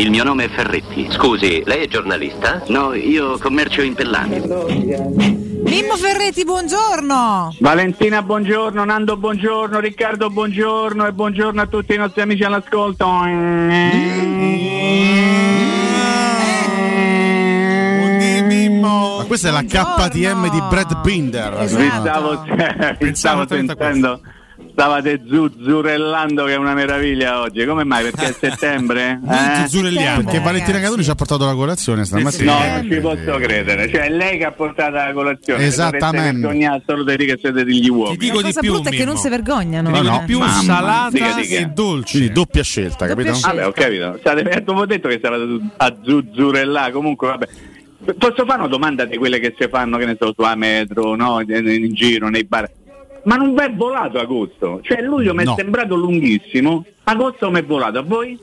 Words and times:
Il 0.00 0.08
mio 0.08 0.24
nome 0.24 0.44
è 0.44 0.48
Ferretti. 0.48 1.08
Scusi, 1.10 1.62
lei 1.66 1.84
è 1.84 1.86
giornalista? 1.86 2.62
No, 2.68 2.94
io 2.94 3.36
commercio 3.36 3.82
in 3.82 3.92
pellami. 3.92 4.40
Mimmo 5.62 5.94
Ferretti, 5.96 6.42
buongiorno. 6.42 7.54
Valentina, 7.58 8.22
buongiorno. 8.22 8.82
Nando, 8.82 9.18
buongiorno. 9.18 9.78
Riccardo, 9.78 10.30
buongiorno. 10.30 11.06
E 11.06 11.12
buongiorno 11.12 11.60
a 11.60 11.66
tutti 11.66 11.92
i 11.92 11.98
nostri 11.98 12.22
amici 12.22 12.42
all'ascolto. 12.44 13.06
Ma 18.80 19.24
questa 19.26 19.48
è 19.48 19.50
la 19.50 19.64
KTM 19.64 20.48
di 20.48 20.62
Brad 20.70 21.02
Binder. 21.02 21.60
Esatto. 21.60 21.82
Vi 21.82 21.90
stavo, 21.90 22.42
vi 22.98 23.14
stavo 23.14 23.46
sentendo. 23.46 24.22
Stavate 24.80 25.20
zuzzurellando 25.28 26.46
che 26.46 26.52
è 26.52 26.56
una 26.56 26.72
meraviglia 26.72 27.40
oggi. 27.40 27.66
Come 27.66 27.84
mai? 27.84 28.02
Perché 28.04 28.28
è 28.28 28.32
settembre? 28.32 29.20
Eh? 29.30 29.66
Zuzzurelliamo. 29.66 30.22
Perché 30.22 30.40
Valentina. 30.40 30.80
Cadoni 30.80 31.04
ci 31.04 31.10
ha 31.10 31.14
portato 31.14 31.44
la 31.44 31.54
colazione 31.54 32.04
stamattina. 32.06 32.52
No, 32.52 32.76
non 32.76 32.90
ci 32.90 32.98
posso 33.00 33.38
credere. 33.38 33.90
Cioè, 33.90 34.04
è 34.06 34.08
lei 34.08 34.38
che 34.38 34.44
ha 34.46 34.52
portato 34.52 34.92
la 34.92 35.12
colazione. 35.12 35.64
Esattamente. 35.66 36.82
Solo 36.86 37.04
di 37.04 37.16
dire 37.16 37.34
che 37.34 37.40
siete 37.40 37.62
degli 37.64 37.88
uomini. 37.88 38.16
Ti 38.16 38.24
dico 38.24 38.36
La 38.36 38.40
di 38.40 38.46
cosa 38.46 38.60
più, 38.60 38.72
brutta 38.72 38.88
è 38.88 38.92
che 38.92 38.98
Mimmo. 38.98 39.12
non 39.12 39.20
si 39.20 39.28
vergognano. 39.28 39.90
Ti 39.90 39.98
eh. 39.98 40.00
di 40.00 40.18
più 40.24 40.38
Mamma, 40.38 40.62
salata 40.62 41.10
dica 41.10 41.34
di 41.34 41.46
che. 41.46 41.56
e 41.58 41.66
dolce. 41.66 42.16
Quindi 42.16 42.32
doppia 42.32 42.62
scelta, 42.62 43.06
Doppia 43.06 43.14
capito? 43.14 43.34
scelta. 43.34 43.48
Vabbè, 43.56 43.66
ho 43.66 43.72
capito. 43.72 44.16
State, 44.18 44.40
avevo 44.40 44.86
detto 44.86 45.08
che 45.08 45.18
stavate 45.18 45.60
a 45.76 45.96
zuzzurellare. 46.02 46.92
Comunque, 46.92 47.28
vabbè. 47.28 47.48
Posso 48.16 48.46
fare 48.46 48.60
una 48.60 48.68
domanda 48.68 49.04
di 49.04 49.18
quelle 49.18 49.38
che 49.40 49.54
si 49.58 49.68
fanno, 49.68 49.98
che 49.98 50.06
ne 50.06 50.16
so, 50.18 50.32
su 50.34 50.42
a 50.42 50.54
metro, 50.54 51.14
no? 51.16 51.40
in, 51.40 51.68
in 51.68 51.92
giro, 51.92 52.30
nei 52.30 52.44
bar. 52.44 52.70
Ma 53.24 53.36
non 53.36 53.58
è 53.60 53.72
volato 53.74 54.18
agosto? 54.18 54.80
Cioè 54.82 55.02
luglio 55.02 55.34
mi 55.34 55.42
è 55.42 55.44
No. 55.44 55.54
sembrato 55.56 55.94
lunghissimo, 55.94 56.84
agosto 57.04 57.50
mi 57.50 57.58
è 57.60 57.64
volato, 57.64 57.98
a 57.98 58.02
voi? 58.02 58.38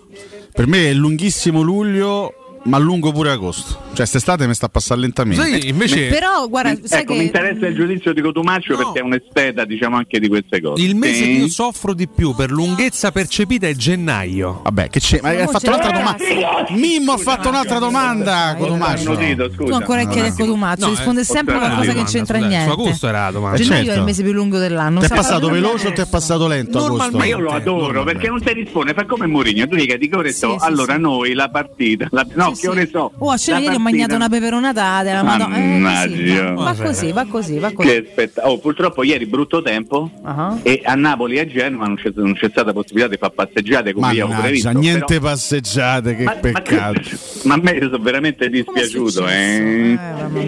Per 0.54 0.68
me 0.68 0.90
è 0.90 0.94
lunghissimo 0.94 1.62
luglio, 1.62 2.60
ma 2.64 2.78
lungo 2.78 3.12
pure 3.12 3.32
agosto. 3.32 3.87
Cioè, 3.98 4.06
quest'estate 4.06 4.46
mi 4.48 4.54
sta 4.54 4.68
a 4.68 4.70
passare 4.70 5.02
lentamente. 5.02 5.42
Sai, 5.42 5.68
invece 5.70 6.08
Però 6.08 6.48
guarda, 6.48 6.76
sai 6.84 7.02
ecco, 7.02 7.14
mi 7.14 7.20
che 7.20 7.26
interessa 7.26 7.66
il 7.68 7.74
giudizio 7.76 8.14
di 8.14 8.22
Cotumaccio 8.22 8.74
No. 8.74 8.78
perché 8.78 9.00
è 9.00 9.02
un 9.02 9.14
esteta, 9.14 9.66
diciamo, 9.66 9.98
anche 9.98 10.20
di 10.20 10.28
queste 10.28 10.62
cose. 10.62 10.84
il 10.84 10.96
mese 10.96 11.14
Sì. 11.16 11.24
che 11.24 11.30
io 11.30 11.48
soffro 11.48 11.94
di 11.96 12.08
più 12.08 12.36
per 12.36 12.52
lunghezza 12.52 13.12
percepita 13.12 13.68
è 13.68 13.74
gennaio. 13.74 14.62
Vabbè, 14.64 14.90
che 14.90 15.00
c'è? 15.00 15.20
Ma 15.22 15.30
hai 15.30 15.48
fatto 15.48 15.68
un'altra 15.68 15.90
Eh, 15.90 15.94
domanda. 15.94 16.66
Mimmo 16.70 17.12
ha 17.14 17.18
fatto 17.18 17.50
un'altra 17.50 17.80
domanda, 17.80 18.56
annudito, 18.58 19.50
tu 19.50 19.64
scusa. 19.64 19.76
ancora 19.76 20.04
che 20.06 20.10
chiedi 20.12 20.28
a 20.30 20.34
Cotumaccio, 20.36 20.86
No, 20.86 20.90
risponde 20.92 21.22
eh, 21.22 21.24
sempre 21.24 21.56
ho 21.56 21.60
qualcosa 21.60 21.94
che 21.94 22.04
c'entra 22.04 22.38
niente. 22.38 22.66
Su 22.66 22.80
agosto 22.80 23.08
era 23.08 23.24
la 23.26 23.32
domanda. 23.32 23.58
Gennaio 23.58 23.84
certo. 23.84 23.96
è 23.96 24.00
il 24.00 24.06
mese 24.06 24.24
più 24.24 24.32
lungo 24.34 24.58
dell'anno. 24.60 25.00
Ti 25.00 25.06
è 25.06 25.08
Sa- 25.10 25.16
passato 25.16 25.50
veloce 25.50 25.88
o 25.88 25.92
ti 25.94 26.02
è 26.02 26.08
passato 26.08 26.48
lento 26.48 26.86
agosto? 26.86 27.18
Ma 27.18 27.26
io 27.26 27.40
lo 27.40 27.50
adoro 27.52 28.04
perché 28.04 28.28
non 28.28 28.42
ti 28.42 28.54
risponde, 28.54 28.94
fa 28.94 29.06
come 29.06 29.26
Mourinho, 29.28 29.68
tu 29.68 29.76
dica 29.76 29.98
di 29.98 30.08
che 30.08 30.16
ore 30.16 30.32
Sì, 30.32 30.38
so, 30.40 30.58
sì, 30.60 30.66
allora 30.66 30.94
sì. 30.94 31.00
noi 31.02 31.34
la 31.34 31.50
partita, 31.50 32.08
no, 32.36 32.54
Sì, 32.54 32.62
che 32.62 32.68
ore 32.68 32.86
sì. 32.86 32.92
so? 32.92 33.12
Oh, 33.18 33.32
a 33.32 33.38
cena 33.38 33.60
Mangiato 33.92 34.16
una 34.16 34.30
peperonata 34.30 35.04
della 35.04 35.24
Madonna. 35.24 35.56
Eh, 35.58 35.62
Mannaggia. 35.80 36.54
così, 36.54 36.66
va, 36.66 36.76
così, 36.76 37.12
va 37.12 37.26
così, 37.26 37.60
va 37.60 37.72
così. 37.72 38.08
Oh, 38.44 38.58
purtroppo 38.60 39.04
ieri 39.04 39.26
brutto 39.26 39.62
tempo 39.62 40.10
Ah. 40.24 40.58
e 40.64 40.82
a 40.84 40.96
Napoli 40.96 41.38
e 41.38 41.40
a 41.42 41.48
Genova 41.48 41.86
non 41.86 41.96
c'è, 41.96 42.12
non 42.16 42.34
c'è 42.34 42.50
stata 42.50 42.74
possibilità 42.74 43.10
di 43.10 43.18
fare 43.18 43.34
passeggiate 43.34 43.94
come 43.94 44.08
Mannaggia, 44.14 44.40
previsto. 44.42 44.72
niente 44.72 45.06
però- 45.06 45.22
passeggiate, 45.30 46.16
che 46.16 46.24
ma, 46.24 46.34
ma 46.34 46.40
peccato. 46.40 47.00
che- 47.00 47.18
ma 47.44 47.54
a 47.54 47.60
me 47.62 47.78
sono 47.82 47.98
veramente 48.00 48.50
dispiaciuto, 48.50 49.28
eh. 49.28 49.36
Eh. 49.94 49.98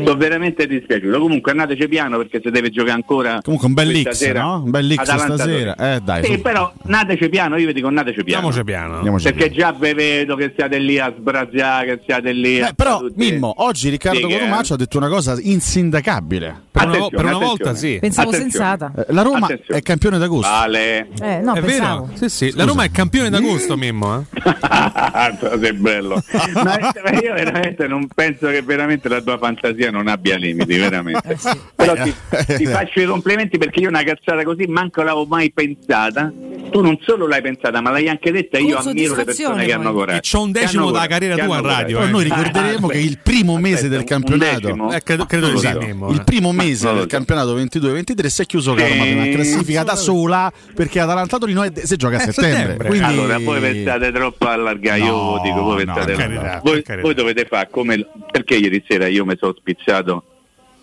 Sono 0.03 0.15
veramente 0.15 0.67
dispiaciuto. 0.67 1.19
Comunque 1.19 1.51
andate 1.51 1.75
piano 1.87 2.17
perché 2.17 2.41
se 2.43 2.51
deve 2.51 2.69
giocare 2.69 2.91
ancora. 2.95 3.39
Comunque 3.41 3.67
un 3.67 3.73
bel 3.73 4.01
X, 4.03 4.09
sera, 4.11 4.41
no? 4.41 4.61
Un 4.63 4.69
bel 4.69 4.93
X 4.95 5.01
stasera. 5.01 5.75
Eh, 5.75 5.99
dai, 6.03 6.23
Sì, 6.25 6.33
su. 6.33 6.41
però 6.41 6.71
nateci 6.83 7.29
piano, 7.29 7.57
io 7.57 7.67
vi 7.67 7.73
dico 7.73 7.89
nateci 7.89 8.23
piano. 8.23 8.47
Andiamoci 8.47 8.63
piano. 8.63 8.95
Andiamoci 8.97 9.23
Perché 9.31 9.49
via. 9.49 9.57
già 9.71 9.71
vi 9.79 9.93
vedo 9.93 10.35
che 10.35 10.53
siate 10.55 10.77
lì 10.77 10.99
a 10.99 11.13
sbraziare, 11.17 11.85
che 11.85 12.01
siate 12.05 12.31
lì. 12.31 12.61
a 12.61 12.67
Eh, 12.69 12.73
però, 12.73 12.99
tutti- 12.99 13.13
Mimmo, 13.31 13.53
oggi 13.57 13.89
Riccardo 13.89 14.19
Sì, 14.19 14.27
che- 14.27 14.33
Cotomaccio 14.39 14.73
ha 14.73 14.77
detto 14.77 14.97
una 14.97 15.07
cosa 15.09 15.37
insindacabile. 15.39 16.67
Per 16.71 16.87
una, 16.87 17.07
per 17.09 17.25
una 17.25 17.37
volta 17.37 17.75
sì. 17.75 17.97
Pensavo 17.99 18.29
Attenzione. 18.29 18.51
sensata. 18.51 18.91
Eh, 18.95 19.13
La 19.13 19.21
Roma 19.21 19.45
Attenzione. 19.47 19.79
è 19.79 19.83
campione 19.83 20.17
d'agosto. 20.17 20.49
Vale. 20.49 21.07
Eh, 21.21 21.39
no, 21.41 21.53
è 21.53 21.61
pensavo. 21.61 22.05
vero? 22.05 22.17
Sì, 22.17 22.29
sì. 22.29 22.51
La 22.55 22.63
Roma 22.63 22.83
è 22.83 22.91
campione 22.91 23.29
d'agosto, 23.29 23.75
Mimmo. 23.77 24.19
Eh? 24.19 25.57
sei 25.59 25.73
bello. 25.73 26.21
ma, 26.53 26.77
io 27.21 27.33
veramente 27.33 27.87
non 27.87 28.07
penso 28.13 28.47
che 28.47 28.61
veramente 28.61 29.09
la 29.09 29.21
tua 29.21 29.37
fantasia 29.37 29.91
non 29.91 30.07
abbia 30.07 30.37
limiti, 30.37 30.77
veramente. 30.77 31.37
Però 31.75 31.93
ti, 31.95 32.13
ti 32.57 32.65
faccio 32.65 33.01
i 33.01 33.05
complimenti 33.05 33.57
perché 33.57 33.81
io 33.81 33.89
una 33.89 34.03
cazzata 34.03 34.43
così 34.43 34.65
manco 34.67 35.01
l'avevo 35.01 35.25
mai 35.25 35.51
pensata. 35.51 36.31
Tu 36.69 36.81
non 36.81 36.97
solo 37.01 37.27
l'hai 37.27 37.41
pensata, 37.41 37.81
ma 37.81 37.91
l'hai 37.91 38.07
anche 38.07 38.31
detta 38.31 38.57
io 38.59 38.77
ammiro 38.77 39.15
le 39.15 39.23
persone 39.25 39.65
che 39.65 39.73
hanno 39.73 39.91
coraggio. 39.93 40.17
E 40.17 40.21
c'ho 40.21 40.43
un 40.43 40.51
decimo 40.51 40.85
coraggio, 40.91 41.07
carriera 41.09 41.43
tua 41.43 41.57
in 41.57 41.63
radio. 41.65 41.97
Poi 41.99 42.09
noi 42.11 42.23
ricorderemo 42.23 42.87
Ah, 42.87 42.91
che 42.91 42.97
il 42.99 43.18
primo 43.23 43.57
mese 43.57 43.85
aspetta, 43.85 43.89
del 43.89 43.99
un 43.99 44.05
campionato? 44.05 44.91
Eh, 44.91 45.03
credo, 45.03 45.25
credo 45.25 45.51
Mimmo. 45.79 46.09
Il 46.09 46.19
eh. 46.19 46.23
primo 46.23 46.51
mese 46.51 46.91
del 46.91 47.01
so. 47.01 47.05
campionato 47.07 47.57
22-23 47.57 48.25
si 48.27 48.41
è 48.41 48.45
chiuso 48.45 48.73
con 48.73 48.81
la 48.81 48.87
Sì. 48.87 49.13
Roma 49.13 49.27
classifica 49.29 49.83
da 49.83 49.95
sola 49.95 50.51
perché 50.75 50.99
Atalanta 50.99 51.37
Torino 51.37 51.63
è- 51.63 51.71
si 51.83 51.95
gioca 51.95 52.17
a 52.17 52.21
Eh, 52.21 52.31
settembre. 52.31 52.59
settembre. 52.61 52.87
Quindi... 52.87 53.05
Allora, 53.05 53.37
voi 53.39 53.59
pensate 53.59 54.11
troppo 54.11 54.47
allargare, 54.47 54.99
io 54.99 55.11
No, 55.11 55.39
dico, 55.43 55.61
voi 55.61 55.85
no, 55.85 55.93
pensate 55.93 56.13
carità, 56.15 56.61
voi, 56.63 56.83
voi 57.01 57.13
dovete 57.13 57.45
fare 57.45 57.67
come 57.69 58.05
perché 58.31 58.55
ieri 58.55 58.83
sera 58.87 59.07
io 59.07 59.25
mi 59.25 59.35
sono 59.39 59.53
spizzato 59.57 60.23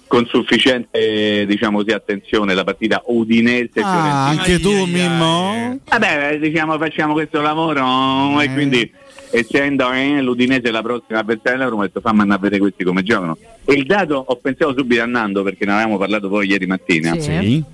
con 0.09 0.25
sufficiente 0.27 1.45
diciamo 1.47 1.79
così 1.79 1.91
attenzione 1.91 2.55
la 2.55 2.63
partita 2.63 3.03
Udinese 3.07 3.81
Ah, 3.81 4.29
anche 4.29 4.61
tu, 4.61 4.71
Mimmo? 4.85 5.51
ai. 5.51 5.81
Vabbè, 5.85 6.39
diciamo 6.39 6.79
facciamo 6.79 7.13
questo 7.13 7.41
lavoro 7.41 8.41
Eh. 8.41 8.45
e 8.45 8.53
quindi 8.53 8.93
essendo 9.31 9.91
eh, 9.93 10.21
l'Udinese 10.23 10.71
la 10.71 10.83
prossima 10.83 11.19
avversaria 11.21 11.59
della 11.59 11.71
Roma, 11.71 11.83
ho 11.83 11.87
detto 11.87 12.01
fammi 12.01 12.21
andare 12.21 12.39
a 12.39 12.43
vedere 12.43 12.61
questi 12.61 12.85
come 12.85 13.03
giocano. 13.03 13.37
E 13.65 13.73
il 13.75 13.85
dato 13.87 14.23
ho 14.27 14.37
pensato 14.37 14.75
subito 14.77 15.03
a 15.03 15.07
Nando 15.07 15.43
perché 15.43 15.65
ne 15.65 15.73
avevamo 15.73 15.99
parlato 15.99 16.29
poi 16.29 16.49
ieri 16.49 16.67
mattina. 16.67 17.13
Sì. 17.19 17.21
Sì. 17.41 17.65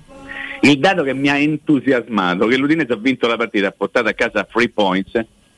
Il 0.61 0.79
dato 0.79 1.03
che 1.03 1.13
mi 1.13 1.29
ha 1.29 1.37
entusiasmato 1.37 2.47
che 2.47 2.55
l'Udinese 2.57 2.93
ha 2.93 2.97
vinto 2.97 3.27
la 3.27 3.35
partita, 3.35 3.67
ha 3.67 3.73
portato 3.75 4.07
a 4.07 4.13
casa 4.13 4.43
3 4.49 4.69
points 4.69 5.11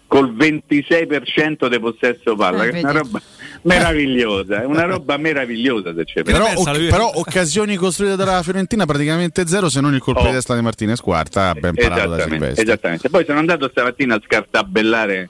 col 0.08 0.34
26% 0.36 1.68
di 1.68 1.80
possesso 1.80 2.36
palla, 2.36 2.64
Eh, 2.66 2.70
che 2.70 2.78
è 2.78 2.82
una 2.82 2.92
roba 2.92 3.22
meravigliosa, 3.64 4.62
è 4.62 4.66
una 4.66 4.86
roba 4.86 5.18
meravigliosa 5.18 5.94
se 5.96 6.06
c'è. 6.06 6.24
Però, 6.24 6.48
lui? 6.74 6.88
però 6.88 7.12
occasioni 7.16 7.76
costruite 7.76 8.16
dalla 8.16 8.42
Fiorentina 8.44 8.86
praticamente 8.86 9.46
zero 9.48 9.68
se 9.70 9.82
non 9.82 9.94
il 9.94 10.02
colpo 10.02 10.22
Oh. 10.22 10.26
di 10.28 10.32
testa 10.32 10.56
di 10.56 10.62
Martinez 10.62 11.00
quarta 11.00 11.54
ben 11.54 11.74
parato 11.76 12.10
da 12.10 12.22
Silvestri 12.24 12.64
esattamente. 12.64 13.10
Poi 13.10 13.26
sono 13.26 13.40
andato 13.40 13.68
stamattina 13.70 14.16
a 14.16 14.22
scartabellare 14.24 15.30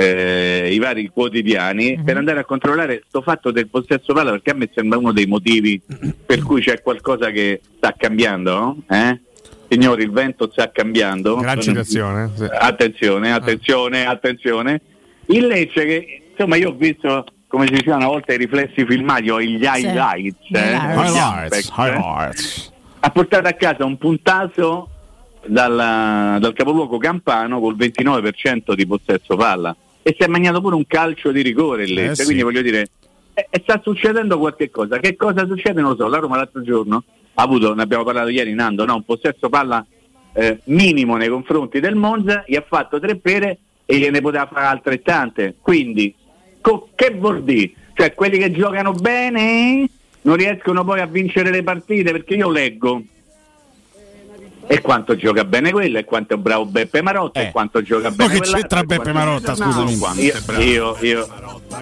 eh, 0.00 0.68
i 0.72 0.78
vari 0.78 1.08
quotidiani 1.08 1.96
Mhm. 1.96 2.04
per 2.04 2.16
andare 2.16 2.40
a 2.40 2.44
controllare 2.44 3.02
sto 3.08 3.20
fatto 3.22 3.50
del 3.50 3.68
possesso 3.68 4.12
palla 4.12 4.30
perché 4.30 4.50
a 4.50 4.54
me 4.54 4.68
sembra 4.74 4.98
uno 4.98 5.12
dei 5.12 5.26
motivi 5.26 5.80
per 6.26 6.42
cui 6.42 6.60
c'è 6.62 6.80
qualcosa 6.82 7.30
che 7.30 7.60
sta 7.76 7.94
cambiando, 7.96 8.54
no? 8.58 8.76
eh? 8.88 9.20
Signori, 9.68 10.02
il 10.02 10.10
vento 10.10 10.48
sta 10.50 10.70
cambiando. 10.72 11.36
Gran 11.36 11.60
citazione. 11.60 12.30
sì. 12.34 12.44
Attenzione, 12.50 13.32
attenzione, 13.32 14.04
attenzione. 14.04 14.80
Il 15.26 15.46
Lecce 15.46 15.84
che 15.84 16.22
insomma 16.30 16.56
io 16.56 16.70
ho 16.70 16.74
visto 16.74 17.24
come 17.46 17.66
si 17.66 17.72
diceva 17.74 17.96
una 17.96 18.06
volta 18.06 18.32
i 18.32 18.36
riflessi 18.36 18.84
filmati 18.84 19.28
o 19.30 19.40
gli 19.40 19.62
highlights, 19.62 20.38
Gli 20.48 20.56
eh, 20.56 20.72
highlights. 20.72 21.68
eh, 21.68 21.72
highlights. 21.76 22.72
ha 23.00 23.10
portato 23.10 23.46
a 23.48 23.52
casa 23.52 23.84
un 23.84 23.96
puntato 23.98 24.88
dalla- 25.46 26.36
dal 26.40 26.52
capoluogo 26.52 26.98
campano 26.98 27.60
col 27.60 27.76
29% 27.76 28.74
di 28.74 28.86
possesso 28.86 29.36
palla 29.36 29.74
e 30.02 30.16
si 30.18 30.24
è 30.24 30.28
mangiato 30.28 30.60
pure 30.60 30.74
un 30.74 30.86
calcio 30.86 31.30
di 31.30 31.42
rigore 31.42 31.84
il 31.84 31.92
Lecce, 31.94 32.10
Eh 32.10 32.14
sì. 32.16 32.24
quindi 32.24 32.42
voglio 32.42 32.62
dire 32.62 32.88
e, 33.34 33.46
e 33.50 33.60
sta 33.62 33.80
succedendo 33.82 34.38
qualche 34.38 34.70
cosa. 34.70 34.98
Che 34.98 35.16
cosa 35.16 35.46
succede 35.46 35.80
non 35.80 35.90
lo 35.90 35.96
so, 35.96 36.08
la 36.08 36.18
Roma 36.18 36.36
l'altro 36.36 36.62
giorno 36.62 37.04
ha 37.34 37.42
avuto, 37.42 37.74
ne 37.74 37.82
abbiamo 37.82 38.04
parlato 38.04 38.28
ieri 38.28 38.54
Nando, 38.54 38.84
no? 38.84 38.96
un 38.96 39.04
possesso 39.04 39.48
palla 39.48 39.84
eh, 40.32 40.60
minimo 40.64 41.16
nei 41.16 41.28
confronti 41.28 41.80
del 41.80 41.94
Monza, 41.94 42.44
gli 42.46 42.56
ha 42.56 42.64
fatto 42.66 42.98
tre 42.98 43.16
pere 43.16 43.58
e 43.84 43.98
gliene 43.98 44.20
poteva 44.20 44.46
fare 44.46 44.66
altrettante. 44.66 45.56
Quindi, 45.60 46.14
co- 46.60 46.90
che 46.94 47.10
vuol 47.10 47.42
dire? 47.42 47.72
Cioè, 47.94 48.14
quelli 48.14 48.38
che 48.38 48.50
giocano 48.52 48.92
bene 48.92 49.88
non 50.22 50.36
riescono 50.36 50.84
poi 50.84 51.00
a 51.00 51.06
vincere 51.06 51.50
le 51.50 51.62
partite 51.62 52.12
perché 52.12 52.34
io 52.34 52.50
leggo. 52.50 53.02
E 54.72 54.80
quanto 54.80 55.16
gioca 55.16 55.44
bene 55.44 55.72
quello, 55.72 55.98
e 55.98 56.04
quanto 56.04 56.34
è 56.34 56.36
bravo 56.36 56.64
Beppe 56.64 57.02
Marotta, 57.02 57.40
Eh. 57.40 57.46
e 57.46 57.50
quanto 57.50 57.82
gioca 57.82 58.08
Ma 58.10 58.14
bene 58.14 58.30
che 58.34 58.38
quell'altro, 58.38 58.60
c'entra 58.60 58.78
e 58.78 58.84
Beppe 58.84 59.02
quanto- 59.10 59.18
Marotta, 59.18 59.54
scusami? 59.56 59.96
No, 59.98 60.12
io, 60.14 60.34
io, 60.60 60.96
io, 61.00 61.28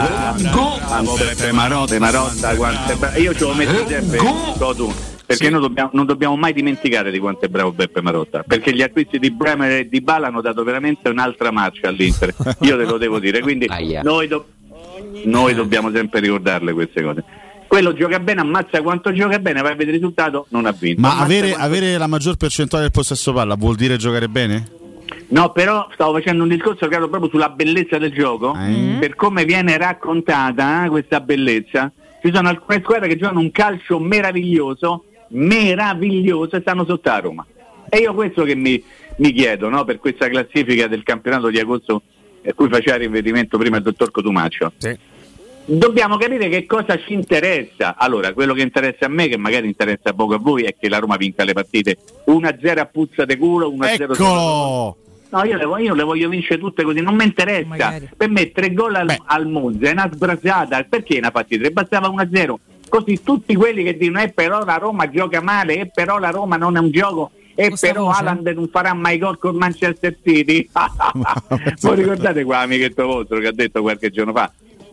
bravo 0.59 1.13
Beppe 1.23 1.51
Marotta, 1.53 1.99
Marotta, 1.99 2.55
quanto 2.55 2.91
è 2.91 2.95
bravo. 2.95 3.19
io 3.19 3.33
ce 3.33 3.43
lo 3.45 3.53
metto 3.53 3.87
sempre, 3.87 4.17
so 4.57 4.73
tu, 4.75 4.93
perché 5.25 5.49
noi 5.49 5.61
dobbiamo- 5.61 5.89
non 5.93 6.05
dobbiamo 6.05 6.35
mai 6.35 6.51
dimenticare 6.53 7.09
di 7.09 7.19
quanto 7.19 7.45
è 7.45 7.47
bravo 7.47 7.71
Beppe 7.71 8.01
Marotta, 8.01 8.43
perché 8.43 8.73
gli 8.73 8.81
acquisti 8.81 9.19
di 9.19 9.31
Bremer 9.31 9.71
e 9.71 9.87
di 9.89 10.01
Bala 10.01 10.27
hanno 10.27 10.41
dato 10.41 10.63
veramente 10.65 11.07
un'altra 11.07 11.49
marcia 11.51 11.87
all'Inter, 11.87 12.33
io 12.59 12.77
te 12.77 12.83
lo 12.83 12.97
devo 12.97 13.19
dire, 13.19 13.39
quindi 13.39 13.67
noi, 14.03 14.27
do- 14.27 14.47
noi 15.23 15.53
dobbiamo 15.53 15.91
sempre 15.91 16.19
ricordarle 16.19 16.73
queste 16.73 17.01
cose. 17.01 17.23
Quello 17.67 17.93
gioca 17.93 18.19
bene, 18.19 18.41
ammazza 18.41 18.81
quanto 18.81 19.11
gioca 19.13 19.39
bene, 19.39 19.61
vai 19.61 19.71
a 19.73 19.75
vedere 19.75 19.97
il 19.97 20.01
risultato, 20.01 20.45
non 20.49 20.65
ha 20.65 20.71
vinto. 20.71 21.01
Ma 21.01 21.19
avere, 21.19 21.49
quanto- 21.49 21.65
avere 21.65 21.97
la 21.97 22.07
maggior 22.07 22.35
percentuale 22.37 22.85
del 22.85 22.93
possesso 22.93 23.33
palla 23.33 23.55
vuol 23.55 23.75
dire 23.75 23.97
giocare 23.97 24.27
bene? 24.29 24.71
No, 25.29 25.51
però 25.51 25.87
stavo 25.93 26.13
facendo 26.13 26.43
un 26.43 26.49
discorso 26.49 26.87
proprio 26.87 27.29
sulla 27.29 27.49
bellezza 27.49 27.97
del 27.97 28.11
gioco, 28.13 28.53
Mm. 28.55 28.99
per 28.99 29.15
come 29.15 29.43
viene 29.45 29.77
raccontata 29.77 30.85
eh, 30.85 30.89
questa 30.89 31.19
bellezza. 31.19 31.91
Ci 32.21 32.31
sono 32.33 32.47
alcune 32.49 32.81
squadre 32.81 33.07
che 33.09 33.17
giocano 33.17 33.39
un 33.39 33.51
calcio 33.51 33.99
meraviglioso, 33.99 35.03
meraviglioso 35.29 36.55
e 36.55 36.61
stanno 36.61 36.85
sotto 36.85 37.09
a 37.09 37.19
Roma. 37.19 37.45
E 37.89 37.97
io 37.99 38.13
questo 38.13 38.43
che 38.43 38.55
mi, 38.55 38.81
mi 39.17 39.31
chiedo, 39.31 39.69
no, 39.69 39.83
per 39.85 39.99
questa 39.99 40.27
classifica 40.29 40.87
del 40.87 41.03
campionato 41.03 41.49
di 41.49 41.59
agosto 41.59 42.01
a 42.45 42.53
cui 42.53 42.69
faceva 42.69 42.97
riferimento 42.97 43.57
prima 43.57 43.77
il 43.77 43.83
dottor 43.83 44.11
Cotumaccio. 44.11 44.71
Sì. 44.77 44.97
Dobbiamo 45.69 46.15
capire 46.15 46.47
che 46.47 46.65
cosa 46.65 46.97
ci 46.97 47.11
interessa. 47.11 47.97
Allora, 47.97 48.31
quello 48.31 48.53
che 48.53 48.61
interessa 48.61 49.05
a 49.05 49.09
me, 49.09 49.27
che 49.27 49.35
magari 49.35 49.67
interessa 49.67 50.13
poco 50.13 50.35
a 50.35 50.37
voi, 50.37 50.63
è 50.63 50.73
che 50.79 50.87
la 50.87 50.99
Roma 50.99 51.17
vinca 51.17 51.43
le 51.43 51.51
partite 51.51 51.97
1-0 52.25 52.79
a 52.79 52.85
puzza 52.85 53.25
de 53.25 53.37
culo, 53.37 53.69
1-0 53.71 54.11
Eccolo! 54.13 54.97
No, 55.29 55.43
io 55.43 55.57
le, 55.57 55.65
voglio, 55.65 55.87
io 55.87 55.93
le 55.93 56.03
voglio 56.03 56.29
vincere 56.29 56.57
tutte 56.57 56.83
così, 56.83 57.01
non 57.01 57.15
mi 57.15 57.25
interessa. 57.25 57.67
Magari. 57.67 58.09
Per 58.15 58.29
me 58.29 58.49
tre 58.53 58.71
gol 58.71 58.95
al, 58.95 59.07
Beh. 59.07 59.21
al 59.25 59.45
Monza 59.45 59.89
è 59.89 59.91
una 59.91 60.09
sbrasata. 60.09 60.85
Perché 60.87 61.19
ne 61.19 61.27
ha 61.27 61.31
fatti 61.31 61.57
tre? 61.57 61.69
Bastava 61.71 62.07
1-0. 62.07 62.55
Così 62.87 63.21
tutti 63.21 63.53
quelli 63.53 63.83
che 63.83 63.97
dicono 63.97 64.21
eh 64.21 64.29
però 64.29 64.63
la 64.63 64.77
Roma 64.77 65.09
gioca 65.09 65.41
male, 65.41 65.79
e 65.79 65.91
però 65.93 66.17
la 66.17 66.29
Roma 66.29 66.55
non 66.55 66.77
è 66.77 66.79
un 66.79 66.91
gioco, 66.91 67.31
e 67.55 67.67
Questa 67.67 67.87
però 67.87 68.05
voce. 68.05 68.19
Haaland 68.19 68.47
non 68.47 68.69
farà 68.69 68.93
mai 68.93 69.17
gol 69.17 69.37
con 69.37 69.57
Manchester 69.57 70.15
City. 70.23 70.69
Voi 71.81 71.95
ricordate 71.97 72.45
qua 72.45 72.59
amichetto 72.59 73.05
vostro 73.05 73.39
che 73.39 73.47
ha 73.47 73.51
detto 73.51 73.81
qualche 73.81 74.09
giorno 74.09 74.31
fa? 74.31 74.49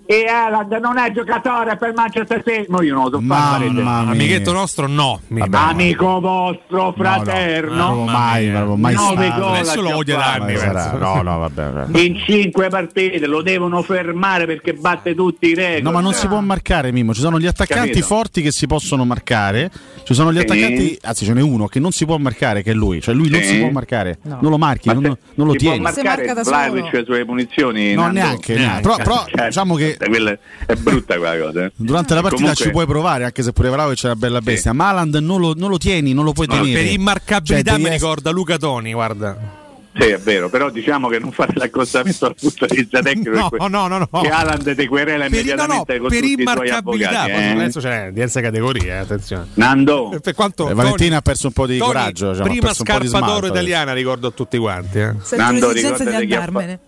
E 0.06 0.26
Haaland 0.26 0.70
non 0.82 0.98
è 0.98 1.10
giocatore 1.12 1.76
per 1.78 1.94
Manchester 1.94 2.42
City. 2.46 2.66
No, 2.68 2.82
io 2.82 2.94
non 2.94 3.04
lo 3.04 3.10
so 3.10 3.20
fare. 3.26 3.66
Amichetto 3.66 4.52
nostro, 4.52 4.86
no. 4.86 5.20
Vabbè. 5.28 5.56
Amico 5.56 6.20
vostro 6.20 6.78
No, 6.78 6.84
no, 6.84 6.92
fraterno. 6.94 7.74
non 7.74 7.84
avevo 7.84 8.04
mai, 8.04 8.48
non 8.48 8.80
mai 8.80 8.94
Nove 8.94 9.26
stato. 9.26 9.40
gol 9.40 9.54
Adesso 9.54 9.80
lo 9.80 9.96
odia 9.96 10.16
da 10.16 10.32
anni. 10.34 10.54
No, 10.98 11.22
no, 11.22 11.38
vabbè. 11.38 11.70
vabbè. 11.70 11.98
in 12.00 12.16
cinque 12.18 12.68
partite 12.68 13.26
lo 13.26 13.40
devono 13.40 13.80
fermare 13.82 14.44
perché 14.44 14.74
batte 14.74 15.14
tutti 15.14 15.46
i 15.48 15.54
record. 15.54 15.82
No, 15.84 15.90
ma 15.92 16.00
non 16.00 16.12
si 16.12 16.26
può 16.26 16.38
marcare, 16.40 16.92
Mimmo. 16.92 17.14
Ci 17.14 17.20
sono 17.20 17.38
gli 17.38 17.46
attaccanti 17.46 17.88
Capito. 17.88 18.06
forti 18.06 18.42
che 18.42 18.52
si 18.52 18.66
possono 18.66 19.06
marcare. 19.06 19.70
Ci 20.04 20.12
sono 20.12 20.30
gli 20.32 20.36
Sì. 20.36 20.42
attaccanti, 20.42 20.98
anzi, 21.02 21.24
ce 21.24 21.32
n'è 21.32 21.40
uno 21.40 21.66
che 21.66 21.80
non 21.80 21.92
si 21.92 22.04
può 22.04 22.18
marcare, 22.18 22.62
che 22.62 22.72
è 22.72 22.74
lui. 22.74 23.00
Cioè, 23.00 23.14
lui 23.14 23.30
non 23.30 23.40
Sì. 23.40 23.46
si 23.46 23.58
può 23.58 23.70
marcare. 23.70 24.18
No. 24.24 24.38
Non 24.42 24.50
lo 24.50 24.58
marchi, 24.58 24.88
Ma 24.88 24.94
non, 24.94 25.16
non 25.34 25.46
lo 25.46 25.54
tieni. 25.54 25.76
Si 25.94 26.02
marca 26.02 26.34
da 26.34 26.44
solo. 26.44 26.90
sulle 27.04 27.24
punizioni? 27.24 27.94
No, 27.94 28.08
neanche, 28.08 28.54
neanche. 28.54 28.82
Però, 28.82 28.96
però 28.96 29.24
Certo, 29.24 29.44
diciamo 29.46 29.74
che 29.76 29.93
quella 29.98 30.36
è 30.66 30.74
brutta 30.74 31.16
quella 31.18 31.38
cosa. 31.46 31.64
eh. 31.64 31.72
durante 31.76 32.14
la 32.14 32.20
partita 32.20 32.42
Comunque- 32.42 32.64
ci 32.64 32.70
puoi 32.70 32.86
provare, 32.86 33.24
anche 33.24 33.42
se 33.42 33.52
pure 33.52 33.68
Vlaovic 33.70 33.96
c'è 33.98 34.06
una 34.06 34.16
bella 34.16 34.38
Sì. 34.38 34.44
bestia. 34.44 34.72
Ma 34.72 34.88
Haaland 34.88 35.14
non 35.16 35.40
lo, 35.40 35.54
non 35.56 35.70
lo 35.70 35.78
tieni, 35.78 36.12
non 36.12 36.24
lo 36.24 36.32
puoi 36.32 36.46
No, 36.46 36.54
tenere. 36.62 36.82
per 36.82 36.92
immarcabilità 36.92 37.70
Cioè, 37.70 37.78
mi 37.78 37.84
essere- 37.86 37.98
ricorda 37.98 38.30
Luca 38.30 38.56
Toni, 38.58 38.92
guarda. 38.92 39.62
Sì, 39.96 40.08
è 40.08 40.18
vero, 40.18 40.48
però 40.50 40.70
diciamo 40.70 41.06
che 41.06 41.20
non 41.20 41.30
fate 41.30 41.52
l'accostamento 41.54 42.26
dal 42.26 42.34
punto 42.34 42.66
di 42.66 42.74
vista 42.78 42.98
tecnico. 43.02 43.30
No, 43.56 43.68
no, 43.68 43.86
no, 43.86 43.98
no. 44.10 44.20
Che 44.22 44.28
Haaland 44.28 44.74
ti 44.74 44.86
querela 44.88 45.28
Per, 45.28 45.30
no, 45.30 45.36
no, 45.36 45.40
immediatamente 45.40 45.98
con 46.00 46.08
per 46.08 46.18
tutti 46.18 46.24
i 46.24 46.32
suoi 46.32 46.40
immarcabilità, 46.42 47.26
eh. 47.26 47.50
adesso 47.52 47.78
c'è 47.78 48.10
diverse 48.10 48.40
categorie, 48.40 48.86
eh, 48.88 48.96
attenzione. 48.96 49.46
Nando, 49.54 50.18
Per 50.20 50.34
quanto 50.34 50.68
Eh, 50.68 50.74
Valentina 50.74 51.18
ha 51.18 51.22
perso 51.22 51.46
un 51.46 51.52
po' 51.52 51.68
di 51.68 51.78
Toni, 51.78 51.92
coraggio. 51.92 52.30
diciamo, 52.32 52.48
prima 52.48 52.74
scarpa 52.74 53.20
d'oro 53.20 53.46
italiana, 53.46 53.92
ricordo 53.92 54.26
a 54.26 54.30
tutti 54.32 54.58
quanti. 54.58 54.98
Eh. 54.98 55.14
Nando, 55.36 55.70
ricordati 55.70 56.26
chi 56.26 56.34
ha 56.34 56.38
andarmene. 56.40 56.80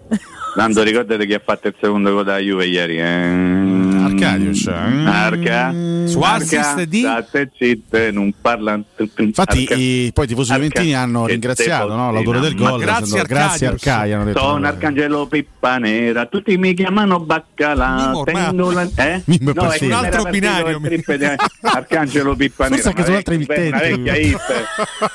Nando, 0.56 0.82
ricordate 0.82 1.26
chi 1.26 1.34
ha 1.34 1.40
fatto 1.44 1.68
il 1.68 1.74
secondo 1.78 2.12
gol 2.12 2.24
da 2.24 2.38
Juve 2.38 2.66
ieri. 2.66 2.96
Eh? 2.98 4.04
Arcadius. 4.04 4.66
eh? 4.66 4.72
Arca. 4.72 5.74
Su 6.06 6.20
Arca, 6.20 6.60
assist 6.60 6.82
di- 6.84 7.00
state 7.00 7.50
zitte, 7.58 8.10
non 8.10 8.32
parla. 8.40 8.80
Infatti, 9.16 9.66
i, 9.70 10.10
poi 10.14 10.24
i 10.24 10.28
tifosi 10.28 10.52
juventini 10.52 10.94
hanno 10.94 11.24
Che 11.24 11.32
ringraziato 11.32 11.94
no, 11.94 12.10
l'autore 12.10 12.40
del 12.40 12.54
gol. 12.54 12.80
grazie, 12.80 13.22
dicendo, 13.22 13.26
grazie. 13.26 13.66
Hanno 14.14 14.24
detto, 14.24 14.38
Sono 14.38 14.52
vabbè. 14.52 14.66
Arcangelo 14.66 15.26
Pippa 15.26 15.76
Nera, 15.78 16.26
tutti 16.26 16.56
mi 16.56 16.72
chiamano 16.74 17.20
Baccalà. 17.20 18.12
Ormai- 18.16 18.44
Tengo 18.46 18.70
la... 18.70 18.88
eh? 18.96 19.22
Mimmo 19.26 19.50
è 19.50 19.54
no, 19.54 19.68
che 19.68 19.84
Un 19.84 19.92
altro 19.92 20.22
binario, 20.24 20.80
Arcangelo 21.60 22.34
Pippa 22.34 22.66
Forse 22.68 22.92
Nera. 22.94 23.00
anche 23.00 23.12
vecchia- 23.12 23.34
emittente. 23.34 23.68
Una 23.68 23.78
vecchia 23.80 24.16
hit 24.16 24.40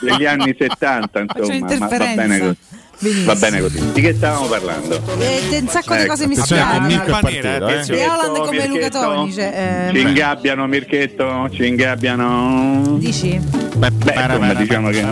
degli 0.01 0.25
anni 0.25 0.55
70, 0.57 1.25
Faccio 1.25 1.51
insomma. 1.51 1.77
Ma 1.79 1.87
va 1.87 1.97
bene 1.97 2.39
così. 2.39 2.57
Benissimo. 3.01 3.33
Va 3.33 3.35
bene 3.39 3.61
così. 3.61 3.91
Di 3.93 4.01
che 4.01 4.13
stavamo 4.13 4.45
parlando? 4.45 5.01
E 5.19 5.41
di 5.49 5.55
un 5.57 5.67
sacco 5.67 5.95
di 5.95 6.01
Ecco, 6.01 6.09
cose 6.11 6.27
mi 6.27 6.35
che 6.35 6.41
spiegano. 6.41 6.85
Mirko 6.85 7.05
è 7.05 7.09
partito. 7.19 7.47
eh, 7.47 7.73
eh. 7.79 7.83
Di 7.83 8.01
Haaland 8.01 8.37
come 8.45 8.67
Luca. 8.67 8.89
Toni, 8.89 9.33
cioè, 9.33 9.87
eh, 9.89 9.93
Ci 9.93 10.01
ingabbiano 10.01 10.67
Mirchetto, 10.67 11.49
ci 11.51 11.65
ingabbiano. 11.65 12.97
Dici? 12.99 13.39
Beh, 13.77 13.89
insomma, 14.05 14.53
diciamo 14.53 14.89
che. 14.89 15.05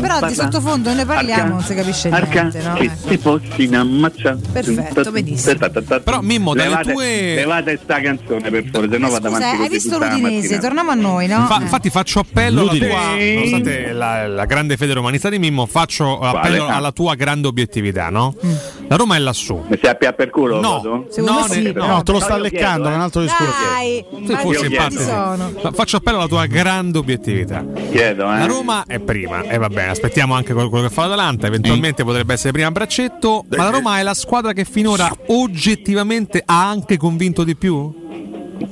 Però 0.00 0.26
di 0.26 0.34
sottofondo 0.34 0.92
ne 0.92 1.04
parliamo, 1.06 1.54
non 1.54 1.62
si 1.62 1.74
capisce 1.74 2.10
niente, 2.10 2.60
no? 2.62 2.74
Che 2.74 2.82
Eh. 2.84 2.90
ti 3.08 3.16
fossi 3.16 3.64
in 3.64 3.76
ammazza. 3.76 4.36
Perfetto, 4.52 5.10
benissimo. 5.10 5.56
Però, 6.04 6.20
Mimmo, 6.20 6.52
dalle 6.54 6.68
levate, 6.68 6.92
tue- 6.92 7.34
levate 7.34 7.78
sta 7.82 8.00
canzone 8.00 8.50
per 8.50 8.64
favore, 8.70 8.90
se 8.90 8.98
no 8.98 9.08
vado 9.10 9.28
avanti 9.28 9.44
hai 9.46 9.56
così 9.56 9.68
visto 9.70 9.98
l'Udinese? 9.98 10.58
Torniamo 10.58 10.90
a 10.90 10.94
noi, 10.94 11.26
no? 11.28 11.46
Fa- 11.46 11.58
Eh. 11.58 11.62
infatti 11.62 11.88
faccio 11.90 12.18
appello 12.20 12.60
alla 12.68 12.72
tua, 12.74 13.14
nonostante 13.34 13.92
la, 13.92 14.26
la 14.26 14.44
grande 14.44 14.76
fede 14.82 14.94
romanista 14.94 15.28
di 15.28 15.38
Mimmo, 15.38 15.66
faccio 15.66 16.18
appello 16.18 16.64
Ah. 16.66 16.74
alla 16.74 16.90
tua 16.90 17.14
grande 17.14 17.46
obiettività, 17.46 18.08
no? 18.10 18.34
Mm. 18.44 18.50
La 18.88 18.96
Roma 18.96 19.14
è 19.14 19.18
lassù. 19.20 19.62
Mi 19.68 19.76
stai 19.76 19.92
a 19.92 19.94
pià 19.94 20.12
per 20.12 20.30
culo? 20.30 20.60
No, 20.60 20.80
no, 20.82 21.04
sì, 21.48 21.72
però. 21.72 21.86
No, 21.86 22.02
te 22.02 22.10
lo 22.12 22.18
No, 22.18 22.24
sta 22.24 22.36
leccando, 22.36 22.82
chiedo, 22.82 22.88
è 22.90 22.94
un 22.94 23.00
altro 23.00 23.20
discorso. 23.22 23.52
Dai, 23.72 24.04
empatico. 24.10 24.88
chi 24.88 24.96
sono? 24.98 25.52
Ma 25.62 25.70
Faccio 25.72 25.96
appello 25.98 26.16
alla 26.18 26.26
tua 26.26 26.46
grande 26.46 26.98
obiettività. 26.98 27.64
Chiedo, 27.92 28.24
eh. 28.24 28.38
La 28.38 28.46
Roma 28.46 28.84
è 28.86 28.98
prima, 28.98 29.42
e 29.42 29.56
va 29.56 29.68
bene, 29.68 29.90
aspettiamo 29.90 30.34
anche 30.34 30.52
quello 30.52 30.68
che 30.68 30.90
fa 30.90 31.02
l'Atalanta, 31.02 31.46
eventualmente 31.46 32.02
potrebbe 32.02 32.32
essere 32.32 32.50
prima 32.52 32.66
a 32.68 32.72
braccetto, 32.72 33.44
ma 33.50 33.62
la 33.64 33.70
Roma 33.70 33.98
è 34.00 34.02
la 34.02 34.14
squadra 34.14 34.52
che 34.52 34.64
finora 34.64 35.08
oggettivamente 35.26 36.42
ha 36.44 36.68
anche 36.68 36.96
convinto 36.96 37.44
di 37.44 37.54
più? 37.54 38.00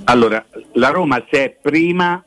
Allora, 0.04 0.44
la 0.74 0.88
Roma 0.88 1.22
se 1.30 1.44
è 1.44 1.56
prima, 1.62 2.22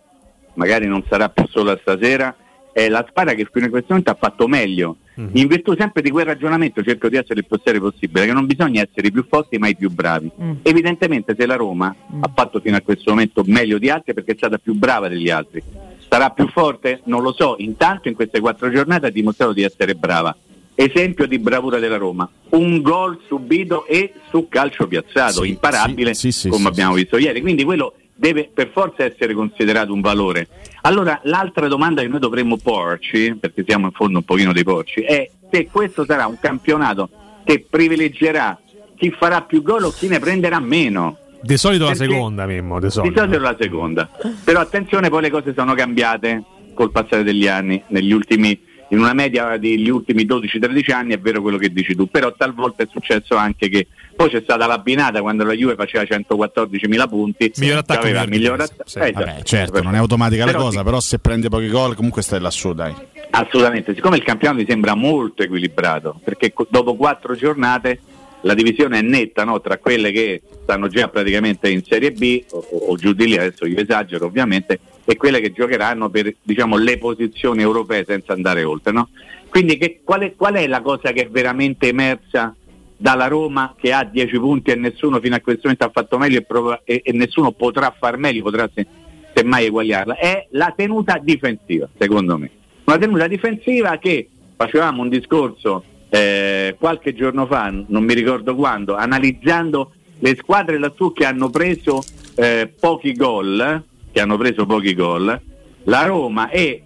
magari 0.54 0.88
non 0.88 1.04
sarà 1.10 1.28
più 1.30 1.46
solo 1.50 1.78
stasera, 1.82 2.34
è 2.74 2.90
la 2.90 3.06
squadra 3.08 3.34
che 3.34 3.48
fino 3.52 3.68
a 3.68 3.70
questo 3.70 3.88
momento 3.90 4.12
ha 4.12 4.18
fatto 4.20 4.48
meglio. 4.48 4.98
Mhm. 5.16 5.30
In 5.34 5.48
virtù 5.48 5.76
sempre 5.78 6.02
di 6.02 6.10
quel 6.10 6.26
ragionamento 6.26 6.84
cerco 6.84 7.08
di 7.08 7.18
essere 7.18 7.42
il 7.42 7.46
più 7.46 7.60
serio 7.64 7.82
possibile, 7.82 8.26
che 8.26 8.34
non 8.34 8.48
bisogna 8.48 8.82
essere 8.82 9.08
i 9.08 9.12
più 9.12 9.26
forti 9.30 9.58
ma 9.60 9.68
i 9.68 9.76
più 9.76 9.92
bravi. 9.92 10.32
Mm. 10.42 10.52
Evidentemente 10.64 11.36
se 11.38 11.46
la 11.46 11.56
Roma 11.56 11.96
ha 12.20 12.32
fatto 12.34 12.60
fino 12.60 12.76
a 12.76 12.82
questo 12.82 13.12
momento 13.12 13.44
meglio 13.46 13.78
di 13.78 13.90
altri 13.90 14.12
è 14.12 14.16
perché 14.16 14.32
è 14.32 14.36
stata 14.36 14.58
più 14.58 14.74
brava 14.74 15.08
degli 15.08 15.30
altri. 15.30 15.62
Sarà 16.10 16.32
più 16.32 16.48
forte? 16.48 17.02
Non 17.06 17.22
lo 17.22 17.32
so. 17.32 17.56
Intanto 17.60 18.08
in 18.08 18.16
queste 18.16 18.40
quattro 18.40 18.72
giornate 18.72 19.08
ha 19.08 19.12
dimostrato 19.12 19.54
di 19.54 19.62
essere 19.62 19.94
brava. 19.94 20.36
Esempio 20.76 21.28
di 21.28 21.38
bravura 21.38 21.78
della 21.78 21.98
Roma. 21.98 22.28
Un 22.50 22.82
gol 22.82 23.20
subito 23.28 23.86
e 23.86 24.14
su 24.30 24.48
calcio 24.50 24.88
piazzato, 24.88 25.44
Sì, 25.44 25.50
imparabile, 25.50 26.16
sì, 26.16 26.32
sì, 26.32 26.40
sì, 26.40 26.50
come 26.50 26.64
sì, 26.64 26.68
abbiamo 26.68 26.96
visto 26.96 27.18
ieri. 27.18 27.42
Quindi 27.42 27.64
quello 27.64 27.94
deve 28.16 28.50
per 28.54 28.70
forza 28.72 29.04
essere 29.04 29.34
considerato 29.34 29.94
un 29.94 30.02
valore. 30.02 30.48
Allora, 30.82 31.20
l'altra 31.24 31.68
domanda 31.68 32.02
che 32.02 32.08
noi 32.08 32.20
dovremmo 32.20 32.58
porci, 32.58 33.36
perché 33.40 33.64
siamo 33.68 33.88
in 33.88 33.92
fondo 33.92 34.20
un 34.20 34.24
pochino 34.24 34.54
dei 34.54 34.64
porci, 34.64 35.02
è 35.02 35.30
se 35.52 35.68
questo 35.72 36.06
sarà 36.06 36.26
un 36.28 36.38
campionato 36.40 37.10
che 37.44 37.66
privilegerà 37.70 38.58
chi 38.96 39.12
farà 39.12 39.42
più 39.42 39.62
gol 39.62 39.84
o 39.84 39.92
chi 39.92 40.08
ne 40.08 40.20
prenderà 40.20 40.60
meno. 40.60 41.18
Di 41.42 41.58
solito 41.58 41.86
la 41.86 41.92
Perché- 41.92 42.14
seconda, 42.14 42.46
Mimmo, 42.46 42.80
di 42.80 42.86
Di 42.86 42.92
solito. 42.92 43.20
solito 43.20 43.40
la 43.40 43.56
seconda. 43.60 44.10
Però 44.44 44.60
attenzione, 44.62 45.10
poi 45.10 45.22
le 45.24 45.30
cose 45.30 45.54
sono 45.56 45.74
cambiate 45.74 46.44
col 46.74 46.92
passare 46.92 47.24
degli 47.24 47.48
anni, 47.48 47.84
negli 47.88 48.12
ultimi, 48.14 48.58
in 48.90 49.00
una 49.00 49.14
media 49.14 49.58
degli 49.58 49.90
ultimi 49.90 50.26
12-13 50.26 50.92
anni 50.94 51.14
è 51.14 51.20
vero 51.20 51.42
quello 51.42 51.58
che 51.58 51.70
dici 51.72 51.96
tu, 51.96 52.08
però 52.08 52.32
talvolta 52.34 52.84
è 52.84 52.88
successo 52.92 53.36
anche 53.36 53.70
che 53.70 53.88
poi 54.16 54.30
c'è 54.30 54.42
stata 54.44 54.68
la 54.68 54.78
binata 54.78 55.22
quando 55.22 55.44
la 55.44 55.54
Juve 55.54 55.76
faceva 55.76 56.04
114.000 56.04 57.08
punti, 57.10 57.52
Miglior 57.58 57.78
attacco, 57.80 58.02
aveva 58.02 58.26
miglior 58.28 58.62
attacco. 58.62 58.84
sì. 58.86 59.00
Eh, 59.00 59.12
Vabbè, 59.12 59.42
certo, 59.44 59.82
non 59.82 59.96
è 59.96 59.98
automatica 59.98 60.46
la 60.46 60.52
Però 60.52 60.64
cosa, 60.66 60.78
sì. 60.80 60.84
però 60.84 61.00
se 61.00 61.20
prende 61.20 61.50
pochi 61.50 61.70
gol 61.70 61.96
comunque 61.96 62.22
stai 62.22 62.40
lassù, 62.40 62.74
dai. 62.74 62.94
Assolutamente, 63.32 63.96
siccome 63.96 64.18
il 64.18 64.24
campionato 64.24 64.60
mi 64.62 64.68
sembra 64.68 64.94
molto 64.94 65.42
equilibrato, 65.42 66.20
perché 66.24 66.54
co- 66.54 66.68
dopo 66.70 66.96
quattro 66.96 67.34
giornate 67.36 68.00
la 68.42 68.54
divisione 68.54 69.00
è 69.00 69.02
netta 69.02 69.44
no? 69.46 69.60
tra 69.62 69.78
quelle 69.78 70.12
che 70.12 70.42
stanno 70.62 70.88
già 70.88 71.08
praticamente 71.08 71.70
in 71.70 71.82
Serie 71.84 72.12
B 72.12 72.44
o, 72.52 72.58
o- 72.58 72.78
o 72.90 72.96
giù 72.98 73.14
di 73.14 73.26
lì, 73.26 73.38
adesso 73.38 73.66
io 73.66 73.80
esagero 73.80 74.28
ovviamente, 74.28 74.80
e 75.06 75.18
quelle 75.18 75.40
che 75.42 75.52
giocheranno 75.52 76.10
per 76.10 76.34
diciamo, 76.42 76.78
le 76.78 76.98
posizioni 76.98 77.62
europee 77.62 78.06
senza 78.08 78.34
andare 78.34 78.64
oltre. 78.64 78.92
No? 78.92 79.10
Quindi 79.50 79.78
che- 79.78 80.02
qual, 80.04 80.22
è, 80.22 80.36
qual 80.36 80.56
è 80.56 80.68
la 80.68 80.82
cosa 80.82 81.12
che 81.12 81.24
è 81.24 81.30
veramente 81.30 81.88
emersa 81.90 82.56
dalla 82.96 83.28
Roma 83.28 83.76
che 83.78 83.92
ha 83.92 84.04
10 84.06 84.38
punti 84.40 84.72
e 84.72 84.76
nessuno 84.76 85.20
fino 85.20 85.36
a 85.36 85.42
questo 85.42 85.62
momento 85.64 85.86
ha 85.86 85.92
fatto 85.92 86.18
meglio 86.18 86.40
e, 86.40 86.44
prova- 86.44 86.82
e- 86.86 87.02
e 87.04 87.12
nessuno 87.12 87.52
potrà 87.52 87.94
far 87.98 88.18
meglio, 88.18 88.44
potrà 88.44 88.70
se- 88.74 88.86
semmai 89.34 89.66
eguagliarla? 89.66 90.16
È 90.16 90.48
la 90.52 90.74
tenuta 90.76 91.20
difensiva, 91.22 91.90
secondo 91.98 92.38
me. 92.38 92.50
Una 92.86 92.98
tenuta 92.98 93.28
difensiva 93.28 93.98
che 93.98 94.30
facevamo 94.56 95.02
un 95.02 95.10
discorso 95.10 95.84
eh, 96.10 96.76
qualche 96.80 97.14
giorno 97.14 97.46
fa, 97.48 97.70
non 97.88 98.04
mi 98.04 98.14
ricordo 98.14 98.56
quando, 98.56 98.96
analizzando 98.96 99.94
le 100.20 100.36
squadre 100.40 100.78
lassù 100.78 101.12
che 101.12 101.26
hanno 101.26 101.50
preso 101.50 102.04
eh, 102.36 102.72
pochi 102.80 103.14
gol, 103.14 103.84
che 104.14 104.22
hanno 104.22 104.38
preso 104.38 104.66
pochi 104.68 104.94
gol, 104.94 105.42
la 105.86 106.06
Roma 106.06 106.50
è 106.50 106.80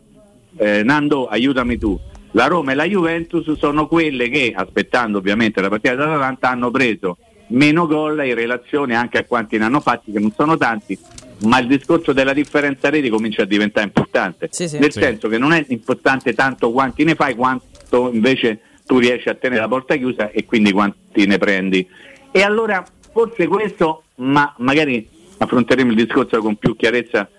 eh, 0.57 0.83
Nando, 0.83 1.27
aiutami 1.27 1.77
tu. 1.77 1.99
La 2.31 2.47
Roma 2.47 2.71
e 2.71 2.75
la 2.75 2.85
Juventus 2.85 3.51
sono 3.57 3.87
quelle 3.87 4.29
che, 4.29 4.53
aspettando 4.55 5.17
ovviamente 5.17 5.59
la 5.61 5.69
partita 5.69 5.95
dell'Atalanta, 5.95 6.49
hanno 6.49 6.71
preso 6.71 7.17
meno 7.49 7.85
gol 7.87 8.25
in 8.25 8.33
relazione 8.35 8.95
anche 8.95 9.17
a 9.17 9.25
quanti 9.25 9.57
ne 9.57 9.65
hanno 9.65 9.79
fatti, 9.81 10.11
che 10.11 10.19
non 10.19 10.31
sono 10.35 10.55
tanti, 10.57 10.97
ma 11.43 11.59
il 11.59 11.67
discorso 11.67 12.13
della 12.13 12.33
differenza 12.33 12.89
reti 12.89 13.09
comincia 13.09 13.43
a 13.43 13.45
diventare 13.45 13.85
importante. 13.87 14.47
Sì, 14.51 14.67
sì. 14.67 14.79
Nel 14.79 14.91
Sì. 14.91 15.01
senso 15.01 15.27
che 15.27 15.37
non 15.37 15.51
è 15.53 15.65
importante 15.69 16.33
tanto 16.33 16.71
quanti 16.71 17.03
ne 17.03 17.15
fai, 17.15 17.35
quanto 17.35 18.09
invece 18.11 18.59
tu 18.85 18.99
riesci 18.99 19.27
a 19.29 19.33
tenere 19.35 19.61
la 19.61 19.67
porta 19.67 19.95
chiusa 19.95 20.29
e 20.31 20.45
quindi 20.45 20.71
quanti 20.71 21.25
ne 21.25 21.37
prendi. 21.37 21.85
E 22.31 22.41
allora 22.41 22.85
forse 23.11 23.47
questo, 23.47 24.03
ma 24.15 24.53
magari 24.59 25.07
affronteremo 25.37 25.91
il 25.91 25.97
discorso 25.97 26.39
con 26.39 26.55
più 26.55 26.75
chiarezza 26.75 27.29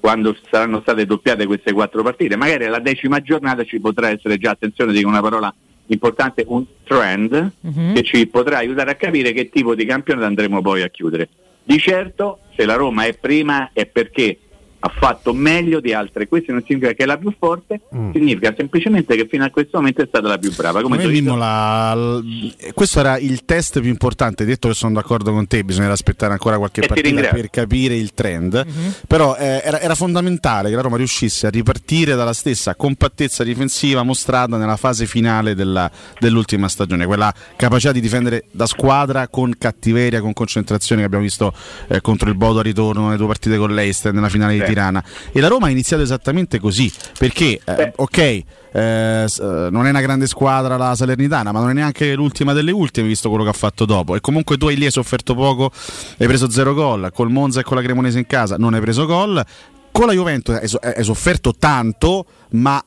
quando 0.00 0.36
saranno 0.50 0.80
state 0.80 1.06
doppiate 1.06 1.46
queste 1.46 1.72
quattro 1.72 2.02
partite. 2.02 2.36
Magari 2.36 2.64
alla 2.66 2.78
decima 2.78 3.20
giornata 3.20 3.64
ci 3.64 3.80
potrà 3.80 4.10
essere 4.10 4.38
già, 4.38 4.50
attenzione, 4.50 4.92
dico 4.92 5.08
una 5.08 5.20
parola 5.20 5.52
importante, 5.86 6.44
un 6.46 6.64
trend 6.84 7.52
Mhm. 7.60 7.94
che 7.94 8.02
ci 8.02 8.26
potrà 8.26 8.58
aiutare 8.58 8.92
a 8.92 8.94
capire 8.94 9.32
che 9.32 9.48
tipo 9.48 9.74
di 9.74 9.84
campionato 9.84 10.26
andremo 10.26 10.60
poi 10.62 10.82
a 10.82 10.88
chiudere. 10.88 11.28
Di 11.64 11.78
certo, 11.78 12.40
se 12.56 12.64
la 12.64 12.74
Roma 12.74 13.04
è 13.04 13.14
prima 13.14 13.70
è 13.72 13.86
perché 13.86 14.38
ha 14.80 14.88
fatto 14.88 15.32
meglio 15.32 15.80
di 15.80 15.92
altre. 15.92 16.28
Questo 16.28 16.52
non 16.52 16.62
significa 16.66 16.92
che 16.92 17.02
è 17.02 17.06
la 17.06 17.16
più 17.16 17.32
forte, 17.38 17.80
Mm. 17.94 18.12
significa 18.12 18.54
semplicemente 18.56 19.16
che 19.16 19.26
fino 19.28 19.44
a 19.44 19.50
questo 19.50 19.78
momento 19.78 20.02
è 20.02 20.06
stata 20.06 20.28
la 20.28 20.38
più 20.38 20.54
brava. 20.54 20.80
Come. 20.82 21.06
Mimmo, 21.06 21.36
la- 21.36 21.94
l- 21.94 22.72
questo 22.74 23.00
era 23.00 23.18
il 23.18 23.44
test 23.44 23.80
più 23.80 23.88
importante. 23.90 24.44
Detto 24.44 24.68
che 24.68 24.74
sono 24.74 24.92
d'accordo 24.94 25.32
con 25.32 25.46
te, 25.46 25.64
bisognerà 25.64 25.92
aspettare 25.92 26.32
ancora 26.32 26.58
qualche 26.58 26.80
E 26.80 26.86
ti 26.86 26.88
partita 26.88 27.28
per 27.28 27.50
capire 27.50 27.94
il 27.96 28.12
trend. 28.14 28.64
Però 29.06 29.36
eh, 29.36 29.62
era, 29.64 29.80
era 29.80 29.94
fondamentale 29.94 30.68
che 30.68 30.74
la 30.76 30.82
Roma 30.82 30.96
riuscisse 30.96 31.46
a 31.46 31.50
ripartire 31.50 32.14
dalla 32.14 32.32
stessa 32.32 32.74
compattezza 32.74 33.42
difensiva 33.44 34.02
mostrata 34.02 34.56
nella 34.56 34.76
fase 34.76 35.06
finale 35.06 35.54
della- 35.54 35.90
dell'ultima 36.18 36.68
stagione, 36.68 37.06
quella 37.06 37.32
capacità 37.56 37.92
di 37.92 38.00
difendere 38.00 38.44
da 38.50 38.66
squadra 38.66 39.28
con 39.28 39.54
cattiveria, 39.58 40.20
con 40.20 40.32
concentrazione 40.32 41.00
che 41.00 41.06
abbiamo 41.06 41.24
visto 41.24 41.52
eh, 41.88 42.00
contro 42.00 42.28
il 42.28 42.36
Bodo 42.36 42.58
a 42.60 42.62
ritorno 42.62 43.06
nelle 43.06 43.16
due 43.16 43.26
partite 43.26 43.56
con 43.56 43.74
l'Eister 43.74 44.12
nella 44.12 44.28
finale 44.28 44.52
di. 44.54 44.66
Tirana. 44.68 45.04
E 45.32 45.40
la 45.40 45.48
Roma 45.48 45.66
ha 45.66 45.70
iniziato 45.70 46.02
esattamente 46.02 46.58
così, 46.58 46.92
perché 47.18 47.60
eh, 47.64 47.92
ok, 47.94 48.18
eh, 48.18 48.44
eh, 48.72 49.24
non 49.70 49.86
è 49.86 49.90
una 49.90 50.00
grande 50.00 50.26
squadra 50.26 50.76
la 50.76 50.94
Salernitana, 50.94 51.52
ma 51.52 51.60
non 51.60 51.70
è 51.70 51.72
neanche 51.72 52.14
l'ultima 52.14 52.52
delle 52.52 52.70
ultime, 52.70 53.06
visto 53.06 53.28
quello 53.28 53.44
che 53.44 53.50
ha 53.50 53.54
fatto 53.54 53.84
dopo. 53.84 54.14
E 54.14 54.20
comunque 54.20 54.56
tu 54.56 54.66
hai 54.66 54.76
lì 54.76 54.84
hai 54.84 54.90
sofferto 54.90 55.34
poco, 55.34 55.70
hai 56.18 56.26
preso 56.26 56.50
zero 56.50 56.74
gol. 56.74 57.10
Col 57.12 57.30
Monza 57.30 57.60
e 57.60 57.62
con 57.62 57.76
la 57.76 57.82
Cremonese 57.82 58.18
in 58.18 58.26
casa 58.26 58.56
non 58.56 58.74
hai 58.74 58.80
preso 58.80 59.06
gol. 59.06 59.44
Con 59.90 60.06
la 60.06 60.12
Juventus 60.12 60.54
hai, 60.54 60.68
so- 60.68 60.78
hai 60.80 61.02
sofferto 61.02 61.54
tanto, 61.58 62.24
ma 62.50 62.82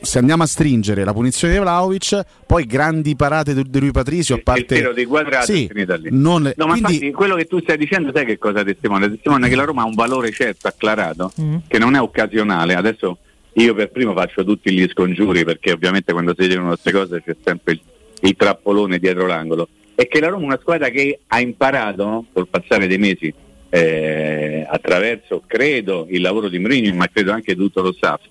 se 0.00 0.18
andiamo 0.18 0.42
a 0.42 0.46
stringere 0.46 1.04
la 1.04 1.12
punizione 1.12 1.54
di 1.54 1.60
Vlaovic, 1.60 2.20
poi 2.46 2.64
grandi 2.66 3.14
parate 3.16 3.54
di 3.54 3.78
Rui 3.78 3.90
Patrizio, 3.90 4.34
a 4.34 4.38
Il- 4.38 4.44
parte 4.44 4.60
il 4.74 4.80
tiro 4.80 4.92
di 4.92 5.04
Quadrato 5.04 5.44
Sì, 5.52 5.64
è 5.64 5.68
finita 5.68 5.96
lì. 5.96 6.08
non- 6.12 6.52
No, 6.56 6.66
ma 6.66 6.72
quindi- 6.72 6.92
infatti 6.94 7.10
quello 7.12 7.34
che 7.36 7.46
tu 7.46 7.60
stai 7.60 7.76
dicendo, 7.76 8.10
sai 8.14 8.24
che 8.24 8.38
cosa 8.38 8.62
testimonia? 8.64 9.08
Testimonia 9.08 9.48
che 9.48 9.54
la 9.56 9.64
Roma 9.64 9.82
ha 9.82 9.86
un 9.86 9.94
valore 9.94 10.30
certo, 10.30 10.68
acclarato, 10.68 11.32
Mm. 11.40 11.56
che 11.68 11.78
non 11.78 11.94
è 11.94 12.00
occasionale. 12.00 12.74
Adesso 12.74 13.18
io 13.54 13.74
per 13.74 13.90
primo 13.90 14.12
faccio 14.14 14.44
tutti 14.44 14.70
gli 14.72 14.86
scongiuri, 14.88 15.44
perché 15.44 15.72
ovviamente 15.72 16.12
quando 16.12 16.34
si 16.38 16.46
dicono 16.48 16.68
queste 16.68 16.92
cose 16.92 17.22
c'è 17.24 17.36
sempre 17.44 17.72
il, 17.74 17.80
il 18.20 18.36
trappolone 18.36 18.98
dietro 18.98 19.26
l'angolo. 19.26 19.68
È 19.94 20.06
che 20.06 20.20
la 20.20 20.28
Roma 20.28 20.42
è 20.42 20.46
una 20.46 20.58
squadra 20.60 20.88
che 20.90 21.18
ha 21.26 21.40
imparato 21.40 22.26
col 22.32 22.46
passare 22.48 22.86
dei 22.86 22.98
mesi 22.98 23.32
eh, 23.70 24.66
attraverso, 24.66 25.42
credo, 25.46 26.06
il 26.08 26.22
lavoro 26.22 26.48
di 26.48 26.58
Mourinho, 26.58 26.94
ma 26.94 27.06
credo 27.12 27.32
anche 27.32 27.54
tutto 27.54 27.82
lo 27.82 27.92
staff, 27.92 28.22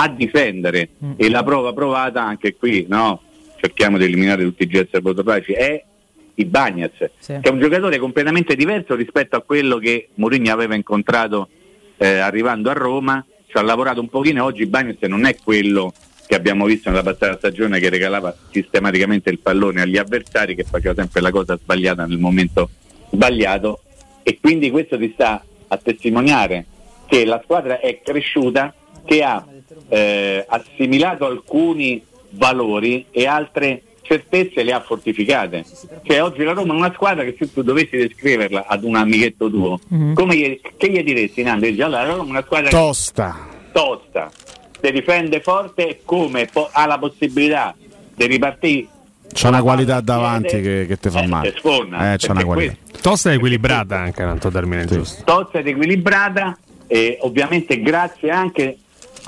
a 0.00 0.08
difendere 0.08 0.90
Mm. 1.04 1.12
e 1.16 1.28
la 1.28 1.42
prova 1.42 1.72
provata 1.72 2.22
anche 2.22 2.54
qui, 2.56 2.86
no? 2.88 3.22
cerchiamo 3.60 3.98
di 3.98 4.04
eliminare 4.04 4.44
tutti 4.44 4.62
i 4.62 4.66
gesti 4.68 4.96
autopraci, 4.96 5.52
è 5.52 5.82
i 6.34 6.44
Bagnaz, 6.44 6.92
Sì. 7.18 7.38
che 7.40 7.48
è 7.48 7.50
un 7.50 7.58
giocatore 7.58 7.98
completamente 7.98 8.54
diverso 8.54 8.94
rispetto 8.94 9.34
a 9.34 9.42
quello 9.42 9.78
che 9.78 10.10
Mourinho 10.14 10.52
aveva 10.52 10.76
incontrato 10.76 11.48
eh, 11.96 12.18
arrivando 12.18 12.70
a 12.70 12.74
Roma, 12.74 13.24
ci 13.48 13.56
ha 13.56 13.62
lavorato 13.62 14.00
un 14.00 14.08
pochino 14.08 14.38
e 14.38 14.46
oggi 14.46 14.66
Bagnaz 14.66 15.00
non 15.08 15.24
è 15.24 15.34
quello 15.42 15.92
che 16.28 16.36
abbiamo 16.36 16.66
visto 16.66 16.90
nella 16.90 17.02
passata 17.02 17.36
stagione 17.38 17.80
che 17.80 17.88
regalava 17.88 18.32
sistematicamente 18.52 19.30
il 19.30 19.40
pallone 19.40 19.80
agli 19.80 19.96
avversari, 19.96 20.54
che 20.54 20.62
faceva 20.62 20.94
sempre 20.94 21.20
la 21.22 21.30
cosa 21.32 21.56
sbagliata 21.56 22.06
nel 22.06 22.18
momento 22.18 22.70
sbagliato 23.10 23.80
e 24.22 24.38
quindi 24.40 24.70
questo 24.70 24.96
ti 24.98 25.10
sta 25.14 25.42
a 25.66 25.76
testimoniare 25.78 26.66
che 27.08 27.24
la 27.24 27.40
squadra 27.42 27.80
è 27.80 28.00
cresciuta, 28.02 28.72
che 29.04 29.22
ha 29.24 29.44
eh, 29.88 30.44
assimilato 30.48 31.24
alcuni 31.26 32.02
valori 32.30 33.06
e 33.10 33.26
altre 33.26 33.82
certezze 34.02 34.62
le 34.62 34.72
ha 34.72 34.80
fortificate. 34.80 35.64
Cioè 36.02 36.22
oggi 36.22 36.42
la 36.42 36.52
Roma 36.52 36.72
è 36.72 36.76
una 36.76 36.92
squadra 36.94 37.24
che 37.24 37.36
se 37.38 37.52
tu 37.52 37.62
dovessi 37.62 37.96
descriverla 37.96 38.64
ad 38.66 38.82
un 38.84 38.96
amichetto 38.96 39.50
tuo, 39.50 39.78
Mhm. 39.88 40.14
come 40.14 40.34
gli, 40.36 40.60
che 40.76 40.90
gli 40.90 41.02
diresti 41.02 41.42
Nando? 41.42 41.66
Allora 41.66 41.88
la 41.88 42.04
Roma 42.04 42.24
è 42.24 42.30
una 42.30 42.42
squadra 42.42 42.70
tosta. 42.70 43.36
tosta, 43.72 44.30
si 44.80 44.90
difende 44.92 45.40
forte 45.40 45.88
e 45.88 46.00
come 46.04 46.46
po- 46.50 46.70
ha 46.72 46.86
la 46.86 46.98
possibilità 46.98 47.74
di 48.14 48.26
ripartire 48.26 48.86
C'ha 49.30 49.48
una 49.48 49.60
qualità 49.60 49.96
al 49.96 50.02
davanti 50.04 50.58
che, 50.62 50.86
che 50.88 50.96
te 50.98 51.10
fa 51.10 51.20
eh, 51.22 51.26
male. 51.26 51.54
sforna, 51.58 52.14
Eh, 52.14 52.16
c'ha 52.16 52.32
una 52.32 52.44
qualità. 52.44 52.74
Tosta 53.02 53.30
e 53.30 53.34
equilibrata 53.34 53.96
anche, 53.98 54.22
tanto 54.22 54.50
termine 54.50 54.86
giusto. 54.86 55.22
tozza 55.24 55.58
ed 55.58 55.66
equilibrata 55.66 56.56
e 56.86 57.18
ovviamente 57.20 57.78
grazie 57.82 58.30
anche 58.30 58.78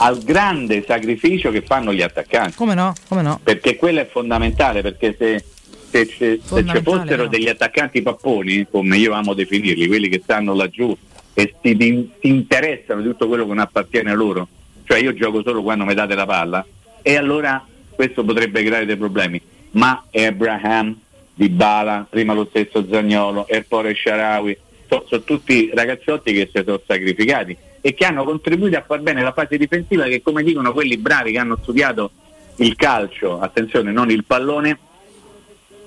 al 0.02 0.23
grande 0.23 0.85
sacrificio 0.87 1.50
che 1.50 1.62
fanno 1.62 1.92
gli 1.92 2.02
attaccanti 2.02 2.57
Come 2.57 2.75
no? 2.75 2.92
Come 3.09 3.23
no? 3.23 3.40
perché 3.42 3.76
quello 3.76 4.00
è 4.00 4.07
fondamentale 4.07 4.83
perché 4.83 5.14
se, 5.19 5.45
se, 5.90 6.07
ci- 6.07 6.40
se 6.42 6.66
ci 6.66 6.83
fossero 6.83 7.25
no. 7.25 7.28
degli 7.28 7.49
attaccanti 7.49 8.02
papponi 8.02 8.66
come 8.71 8.97
io 8.97 9.12
amo 9.12 9.35
definirli 9.35 9.87
quelli 9.87 10.09
che 10.09 10.21
stanno 10.23 10.54
laggiù 10.54 10.97
e 11.35 11.54
si, 11.62 11.76
si 12.21 12.28
interessano 12.28 13.00
di 13.00 13.09
tutto 13.09 13.28
quello 13.28 13.45
che 13.45 13.49
non 13.50 13.59
appartiene 13.59 14.11
a 14.11 14.14
loro 14.14 14.49
cioè 14.85 14.99
io 14.99 15.14
gioco 15.14 15.42
solo 15.42 15.62
quando 15.62 15.85
mi 15.85 15.95
date 15.95 16.14
la 16.14 16.26
palla 16.26 16.64
e 17.02 17.16
allora 17.16 17.64
questo 17.95 18.25
potrebbe 18.25 18.62
creare 18.62 18.87
dei 18.87 18.97
problemi 18.97 19.40
ma 19.73 20.04
Abraham 20.12 20.99
Dybala, 21.35 22.07
prima 22.11 22.35
lo 22.35 22.47
stesso 22.50 22.85
Zagnolo, 22.90 23.49
Erpore 23.49 23.95
Sharawi, 23.95 24.57
so- 24.88 25.07
sono 25.09 25.23
tutti 25.23 25.71
ragazzotti 25.73 26.33
che 26.33 26.50
si 26.52 26.62
sono 26.62 26.80
sacrificati 26.87 27.57
e 27.81 27.95
che 27.95 28.05
hanno 28.05 28.25
contribuito 28.25 28.77
a 28.77 28.85
far 28.87 29.01
bene 29.01 29.23
la 29.23 29.33
fase 29.33 29.57
difensiva 29.57 30.05
che 30.05 30.23
come 30.23 30.43
dicono 30.43 30.73
quelli 30.73 30.97
bravi 30.97 31.33
che 31.33 31.39
hanno 31.39 31.59
studiato 31.61 32.11
il 32.57 32.77
calcio, 32.77 33.41
attenzione 33.41 33.91
non 33.91 34.11
il 34.11 34.25
pallone, 34.25 34.79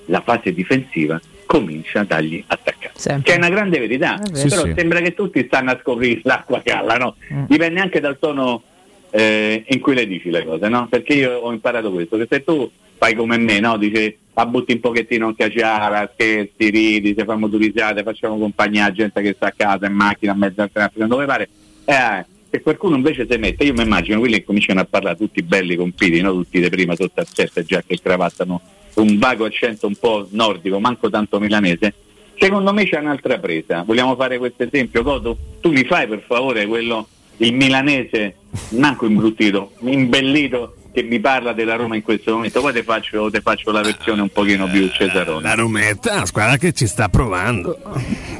la 0.06 0.20
fase 0.20 0.52
difensiva 0.52 1.20
comincia 1.46 2.02
dagli 2.02 2.42
attaccanti. 2.46 2.98
Sempre. 2.98 3.22
Che 3.22 3.34
è 3.34 3.36
una 3.38 3.48
grande 3.48 3.78
verità. 3.78 4.20
Sì, 4.32 4.48
però 4.48 4.64
sì. 4.64 4.74
sembra 4.76 5.00
che 5.00 5.14
tutti 5.14 5.44
stanno 5.46 5.70
a 5.70 5.78
scoprire 5.80 6.20
l'acqua 6.24 6.60
calla, 6.64 6.96
no? 6.96 7.16
Mm. 7.32 7.44
Dipende 7.46 7.80
anche 7.80 8.00
dal 8.00 8.18
tono 8.18 8.62
eh, 9.10 9.64
in 9.68 9.80
cui 9.80 9.94
le 9.94 10.06
dici 10.06 10.30
le 10.30 10.44
cose, 10.44 10.68
no? 10.68 10.88
Perché 10.88 11.14
io 11.14 11.38
ho 11.38 11.52
imparato 11.52 11.92
questo, 11.92 12.16
che 12.16 12.26
se 12.28 12.42
tu 12.42 12.68
fai 12.96 13.14
come 13.14 13.36
me, 13.38 13.60
no? 13.60 13.76
Dici, 13.76 14.16
la 14.34 14.46
butti 14.46 14.72
un 14.72 14.80
pochettino 14.80 15.28
in 15.28 15.36
caciara, 15.36 16.10
scherzi, 16.12 16.70
ridi, 16.70 17.14
se 17.16 17.24
facciamo 17.24 17.48
turisate, 17.48 18.02
facciamo 18.02 18.36
compagnia 18.36 18.86
a 18.86 18.92
gente 18.92 19.22
che 19.22 19.34
sta 19.34 19.46
a 19.46 19.54
casa, 19.56 19.86
in 19.86 19.92
macchina, 19.92 20.32
a 20.32 20.36
mezzo 20.36 20.62
al 20.62 20.72
traffico, 20.72 21.06
dove 21.06 21.24
pare. 21.24 21.48
Eh, 21.84 22.24
se 22.50 22.60
qualcuno 22.62 22.96
invece 22.96 23.26
si 23.28 23.36
mette, 23.36 23.64
io 23.64 23.72
mi 23.72 23.82
immagino 23.82 24.18
quelli 24.20 24.36
che 24.36 24.44
cominciano 24.44 24.80
a 24.80 24.84
parlare 24.84 25.16
tutti 25.16 25.42
belli 25.42 25.76
compiti, 25.76 26.20
no? 26.20 26.32
Tutti 26.32 26.60
di 26.60 26.68
prima 26.68 26.94
sotto 26.94 27.20
a 27.20 27.24
sette, 27.24 27.64
già 27.64 27.82
che 27.86 27.98
cravattano 28.00 28.60
un 28.94 29.18
vago 29.18 29.44
accento 29.44 29.86
un 29.86 29.96
po' 29.96 30.28
nordico, 30.30 30.78
manco 30.78 31.10
tanto 31.10 31.40
milanese. 31.40 31.94
Secondo 32.38 32.72
me 32.72 32.84
c'è 32.84 32.98
un'altra 32.98 33.38
presa. 33.38 33.82
Vogliamo 33.82 34.14
fare 34.14 34.38
questo 34.38 34.62
esempio, 34.62 35.02
Coto? 35.02 35.36
Tu 35.60 35.72
mi 35.72 35.84
fai 35.84 36.06
per 36.06 36.22
favore 36.26 36.66
quello, 36.66 37.08
il 37.38 37.54
milanese, 37.54 38.36
manco 38.70 39.06
imbruttito, 39.06 39.72
imbellito, 39.80 40.76
che 40.94 41.02
mi 41.02 41.18
parla 41.18 41.52
della 41.52 41.74
Roma 41.74 41.96
in 41.96 42.02
questo 42.02 42.32
momento. 42.32 42.60
Poi 42.60 42.72
te 42.72 42.84
faccio, 42.84 43.28
te 43.28 43.40
faccio 43.40 43.72
la 43.72 43.80
versione 43.82 44.22
un 44.22 44.28
pochino 44.28 44.68
più 44.68 44.88
Cesarone. 44.88 45.42
La 45.42 45.54
Rometta 45.54 46.12
è 46.12 46.16
una 46.16 46.26
squadra 46.26 46.56
che 46.56 46.72
ci 46.72 46.86
sta 46.86 47.08
provando. 47.08 47.76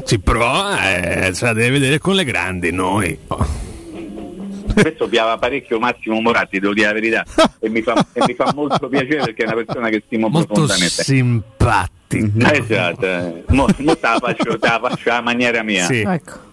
Ci 0.04 0.20
prova 0.20 1.26
e 1.26 1.32
ce 1.34 1.46
la 1.46 1.52
deve 1.52 1.70
vedere 1.70 1.98
con 1.98 2.14
le 2.14 2.24
grandi, 2.24 2.70
noi. 2.70 3.18
Questo 4.72 5.08
piava 5.08 5.36
parecchio 5.36 5.80
Massimo 5.80 6.20
Moratti, 6.20 6.60
devo 6.60 6.74
dire 6.74 6.86
la 6.86 6.92
verità, 6.92 7.24
e 7.58 7.68
mi 7.68 7.82
fa, 7.82 8.06
e 8.12 8.22
mi 8.26 8.34
fa 8.34 8.52
molto 8.54 8.88
piacere 8.88 9.24
perché 9.24 9.42
è 9.42 9.46
una 9.46 9.56
persona 9.64 9.88
che 9.88 10.02
stimo 10.06 10.28
Molto 10.28 10.54
profondamente. 10.54 11.02
simpatico. 11.02 12.30
Esatto, 12.38 13.06
eh. 13.06 13.44
mo, 13.48 13.66
mo 13.78 13.96
te 13.96 14.06
la 14.06 14.18
faccio, 14.20 14.58
te 14.58 14.68
la 14.68 14.80
faccio 14.80 15.10
alla 15.10 15.20
maniera 15.22 15.62
mia. 15.64 15.86
Sì. 15.86 16.00
Ecco. 16.00 16.52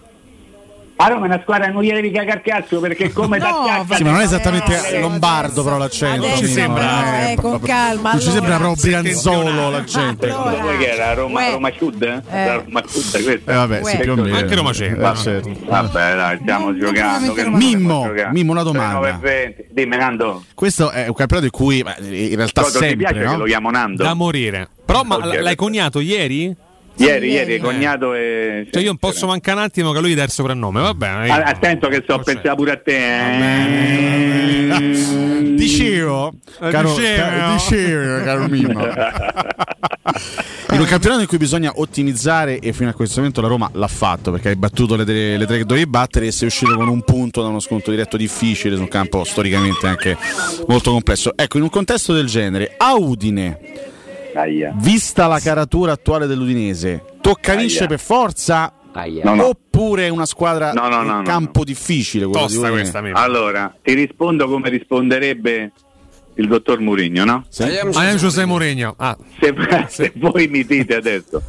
A 0.96 1.08
Roma 1.08 1.24
è 1.24 1.28
una 1.28 1.40
squadra 1.42 1.66
che 1.66 1.72
non 1.72 1.82
gli 1.82 1.90
devi 1.90 2.10
cagare 2.12 2.42
cazzo 2.44 2.78
perché 2.78 3.12
come 3.12 3.38
No, 3.38 3.64
Sì, 3.90 4.04
ma 4.04 4.10
non 4.10 4.20
è 4.20 4.22
Eh, 4.22 4.26
esattamente 4.26 4.76
adesso- 4.76 4.98
lombardo, 5.00 5.64
però 5.64 5.76
l'accento. 5.78 6.26
adesso 6.26 6.36
ci 6.44 6.46
sembra, 6.52 6.84
però, 7.02 7.30
eh, 7.30 7.34
con 7.36 7.60
calma. 7.60 8.10
Non 8.12 8.20
ci 8.20 8.28
allora. 8.28 8.40
sembra 8.46 8.56
proprio 8.58 8.82
brianzolo 9.00 9.70
l'accento. 9.70 10.26
Allora. 10.26 10.62
Poi 10.62 10.78
che 10.78 10.90
era 10.92 11.14
Roma. 11.14 11.48
Roma 11.50 11.70
Sud? 11.76 12.02
eh? 12.02 12.22
Eh. 12.30 12.44
La 12.46 12.54
Roma 12.64 12.82
Sud 12.86 13.22
questa. 13.24 13.52
Eh, 13.52 13.54
vabbè, 13.56 13.76
sì, 13.82 13.96
Uè. 13.96 14.00
più 14.02 14.12
o 14.12 14.16
meno. 14.16 14.36
Anche 14.36 14.54
Roma 14.54 14.70
c'entra. 14.72 15.12
Eh, 15.12 15.16
certo. 15.16 15.50
Vabbè, 15.64 16.14
dai, 16.14 16.38
stiamo 16.40 16.64
Non- 16.66 16.78
giocando. 16.78 17.32
che 17.32 17.42
non 17.42 17.52
Mimmo, 17.54 18.02
giocando. 18.06 18.32
Mimmo, 18.32 18.52
una 18.52 18.62
domanda. 18.62 18.98
9:20. 18.98 19.64
Dimmi 19.70 19.96
Nando. 19.96 20.44
Questo 20.54 20.90
è 20.90 21.08
un 21.08 21.14
campionato 21.14 21.46
in 21.46 21.50
cui 21.52 21.78
in 21.78 22.36
realtà 22.36 22.62
sempre, 22.64 22.96
piace 22.96 23.14
che 23.14 23.24
no? 23.24 23.38
lo 23.38 23.44
chiamo 23.44 23.70
Nando? 23.70 24.02
Da 24.04 24.14
morire. 24.14 24.68
Però 24.84 25.02
ma 25.02 25.16
l'hai 25.40 25.56
coniato 25.56 25.98
ieri? 26.00 26.54
Ieri, 26.96 27.28
Sì, 27.28 27.32
ieri, 27.34 27.50
ieri. 27.52 27.58
cognato 27.62 28.14
e... 28.14 28.68
Cioè 28.70 28.80
io 28.82 28.88
non 28.88 28.98
posso 28.98 29.26
mancare 29.26 29.58
un 29.58 29.64
attimo 29.64 29.92
che 29.92 30.00
lui 30.00 30.14
dà 30.14 30.22
il 30.24 30.30
soprannome, 30.30 30.80
va 30.82 30.94
bene. 30.94 31.26
io- 31.26 31.32
Attento 31.34 31.88
che 31.88 32.02
c'è. 32.04 32.20
pensavo 32.20 32.56
pure 32.56 32.70
a 32.72 32.76
te. 32.76 32.96
eh. 34.76 35.50
Dicevo, 35.62 36.32
caro, 36.58 36.94
Dicevo. 36.94 37.22
ca- 37.22 37.52
dicevo, 37.52 38.24
caro 38.24 38.46
Mimmo. 38.48 38.84
In 40.72 40.80
un 40.80 40.86
campionato 40.86 41.20
in 41.20 41.26
cui 41.26 41.36
bisogna 41.36 41.70
ottimizzare 41.74 42.58
e 42.58 42.72
fino 42.72 42.88
a 42.88 42.94
questo 42.94 43.16
momento 43.18 43.42
la 43.42 43.48
Roma 43.48 43.68
l'ha 43.74 43.86
fatto 43.88 44.30
perché 44.30 44.48
hai 44.48 44.56
battuto 44.56 44.96
le, 44.96 45.04
tre- 45.04 45.36
le 45.36 45.44
tre 45.46 45.58
che 45.58 45.64
dovevi 45.66 45.86
battere 45.86 46.26
e 46.28 46.32
sei 46.32 46.48
uscito 46.48 46.74
con 46.76 46.88
un 46.88 47.02
punto 47.02 47.42
da 47.42 47.48
uno 47.48 47.60
sconto 47.60 47.90
diretto 47.90 48.16
difficile 48.16 48.74
su 48.76 48.80
un 48.80 48.88
campo 48.88 49.22
storicamente 49.24 49.86
anche 49.86 50.16
molto 50.66 50.90
complesso. 50.90 51.32
Ecco, 51.36 51.58
in 51.58 51.64
un 51.64 51.68
contesto 51.70 52.14
del 52.14 52.26
genere, 52.26 52.74
a 52.78 52.94
Udine, 52.94 53.58
Aia. 54.34 54.72
vista 54.76 55.26
la 55.26 55.38
caratura 55.40 55.92
attuale 55.92 56.26
dell'Udinese, 56.26 57.04
tocca 57.20 57.54
vincere 57.54 57.86
per 57.86 57.98
forza 58.00 58.72
No, 59.22 59.34
no. 59.34 59.46
oppure 59.46 60.06
è 60.06 60.08
una 60.10 60.26
squadra 60.26 60.72
No, 60.72 60.88
no, 60.88 61.02
no, 61.02 61.22
campo 61.22 61.64
difficile 61.64 62.26
quello 62.26 62.46
di 62.46 62.52
Tosta 62.52 62.66
Udine? 62.66 62.80
questa 62.80 63.00
mia. 63.00 63.14
Allora, 63.14 63.74
ti 63.82 63.94
rispondo 63.94 64.46
come 64.48 64.68
risponderebbe 64.68 65.72
il 66.34 66.46
dottor 66.48 66.80
Murigno, 66.80 67.24
no? 67.24 67.44
Sì? 67.48 67.64
José 68.16 68.44
Mourinho. 68.44 68.94
Ah, 68.98 69.16
Se, 69.40 69.54
se 69.88 70.12
voi 70.16 70.46
mi 70.48 70.64
dite 70.64 70.96
adesso, 70.96 71.42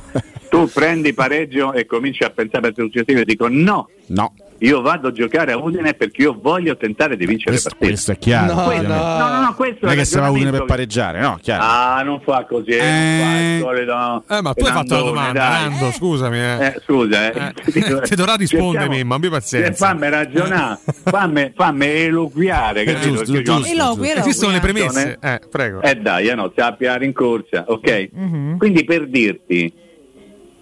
tu 0.53 0.69
prendi 0.71 1.13
pareggio 1.15 1.73
e 1.73 1.87
cominci 1.87 2.23
a 2.23 2.29
pensare 2.29 2.71
per 2.71 2.85
successivo 2.85 3.21
e 3.21 3.25
dico 3.25 3.47
no, 3.49 3.89
No, 4.07 4.33
io 4.59 4.81
vado 4.81 5.07
a 5.07 5.11
giocare 5.11 5.53
a 5.53 5.57
Udine 5.57 5.93
perché 5.93 6.21
io 6.23 6.37
voglio 6.39 6.75
tentare 6.77 7.15
di 7.17 7.25
vincere 7.25 7.51
questo, 7.51 7.69
le 7.69 7.75
partite. 7.75 7.91
questo 7.93 8.11
è 8.11 8.17
chiaro. 8.19 8.53
No, 8.53 8.65
no. 8.81 9.17
No, 9.17 9.29
no, 9.29 9.41
no, 9.41 9.53
questo 9.55 9.77
Non 9.81 9.89
è 9.89 9.93
il 9.93 9.99
che 9.99 10.05
se 10.05 10.19
va 10.19 10.25
a 10.27 10.29
Udine 10.29 10.51
per 10.51 10.65
pareggiare, 10.65 11.19
no? 11.21 11.39
Chiaro. 11.41 11.63
Ah, 11.63 12.01
non 12.03 12.21
fa 12.21 12.45
così, 12.47 12.71
non 12.71 12.79
fa 12.79 12.85
il 12.85 13.55
Eh. 13.55 13.59
solito 13.61 14.23
eh, 14.27 14.41
ma 14.41 14.53
tu 14.53 14.65
hai 14.65 14.71
fatto 14.71 14.93
la 14.95 15.01
domanda. 15.01 15.49
Nando, 15.49 15.91
scusami. 15.91 16.37
Eh. 16.37 16.65
Eh, 16.65 16.81
scusa, 16.85 17.31
eh. 17.31 17.53
Eh, 17.65 18.01
ti 18.01 18.15
dovrà 18.15 18.35
rispondere, 18.35 18.71
Cerchiamo- 18.83 18.89
Mimmo, 18.95 19.13
abbi 19.15 19.29
pazienza. 19.29 19.69
Eh, 19.71 19.73
Fammi 19.73 20.09
ragionare, 20.09 20.79
fammi, 21.03 21.51
fammi 21.55 21.85
eloquiare, 21.87 22.83
capito? 22.83 23.07
giusto, 23.23 23.41
giusto. 23.41 23.51
io- 23.67 23.73
Eloqui, 23.73 24.09
eloqui. 24.09 24.29
Esistono 24.29 24.51
le 24.51 24.59
premesse? 24.59 25.17
Eh, 25.19 25.41
prego. 25.49 25.81
Eh 25.81 25.95
dai, 25.95 26.27
eh 26.27 26.35
no, 26.35 26.51
sappia 26.55 26.95
rincorsa, 26.97 27.65
ok? 27.69 28.09
Mhm. 28.13 28.57
Quindi 28.57 28.83
per 28.83 29.07
dirti 29.07 29.73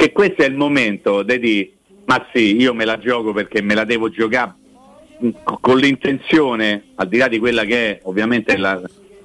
che 0.01 0.12
questo 0.12 0.41
è 0.41 0.48
il 0.48 0.55
momento 0.55 1.22
di 1.22 1.72
ma 2.05 2.25
sì, 2.34 2.55
io 2.60 2.74
me 2.74 2.86
la 2.86 2.98
gioco 2.98 3.31
perché 3.34 3.62
me 3.62 3.75
la 3.75 3.84
devo 3.86 4.10
giocare 4.10 4.55
mh, 5.20 5.29
con 5.62 5.77
l'intenzione, 5.77 6.86
al 6.96 7.08
di 7.08 7.17
là 7.17 7.27
di 7.27 7.38
quella 7.38 7.63
che 7.65 7.91
è 7.91 8.00
ovviamente 8.03 8.58
la- 8.58 8.81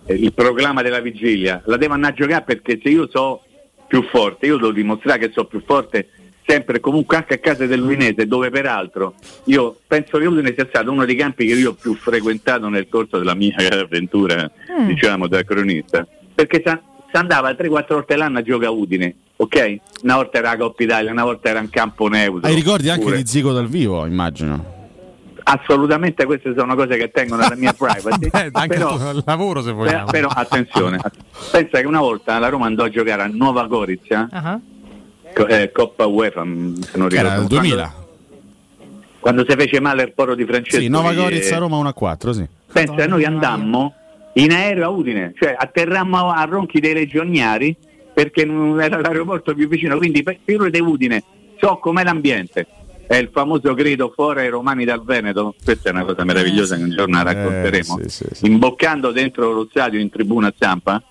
il 0.08 0.32
proclama 0.34 0.82
della 0.82 1.00
vigilia, 1.00 1.62
la 1.64 1.78
devo 1.78 1.94
andare 1.94 2.12
a 2.12 2.16
giocare 2.16 2.44
perché 2.44 2.78
se 2.82 2.90
io 2.90 3.08
so 3.10 3.42
più 3.88 4.02
forte, 4.02 4.46
io 4.46 4.56
devo 4.58 4.70
dimostrare 4.72 5.18
che 5.20 5.30
so 5.32 5.46
più 5.46 5.62
forte 5.64 6.08
sempre 6.46 6.76
e 6.76 6.80
comunque 6.80 7.16
anche 7.16 7.34
a 7.34 7.38
casa 7.38 7.64
dell'Udinese 7.66 8.26
dove 8.26 8.50
peraltro 8.50 9.14
io 9.44 9.78
penso 9.86 10.18
che 10.18 10.26
Udine 10.26 10.52
sia 10.54 10.66
stato 10.68 10.92
uno 10.92 11.04
dei 11.06 11.16
campi 11.16 11.44
che 11.46 11.54
io 11.54 11.70
ho 11.70 11.74
più 11.74 11.94
frequentato 11.94 12.68
nel 12.68 12.86
corso 12.88 13.18
della 13.18 13.34
mia 13.34 13.56
avventura 13.72 14.48
Mm. 14.78 14.86
diciamo 14.88 15.26
da 15.26 15.42
cronista. 15.42 16.06
Perché 16.34 16.62
si 16.62 17.16
andava 17.16 17.50
3-4 17.52 17.84
volte 17.94 18.14
l'anno 18.16 18.38
a 18.38 18.42
giocare 18.42 18.66
a 18.66 18.70
Udine 18.70 19.14
ok? 19.36 19.76
una 20.02 20.16
volta 20.16 20.38
era 20.38 20.50
la 20.50 20.56
Coppa 20.56 20.82
Italia 20.82 21.10
una 21.10 21.24
volta 21.24 21.48
era 21.50 21.60
in 21.60 21.70
campo 21.70 22.08
neutro 22.08 22.48
Hai 22.48 22.54
ricordi 22.54 22.88
anche 22.88 23.04
pure. 23.04 23.16
di 23.18 23.26
Zico 23.26 23.52
dal 23.52 23.68
vivo, 23.68 24.06
immagino. 24.06 24.74
assolutamente 25.44 26.24
queste 26.24 26.54
sono 26.56 26.74
cose 26.74 26.96
che 26.96 27.10
tengono 27.10 27.42
alla 27.44 27.56
mia 27.56 27.72
privacy 27.76 28.28
Eh, 28.32 28.48
anche 28.52 28.76
però, 28.76 29.10
il 29.12 29.22
lavoro 29.26 29.62
se 29.62 29.72
vogliamo. 29.72 30.10
però, 30.10 30.28
attenzione 30.28 30.98
pensa 31.50 31.80
che 31.80 31.86
una 31.86 32.00
volta 32.00 32.38
la 32.38 32.48
Roma 32.48 32.66
andò 32.66 32.84
a 32.84 32.88
giocare 32.88 33.22
a 33.22 33.26
Nuova 33.26 33.66
Gorizia 33.66 34.28
co- 35.34 35.46
eh, 35.46 35.70
Coppa 35.72 36.06
UEFA 36.06 36.44
mh, 36.44 36.80
se 36.82 36.98
non 36.98 37.08
Che 37.08 37.16
era 37.16 37.28
ricordo 37.34 37.42
il 37.54 37.60
2000. 37.60 37.92
quando, 37.92 38.04
quando 39.20 39.44
si 39.48 39.56
fece 39.56 39.80
male 39.80 40.02
il 40.02 40.12
poro 40.12 40.34
di 40.34 40.44
Francesco 40.44 40.80
Sì, 40.80 40.88
Nova 40.88 41.10
eh, 41.12 41.14
Gorizia 41.16 41.58
Roma 41.58 41.76
1 41.76 41.88
a 41.88 41.92
4, 41.92 42.32
sì. 42.32 42.46
pensa 42.72 43.06
noi 43.06 43.24
andammo 43.24 43.92
in 44.34 44.52
aereo 44.52 44.84
a 44.86 44.88
Udine 44.88 45.32
cioè 45.38 45.54
atterrammo 45.58 46.30
a 46.30 46.42
Ronchi 46.44 46.78
dei 46.80 46.92
Legioniari 46.94 47.74
perché 48.16 48.46
non 48.46 48.80
era 48.80 48.98
l'aeroporto 48.98 49.52
più 49.52 49.68
vicino 49.68 49.98
quindi 49.98 50.24
io 50.46 50.70
di 50.70 50.80
Udine 50.80 51.22
so 51.60 51.76
com'è 51.76 52.02
l'ambiente. 52.02 52.66
È 53.06 53.14
il 53.14 53.28
famoso 53.30 53.74
grido 53.74 54.10
fuori 54.14 54.40
ai 54.40 54.48
romani 54.48 54.86
dal 54.86 55.04
Veneto 55.04 55.54
questa 55.62 55.90
è 55.90 55.92
una 55.92 56.06
cosa 56.06 56.24
meravigliosa 56.24 56.76
che 56.76 56.82
un 56.82 56.92
giorno 56.92 57.22
la 57.22 57.30
racconteremo. 57.34 57.98
Eh, 57.98 58.08
sì, 58.08 58.24
sì, 58.24 58.34
sì. 58.34 58.46
imboccando 58.46 59.12
dentro 59.12 59.52
lo 59.52 59.66
stadio 59.68 60.00
in 60.00 60.08
tribuna 60.08 60.50
zampa 60.58 61.02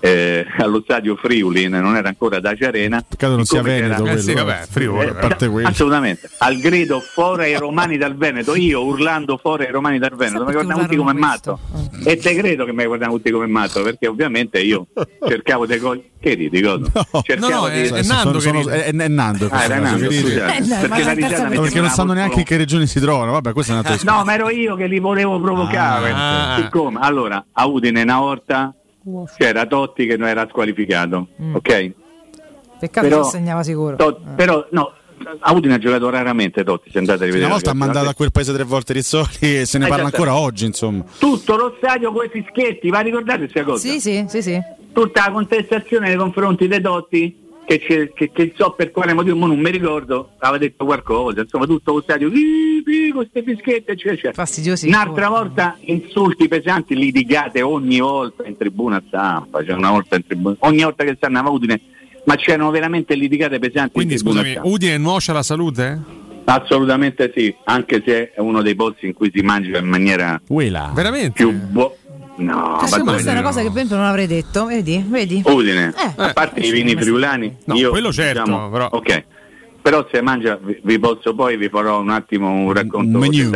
eh, 0.00 0.44
allo 0.58 0.80
stadio 0.82 1.16
Friuli 1.16 1.68
non 1.68 1.96
era 1.96 2.08
ancora 2.08 2.38
Dacia 2.40 2.68
Arena 2.68 3.02
Peccato 3.06 3.34
non 3.36 3.44
sia 3.44 3.62
Veneto 3.62 4.02
c'era- 4.02 4.14
Eh 4.16 4.18
sì, 4.20 4.34
vabbè, 4.34 4.66
Friuli, 4.68 5.06
a 5.08 5.14
parte 5.14 5.48
quello. 5.48 5.68
Assolutamente, 5.68 6.28
al 6.38 6.56
grido 6.58 7.00
fuori 7.00 7.44
ai 7.44 7.56
romani 7.56 7.96
dal 7.96 8.16
Veneto, 8.16 8.54
io 8.54 8.84
urlando 8.84 9.36
fuori 9.36 9.64
ai 9.64 9.70
romani 9.72 9.98
dal 9.98 10.14
Veneto, 10.14 10.44
mi 10.44 10.52
Sempre 10.52 10.54
guardavano 10.54 10.86
tutti 10.86 10.96
come 10.96 11.10
urlarono 11.12 11.58
matto. 11.90 12.08
E 12.10 12.16
te 12.18 12.34
credo 12.34 12.64
che 12.64 12.72
mi 12.72 12.84
guardavano 12.84 13.16
tutti 13.16 13.30
come 13.30 13.46
matto, 13.46 13.82
perché 13.82 14.06
ovviamente 14.06 14.58
io 14.60 14.86
cercavo 15.26 15.66
di 15.66 15.78
cogliere. 15.78 16.10
Che 16.18 16.34
ridi, 16.34 16.60
cosa? 16.60 16.90
No. 16.92 17.22
Cercavo 17.22 17.52
No, 17.54 17.60
no, 17.60 17.68
di... 17.68 17.80
è- 17.80 18.02
Sono- 18.02 18.14
Nando 18.22 18.40
sono- 18.40 18.60
che 18.62 18.70
ride. 18.70 18.84
è, 18.84 18.94
è 18.94 19.08
Nando. 19.08 19.48
Ah, 19.50 19.62
era 19.64 19.78
questo, 19.78 19.96
Nando, 19.96 20.10
scusate. 20.12 20.56
Eh, 20.56 20.88
perché 20.88 21.58
perché 21.60 21.80
non 21.80 21.90
sanno 21.90 22.12
neanche 22.14 22.38
in 22.40 22.44
che 22.44 22.56
regioni 22.56 22.86
si 22.86 22.98
trovano. 23.00 23.32
Vabbè, 23.32 23.52
questo 23.52 23.72
è 23.72 23.78
un 23.78 23.84
altro. 23.84 24.12
No, 24.12 24.24
ma 24.24 24.34
ero 24.34 24.50
io 24.50 24.74
che 24.76 24.86
li 24.86 24.98
volevo 24.98 25.40
provocare. 25.40 26.12
Ah. 26.14 26.58
Siccome, 26.60 26.98
allora, 27.00 27.44
a 27.52 27.66
Udine 27.66 28.02
una 28.02 28.18
volta 28.18 28.74
c'era 29.36 29.66
Totti 29.66 30.06
che 30.06 30.16
non 30.16 30.28
era 30.28 30.46
squalificato, 30.48 31.28
Mm. 31.42 31.54
ok? 31.54 31.92
Peccato 32.78 33.08
Però- 33.08 33.22
che 33.22 33.28
segnava 33.30 33.62
sicuro. 33.62 33.96
Tot- 33.96 34.20
Eh. 34.20 34.34
Però, 34.34 34.66
no, 34.70 34.92
a 35.40 35.52
Udine 35.52 35.74
ha 35.74 35.78
giocato 35.78 36.10
raramente 36.10 36.62
Totti, 36.62 36.90
se 36.90 36.98
andate 36.98 37.22
a 37.22 37.24
rivedere. 37.26 37.46
Una 37.46 37.54
volta 37.54 37.70
ha 37.70 37.74
mandato 37.74 38.08
a 38.08 38.14
quel 38.14 38.30
paese 38.32 38.52
tre 38.52 38.64
volte 38.64 38.92
Rizzoli 38.92 39.26
e 39.40 39.64
se 39.64 39.78
ne 39.78 39.86
Eh, 39.86 39.88
parla 39.88 40.04
certo. 40.10 40.20
ancora 40.22 40.38
oggi, 40.38 40.66
insomma. 40.66 41.04
tutto 41.18 41.56
lo 41.56 41.74
stadio 41.78 42.12
con 42.12 42.24
i 42.24 42.28
fischietti, 42.28 42.90
va 42.90 42.98
a 42.98 43.02
ricordare 43.02 43.38
questa 43.38 43.62
cosa? 43.64 43.78
Sì, 43.88 43.98
sì, 44.00 44.24
sì, 44.28 44.42
sì. 44.42 44.60
Tutta 44.92 45.24
la 45.26 45.32
contestazione 45.32 46.08
nei 46.08 46.16
confronti 46.16 46.68
dei 46.68 46.80
Totti, 46.80 47.44
che, 47.66 47.78
c'è- 47.80 48.12
che, 48.12 48.30
che 48.32 48.52
so 48.56 48.72
per 48.76 48.90
quale 48.92 49.12
motivo, 49.12 49.36
mo 49.36 49.46
non 49.46 49.58
mi 49.58 49.70
ricordo, 49.70 50.30
aveva 50.38 50.58
detto 50.58 50.84
qualcosa, 50.84 51.40
insomma 51.40 51.66
tutto 51.66 51.94
lo 51.94 52.00
stadio, 52.00 52.28
"Ih, 52.28 52.82
ih, 52.86 53.10
con 53.12 53.28
queste 53.28 53.42
fischietti, 53.42 53.90
eccetera, 53.90 54.12
eccetera. 54.12 54.32
Fastidiosi. 54.32 54.86
Un'altra 54.88 55.28
volta 55.28 55.76
insulti 55.80 56.46
pesanti, 56.48 56.94
litigate 56.94 57.62
ogni 57.62 57.98
volta 57.98 58.46
in 58.46 58.56
tribuna 58.56 59.02
stampa, 59.06 59.64
cioè 59.64 59.74
una 59.74 59.90
volta 59.90 60.16
in 60.16 60.26
tribuna, 60.26 60.56
ogni 60.60 60.82
volta 60.82 61.04
che 61.04 61.14
stanno 61.16 61.38
a 61.40 61.50
Udine, 61.50 61.80
ma 62.24 62.36
c'erano 62.36 62.70
veramente 62.70 63.14
litigate 63.14 63.58
pesanti 63.58 63.92
Quindi 63.94 64.16
scusami, 64.18 64.50
stampa. 64.52 64.68
Udine 64.68 64.96
nuoce 64.98 65.30
alla 65.32 65.42
salute? 65.42 66.24
Assolutamente 66.48 67.32
sì, 67.34 67.52
anche 67.64 68.00
se 68.06 68.30
è 68.30 68.38
uno 68.40 68.62
dei 68.62 68.76
posti 68.76 69.06
in 69.06 69.14
cui 69.14 69.32
si 69.34 69.42
mangia 69.42 69.78
in 69.78 69.86
maniera 69.86 70.40
Uela. 70.48 70.92
Veramente? 70.94 71.32
più 71.42 71.50
buona. 71.52 71.90
No, 72.38 72.76
Questa, 72.78 73.02
ma 73.02 73.12
questa 73.12 73.30
è 73.30 73.32
una 73.32 73.40
no. 73.40 73.46
cosa 73.48 73.60
che 73.62 73.66
per 73.68 73.76
esempio 73.76 73.96
non 73.96 74.04
avrei 74.06 74.26
detto. 74.26 74.66
Vedi, 74.66 75.04
vedi. 75.08 75.42
Udine, 75.44 75.94
Eh. 75.96 76.12
a 76.22 76.32
parte 76.32 76.60
i 76.60 76.70
vini 76.70 76.94
friulani, 76.94 77.56
No, 77.64 77.74
io, 77.74 77.90
quello 77.90 78.12
certo, 78.12 78.42
diciamo, 78.42 78.68
però- 78.68 78.88
ok. 78.92 79.24
Però 79.86 80.04
se 80.10 80.20
mangia, 80.20 80.58
vi, 80.82 80.98
posso 80.98 81.32
poi, 81.32 81.56
vi 81.56 81.68
farò 81.68 82.00
un 82.00 82.10
attimo 82.10 82.50
un 82.50 82.72
racconto. 82.72 83.18
Un 83.18 83.28
menu. 83.28 83.50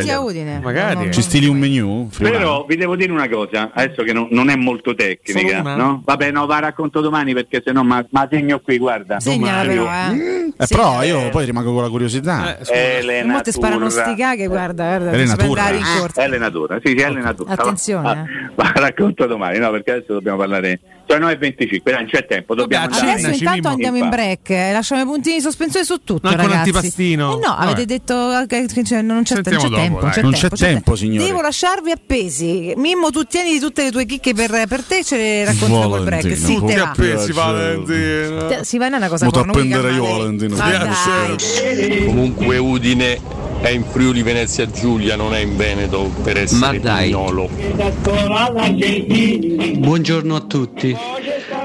Magari. 0.62 1.12
Ci 1.12 1.22
stili 1.22 1.48
un 1.48 1.58
menu? 1.58 2.08
Però 2.16 2.64
vi 2.68 2.76
devo 2.76 2.94
dire 2.94 3.10
una 3.10 3.28
cosa, 3.28 3.72
adesso 3.74 4.04
che 4.04 4.12
non, 4.12 4.28
non 4.30 4.48
è 4.48 4.54
molto 4.54 4.94
tecnica, 4.94 5.60
no? 5.74 6.02
Vabbè, 6.04 6.30
no, 6.30 6.46
va 6.46 6.60
racconto 6.60 7.00
domani 7.00 7.34
perché 7.34 7.60
se 7.64 7.72
no 7.72 7.82
ma, 7.82 8.06
ma 8.10 8.28
segno 8.30 8.60
qui, 8.60 8.78
guarda. 8.78 9.16
Però, 9.20 9.90
eh. 9.90 10.52
Eh, 10.56 10.66
Sì. 10.66 10.74
però 10.74 11.02
io 11.02 11.30
poi 11.30 11.46
rimango 11.46 11.72
con 11.72 11.82
la 11.82 11.88
curiosità. 11.88 12.58
Eh, 12.58 13.24
Mo 13.24 13.40
te 13.40 13.50
sparano 13.50 13.88
sti 13.88 14.14
caghe, 14.14 14.46
guarda, 14.46 14.98
guarda, 14.98 15.10
ti 15.10 15.26
la 15.26 15.34
Turra. 15.34 15.68
rincorsa. 15.68 16.22
Elena 16.22 16.50
Turra, 16.50 16.78
sì, 16.84 16.94
sì, 16.96 17.02
Elena 17.02 17.34
Turra. 17.34 17.52
Attenzione, 17.54 18.02
Va, 18.02 18.22
eh. 18.22 18.52
va, 18.54 18.72
racconto 18.76 19.26
domani, 19.26 19.58
no, 19.58 19.70
perché 19.72 19.90
adesso 19.92 20.12
dobbiamo 20.12 20.38
parlare. 20.38 20.78
Sono 21.10 21.26
9.25, 21.26 21.80
dai, 21.82 21.94
non 21.94 22.06
c'è 22.06 22.24
tempo, 22.24 22.54
dobbiamo 22.54 22.84
Vabbè, 22.86 22.96
andare. 23.00 23.12
Adesso 23.20 23.38
intanto 23.40 23.54
Mimmo. 23.54 23.68
andiamo 23.70 23.96
in 23.96 24.08
break, 24.10 24.50
eh, 24.50 24.72
lasciamo 24.72 25.02
i 25.02 25.04
puntini 25.04 25.34
di 25.36 25.40
sospensione 25.40 25.84
su 25.84 25.96
tutto. 26.04 26.28
Anche 26.28 26.40
un 26.40 26.46
ragazzi. 26.46 26.68
antipastino. 26.68 27.36
Eh 27.36 27.38
no, 27.44 27.52
avete 27.56 27.84
Vabbè. 27.84 27.84
detto 27.84 28.44
che 28.46 28.82
c'è- 28.84 29.02
non 29.02 29.22
c'è, 29.24 29.34
non 29.34 29.42
c'è 29.42 29.50
dopo, 29.50 29.74
tempo. 29.74 30.00
dai. 30.06 30.22
Non 30.22 30.32
c'è 30.32 30.48
tempo, 30.50 30.94
signore. 30.94 31.26
Devo 31.26 31.40
lasciarvi 31.40 31.90
appesi. 31.90 32.74
Mimmo, 32.76 33.10
tu 33.10 33.24
tieni 33.24 33.58
tutte 33.58 33.82
le 33.82 33.90
tue 33.90 34.04
chicche 34.06 34.34
per, 34.34 34.66
per 34.68 34.84
te, 34.84 35.02
ce 35.02 35.16
le 35.16 35.44
racconti 35.46 35.72
dopo 35.80 35.96
il 35.96 36.04
break. 36.04 36.36
Sì, 36.36 36.60
te 36.64 36.76
va. 36.76 36.90
Appesi, 36.90 37.32
Valentino. 37.32 38.46
Te- 38.46 38.64
Si 38.64 38.78
va 38.78 38.86
in 38.86 38.92
una 38.94 39.08
cosa 39.08 39.26
porno, 39.28 39.50
appendere 39.52 39.90
io. 39.92 40.04
Valentino. 40.04 40.56
Comunque 42.06 42.56
Udine 42.58 43.18
è 43.60 43.68
in 43.68 43.84
Friuli 43.84 44.22
Venezia 44.22 44.68
Giulia, 44.70 45.16
non 45.16 45.34
è 45.34 45.38
in 45.38 45.56
Veneto 45.56 46.10
per 46.22 46.38
essere 46.38 46.58
Ma 46.60 46.78
dai. 46.78 47.04
pignolo. 47.08 47.48
Buongiorno 49.76 50.34
a 50.34 50.40
tutti. 50.40 50.96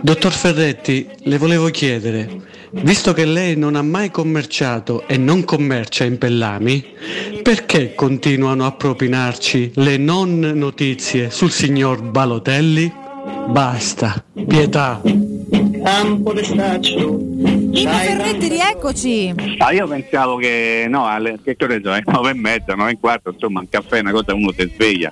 Dottor 0.01 0.31
Ferretti, 0.31 1.07
le 1.19 1.37
volevo 1.37 1.69
chiedere, 1.69 2.29
visto 2.71 3.13
che 3.13 3.25
lei 3.25 3.55
non 3.55 3.75
ha 3.75 3.81
mai 3.81 4.11
commerciato 4.11 5.07
e 5.07 5.17
non 5.17 5.45
commercia 5.45 6.03
in 6.03 6.17
Pellami, 6.17 6.85
perché 7.41 7.95
continuano 7.95 8.65
a 8.65 8.71
propinarci 8.73 9.71
le 9.75 9.97
non 9.97 10.39
notizie 10.39 11.29
sul 11.29 11.51
signor 11.51 12.01
Balotelli? 12.01 13.03
Basta, 13.47 14.23
pietà. 14.47 15.01
Mimmo 15.03 16.33
Ferretti, 17.73 18.47
rieccoci. 18.47 19.33
Ah, 19.57 19.71
io 19.71 19.87
pensavo 19.87 20.35
che 20.37 20.85
no, 20.89 21.07
alle, 21.07 21.39
che 21.43 21.55
ore 21.59 21.81
sono? 21.83 21.97
9 22.05 22.29
e 22.29 22.33
mezza, 22.33 22.73
9 22.75 22.89
e 22.89 22.93
un 22.93 22.99
quarto, 22.99 23.31
insomma 23.31 23.59
un 23.61 23.69
caffè 23.69 23.97
è 23.97 23.99
una 24.01 24.11
cosa 24.11 24.33
uno 24.33 24.51
si 24.55 24.71
sveglia. 24.73 25.11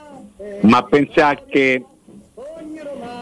Ma 0.61 0.83
pensare 0.83 1.43
che, 1.49 1.83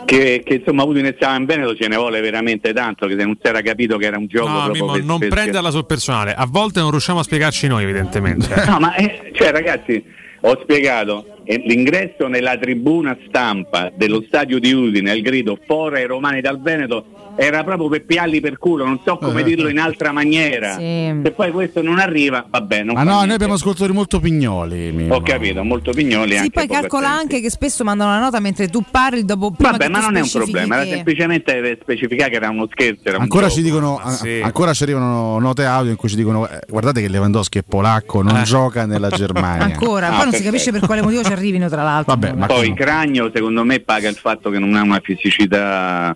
che, 0.05 0.43
che 0.45 0.53
insomma 0.55 0.83
Udine 0.83 1.13
stava 1.15 1.35
in 1.35 1.45
Veneto 1.45 1.75
ce 1.75 1.87
ne 1.87 1.95
vuole 1.95 2.21
veramente 2.21 2.73
tanto, 2.73 3.07
che 3.07 3.15
se 3.17 3.23
non 3.23 3.37
si 3.41 3.47
era 3.47 3.61
capito 3.61 3.97
che 3.97 4.05
era 4.05 4.17
un 4.17 4.27
gioco 4.27 4.49
No, 4.49 4.67
Mimmo, 4.69 4.91
per- 4.93 5.03
non 5.03 5.19
per- 5.19 5.29
prenderla 5.29 5.71
sul 5.71 5.85
personale. 5.85 6.33
A 6.33 6.45
volte 6.49 6.79
non 6.79 6.91
riusciamo 6.91 7.19
a 7.19 7.23
spiegarci 7.23 7.67
noi, 7.67 7.83
evidentemente. 7.83 8.47
No, 8.65 8.79
ma 8.79 8.95
eh, 8.95 9.31
cioè 9.33 9.51
ragazzi, 9.51 10.03
ho 10.41 10.59
spiegato, 10.61 11.37
l'ingresso 11.57 12.27
nella 12.27 12.57
tribuna 12.57 13.17
stampa 13.27 13.91
dello 13.95 14.23
stadio 14.27 14.59
di 14.59 14.71
Udine, 14.73 15.13
il 15.13 15.21
grido 15.21 15.57
fuori 15.65 15.97
ai 15.97 16.05
romani 16.05 16.41
dal 16.41 16.61
Veneto, 16.61 17.05
era 17.35 17.63
proprio 17.63 17.87
per 17.89 18.05
pialli 18.05 18.39
per 18.41 18.57
culo, 18.57 18.85
non 18.85 18.99
so 19.05 19.17
come 19.17 19.41
dirlo 19.43 19.69
in 19.69 19.79
altra 19.79 20.11
maniera. 20.11 20.73
Sì. 20.77 21.19
Se 21.23 21.31
poi 21.35 21.51
questo 21.51 21.81
non 21.81 21.97
arriva, 21.99 22.45
vabbè, 22.49 22.83
non 22.83 22.93
Ma 22.93 22.99
fa 22.99 23.03
no, 23.05 23.09
noi 23.09 23.17
niente. 23.19 23.33
abbiamo 23.35 23.53
ascoltatori 23.53 23.93
molto 23.93 24.19
pignoli. 24.19 24.91
Mimmo. 24.91 25.15
Ho 25.15 25.21
capito, 25.21 25.63
molto 25.63 25.91
pignoli. 25.91 26.31
Sì, 26.31 26.37
anche 26.37 26.49
poi 26.51 26.67
calcola 26.67 27.07
attenti. 27.13 27.21
anche 27.35 27.41
che 27.41 27.49
spesso 27.49 27.83
mandano 27.83 28.11
la 28.11 28.19
nota 28.19 28.39
mentre 28.39 28.67
tu 28.67 28.83
parli 28.89 29.23
dopo 29.25 29.51
prima 29.51 29.71
Vabbè, 29.71 29.87
ma 29.87 29.99
non 30.01 30.15
è 30.17 30.21
un 30.21 30.29
problema, 30.29 30.75
era 30.81 30.85
semplicemente 30.85 31.53
per 31.59 31.77
specificare 31.81 32.29
che 32.29 32.35
era 32.35 32.49
uno 32.49 32.67
scherzo. 32.69 33.01
Era 33.03 33.17
un 33.17 33.23
Ancora 33.23 33.47
gioco. 33.47 33.55
ci 33.57 33.63
dicono, 33.63 34.01
Ma 34.03 34.11
sì. 34.11 34.39
ancora 34.43 34.73
ci 34.73 34.83
arrivano 34.83 35.39
note 35.39 35.63
audio 35.65 35.91
in 35.91 35.97
cui 35.97 36.09
ci 36.09 36.15
dicono: 36.15 36.47
eh, 36.49 36.59
guardate 36.67 37.01
che 37.01 37.07
Lewandowski 37.07 37.59
è 37.59 37.63
polacco, 37.63 38.21
non 38.21 38.37
Eh. 38.37 38.43
gioca 38.43 38.85
nella 38.85 39.09
Germania. 39.15 39.63
Ancora, 39.63 40.07
Ah, 40.07 40.09
poi 40.09 40.17
non 40.25 40.33
si 40.33 40.41
perfetto. 40.41 40.49
capisce 40.51 40.71
per 40.71 40.81
quale 40.85 41.01
motivo 41.01 41.23
ci 41.23 41.31
arrivino 41.41 41.67
tra 41.67 41.83
l'altro. 41.83 42.15
Vabbè, 42.15 42.33
ma- 42.33 42.45
Poi 42.45 42.73
Cragno 42.73 43.29
secondo 43.33 43.63
me 43.63 43.79
paga 43.79 44.07
il 44.09 44.15
fatto 44.15 44.49
che 44.49 44.59
non 44.59 44.75
ha 44.75 44.81
una 44.83 44.99
fisicità 45.03 46.15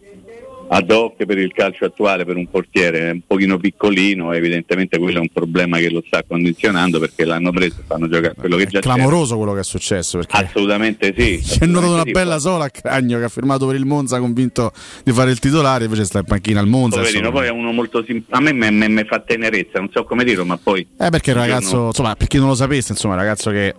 ad 0.67 0.89
hoc 0.89 1.23
per 1.25 1.37
il 1.37 1.51
calcio 1.53 1.85
attuale 1.85 2.25
per 2.25 2.37
un 2.37 2.49
portiere, 2.49 3.09
è 3.09 3.11
un 3.11 3.21
pochino 3.27 3.59
piccolino, 3.59 4.33
evidentemente 4.33 4.97
quello 4.97 5.19
è 5.19 5.21
un 5.21 5.29
problema 5.31 5.77
che 5.77 5.91
lo 5.91 6.01
sta 6.07 6.23
condizionando 6.27 6.97
perché 6.99 7.23
l'hanno 7.23 7.51
preso 7.51 7.75
e 7.81 7.83
fanno 7.85 8.09
giocare 8.09 8.33
quello 8.33 8.55
che 8.57 8.63
È 8.63 8.65
già 8.65 8.79
c'era. 8.79 8.95
clamoroso 8.95 9.37
quello 9.37 9.53
che 9.53 9.59
è 9.59 9.63
successo 9.63 10.17
perché 10.17 10.35
Assolutamente 10.37 11.13
sì. 11.15 11.39
ci 11.45 11.59
è 11.59 11.65
notato 11.67 11.93
una 11.93 12.01
sì. 12.03 12.11
bella 12.11 12.39
sola 12.39 12.65
a 12.65 12.69
Cragno 12.71 13.19
che 13.19 13.25
ha 13.25 13.29
firmato 13.29 13.67
per 13.67 13.75
il 13.75 13.85
Monza 13.85 14.17
convinto 14.19 14.71
di 15.03 15.11
fare 15.11 15.29
il 15.29 15.37
titolare, 15.37 15.83
invece 15.83 16.03
sta 16.05 16.17
in 16.17 16.25
panchina 16.25 16.61
al 16.61 16.67
Monza. 16.67 16.97
Poverino, 16.97 17.31
poi 17.31 17.45
è 17.45 17.51
uno 17.51 17.71
molto 17.71 18.03
sim- 18.03 18.23
a 18.29 18.39
me 18.39 18.51
mi 18.71 19.03
fa 19.05 19.19
tenerezza, 19.19 19.77
non 19.77 19.89
so 19.91 20.03
come 20.03 20.23
dirlo, 20.23 20.45
ma 20.45 20.57
poi 20.57 20.81
Eh, 20.99 21.09
perché 21.11 21.29
il 21.29 21.35
un 21.37 21.43
ragazzo, 21.43 21.69
giorno- 21.69 21.85
insomma, 21.89 22.15
per 22.15 22.25
chi 22.25 22.37
non 22.39 22.47
lo 22.47 22.55
sapesse, 22.55 22.93
insomma, 22.93 23.13
è 23.13 23.17
un 23.17 23.23
ragazzo 23.23 23.51
che 23.51 23.75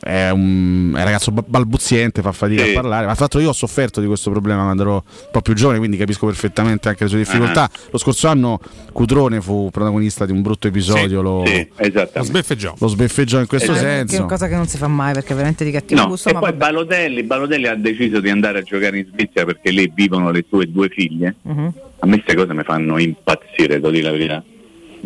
è 0.00 0.30
un, 0.30 0.92
è 0.94 0.98
un 0.98 1.04
ragazzo 1.04 1.30
ba- 1.30 1.44
balbuziente, 1.46 2.22
fa 2.22 2.32
fatica 2.32 2.64
Sì. 2.64 2.70
a 2.70 2.74
parlare. 2.74 3.04
Ma 3.06 3.12
tra 3.12 3.20
l'altro 3.20 3.40
io 3.40 3.50
ho 3.50 3.52
sofferto 3.52 4.00
di 4.00 4.06
questo 4.06 4.30
problema 4.30 4.62
quando 4.64 4.82
ero 4.82 4.92
un 4.94 5.28
po' 5.30 5.40
più 5.42 5.54
giovane, 5.54 5.78
quindi 5.78 5.96
capisco 5.96 6.26
perfettamente 6.26 6.88
anche 6.88 7.04
le 7.04 7.10
sue 7.10 7.18
difficoltà. 7.18 7.64
Ah. 7.64 7.70
Lo 7.90 7.98
scorso 7.98 8.28
anno 8.28 8.60
Cutrone 8.92 9.40
fu 9.40 9.68
protagonista 9.70 10.26
di 10.26 10.32
un 10.32 10.42
brutto 10.42 10.68
episodio, 10.68 11.20
lo, 11.22 11.44
Sì, 11.46 11.66
Lo 12.14 12.22
sbeffeggiò. 12.22 12.74
lo 12.78 12.86
sbeffeggiò 12.88 13.38
in 13.40 13.46
questo 13.46 13.72
Eh, 13.72 13.74
che 13.74 13.80
è 13.80 13.82
senso. 13.82 14.16
una 14.18 14.26
cosa 14.26 14.48
che 14.48 14.54
non 14.56 14.66
si 14.66 14.76
fa 14.78 14.88
mai 14.88 15.12
perché 15.12 15.32
è 15.32 15.34
veramente 15.34 15.64
di 15.64 15.70
cattivo 15.70 16.00
No, 16.00 16.06
gusto. 16.08 16.28
e 16.28 16.32
ma 16.32 16.38
poi. 16.40 16.52
Balotelli, 16.52 17.22
Balotelli 17.22 17.66
ha 17.66 17.74
deciso 17.74 18.20
di 18.20 18.30
andare 18.30 18.58
a 18.58 18.62
giocare 18.62 18.98
in 18.98 19.06
Svizzera 19.12 19.44
perché 19.46 19.70
lì 19.70 19.90
vivono 19.94 20.30
le 20.30 20.44
sue 20.48 20.70
due 20.70 20.88
figlie. 20.88 21.36
Mhm. 21.42 21.72
A 22.00 22.06
me 22.06 22.14
queste 22.22 22.34
cose 22.34 22.54
mi 22.54 22.62
fanno 22.62 22.98
impazzire, 22.98 23.74
devo 23.74 23.90
dire 23.90 24.02
la 24.04 24.10
verità. 24.10 24.42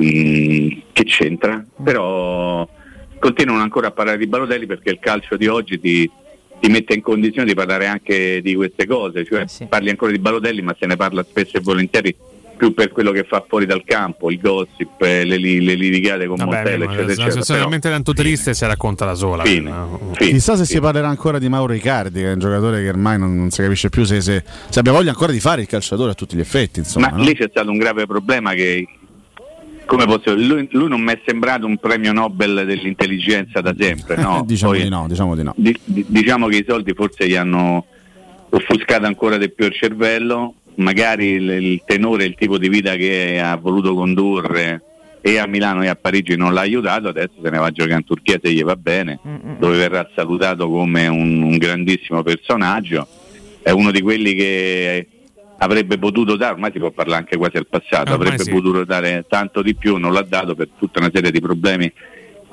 Mm, 0.00 0.68
che 0.92 1.04
c'entra? 1.04 1.64
Però 1.82 2.68
continuano 3.24 3.62
ancora 3.62 3.86
a 3.86 3.90
parlare 3.90 4.18
di 4.18 4.26
Balotelli 4.26 4.66
perché 4.66 4.90
il 4.90 4.98
calcio 5.00 5.38
di 5.38 5.46
oggi 5.46 5.80
ti, 5.80 6.10
ti 6.60 6.68
mette 6.68 6.92
in 6.92 7.00
condizione 7.00 7.46
di 7.48 7.54
parlare 7.54 7.86
anche 7.86 8.42
di 8.42 8.54
queste 8.54 8.86
cose, 8.86 9.24
cioè 9.24 9.42
Eh 9.42 9.48
sì. 9.48 9.64
parli 9.64 9.88
ancora 9.88 10.10
di 10.12 10.18
Balotelli 10.18 10.60
ma 10.60 10.76
se 10.78 10.84
ne 10.86 10.96
parla 10.96 11.22
spesso 11.22 11.56
e 11.56 11.60
volentieri 11.60 12.14
più 12.54 12.74
per 12.74 12.90
quello 12.92 13.10
che 13.12 13.24
fa 13.24 13.42
fuori 13.48 13.64
dal 13.64 13.82
campo, 13.82 14.30
il 14.30 14.38
gossip, 14.38 15.00
eh, 15.00 15.24
le, 15.24 15.36
li- 15.38 15.64
le 15.64 15.74
litigate 15.74 16.26
con 16.26 16.36
Vabbè, 16.36 16.50
Montella, 16.54 16.84
eccetera, 16.84 16.84
una 16.84 17.02
eccetera. 17.12 17.14
situazione 17.30 17.58
Però- 17.60 17.62
talmente 17.70 17.88
tanto 17.88 18.12
triste 18.12 18.50
e 18.50 18.54
si 18.54 18.66
racconta 18.66 19.04
da 19.06 19.14
sola. 19.14 19.42
Fine, 19.42 19.70
No. 19.70 20.10
fine, 20.12 20.30
Chissà 20.32 20.52
se 20.54 20.64
fine. 20.64 20.66
si 20.66 20.80
parlerà 20.80 21.08
ancora 21.08 21.38
di 21.38 21.48
Mauro 21.48 21.72
Icardi, 21.72 22.20
che 22.20 22.28
è 22.28 22.32
un 22.34 22.38
giocatore 22.38 22.82
che 22.82 22.88
ormai 22.90 23.18
non, 23.18 23.34
non 23.36 23.50
si 23.50 23.62
capisce 23.62 23.88
più 23.88 24.04
se, 24.04 24.20
se- 24.20 24.44
se 24.68 24.78
abbia 24.78 24.92
voglia 24.92 25.10
ancora 25.10 25.32
di 25.32 25.40
fare 25.40 25.62
il 25.62 25.66
calciatore 25.66 26.10
a 26.10 26.14
tutti 26.14 26.36
gli 26.36 26.40
effetti. 26.40 26.78
Insomma, 26.80 27.08
Ma 27.10 27.16
no? 27.16 27.24
lì 27.24 27.34
c'è 27.34 27.48
stato 27.50 27.70
un 27.70 27.78
grave 27.78 28.06
problema 28.06 28.52
che, 28.52 28.86
come 29.86 30.04
posso 30.06 30.34
lui, 30.34 30.68
lui 30.72 30.88
non 30.88 31.00
mi 31.00 31.12
è 31.12 31.20
sembrato 31.26 31.66
un 31.66 31.76
premio 31.78 32.12
Nobel 32.12 32.64
dell'intelligenza 32.66 33.60
da 33.60 33.74
sempre, 33.78 34.16
no? 34.16 34.42
diciamo 34.46 34.72
Poi, 34.72 34.82
di 34.82 34.88
no, 34.88 35.06
diciamo 35.08 35.34
di 35.34 35.42
no. 35.42 35.52
di- 35.56 35.78
di- 35.84 36.04
diciamo 36.08 36.46
che 36.48 36.58
i 36.58 36.64
soldi 36.66 36.92
forse 36.94 37.28
gli 37.28 37.34
hanno 37.36 37.84
offuscato 38.50 39.06
ancora 39.06 39.36
di 39.36 39.50
più 39.50 39.66
il 39.66 39.74
cervello, 39.74 40.54
magari 40.76 41.26
il, 41.32 41.48
il 41.50 41.82
tenore, 41.84 42.24
il 42.24 42.34
tipo 42.36 42.58
di 42.58 42.68
vita 42.68 42.94
che 42.96 43.40
ha 43.40 43.56
voluto 43.56 43.94
condurre 43.94 44.82
e 45.20 45.38
a 45.38 45.46
Milano 45.46 45.82
e 45.82 45.88
a 45.88 45.96
Parigi 45.96 46.36
non 46.36 46.52
l'ha 46.52 46.60
aiutato, 46.60 47.08
adesso 47.08 47.32
se 47.42 47.48
ne 47.48 47.58
va 47.58 47.66
a 47.66 47.70
giocare 47.70 47.96
in 47.96 48.04
Turchia 48.04 48.38
se 48.42 48.52
gli 48.52 48.62
va 48.62 48.76
bene, 48.76 49.18
dove 49.58 49.78
verrà 49.78 50.06
salutato 50.14 50.68
come 50.68 51.06
un, 51.06 51.40
un 51.42 51.56
grandissimo 51.56 52.22
personaggio, 52.22 53.06
è 53.62 53.70
uno 53.70 53.90
di 53.90 54.02
quelli 54.02 54.34
che 54.34 55.08
avrebbe 55.58 55.98
potuto 55.98 56.36
dare, 56.36 56.54
ormai 56.54 56.72
si 56.72 56.78
può 56.78 56.90
parlare 56.90 57.20
anche 57.20 57.36
quasi 57.36 57.56
al 57.56 57.66
passato, 57.66 58.12
Ormai 58.12 58.26
avrebbe 58.26 58.42
sì. 58.44 58.50
potuto 58.50 58.84
dare 58.84 59.24
tanto 59.28 59.62
di 59.62 59.74
più, 59.74 59.96
non 59.96 60.12
l'ha 60.12 60.22
dato 60.22 60.54
per 60.54 60.68
tutta 60.78 61.00
una 61.00 61.10
serie 61.12 61.30
di 61.30 61.40
problemi 61.40 61.92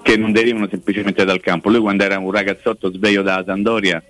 che 0.01 0.17
non 0.17 0.31
derivano 0.31 0.67
semplicemente 0.69 1.23
dal 1.25 1.39
campo. 1.39 1.69
Lui 1.69 1.79
quando 1.79 2.03
era 2.03 2.17
un 2.17 2.31
ragazzotto 2.31 2.91
sveglio 2.91 3.21
dalla 3.21 3.43
Sandoria 3.45 4.01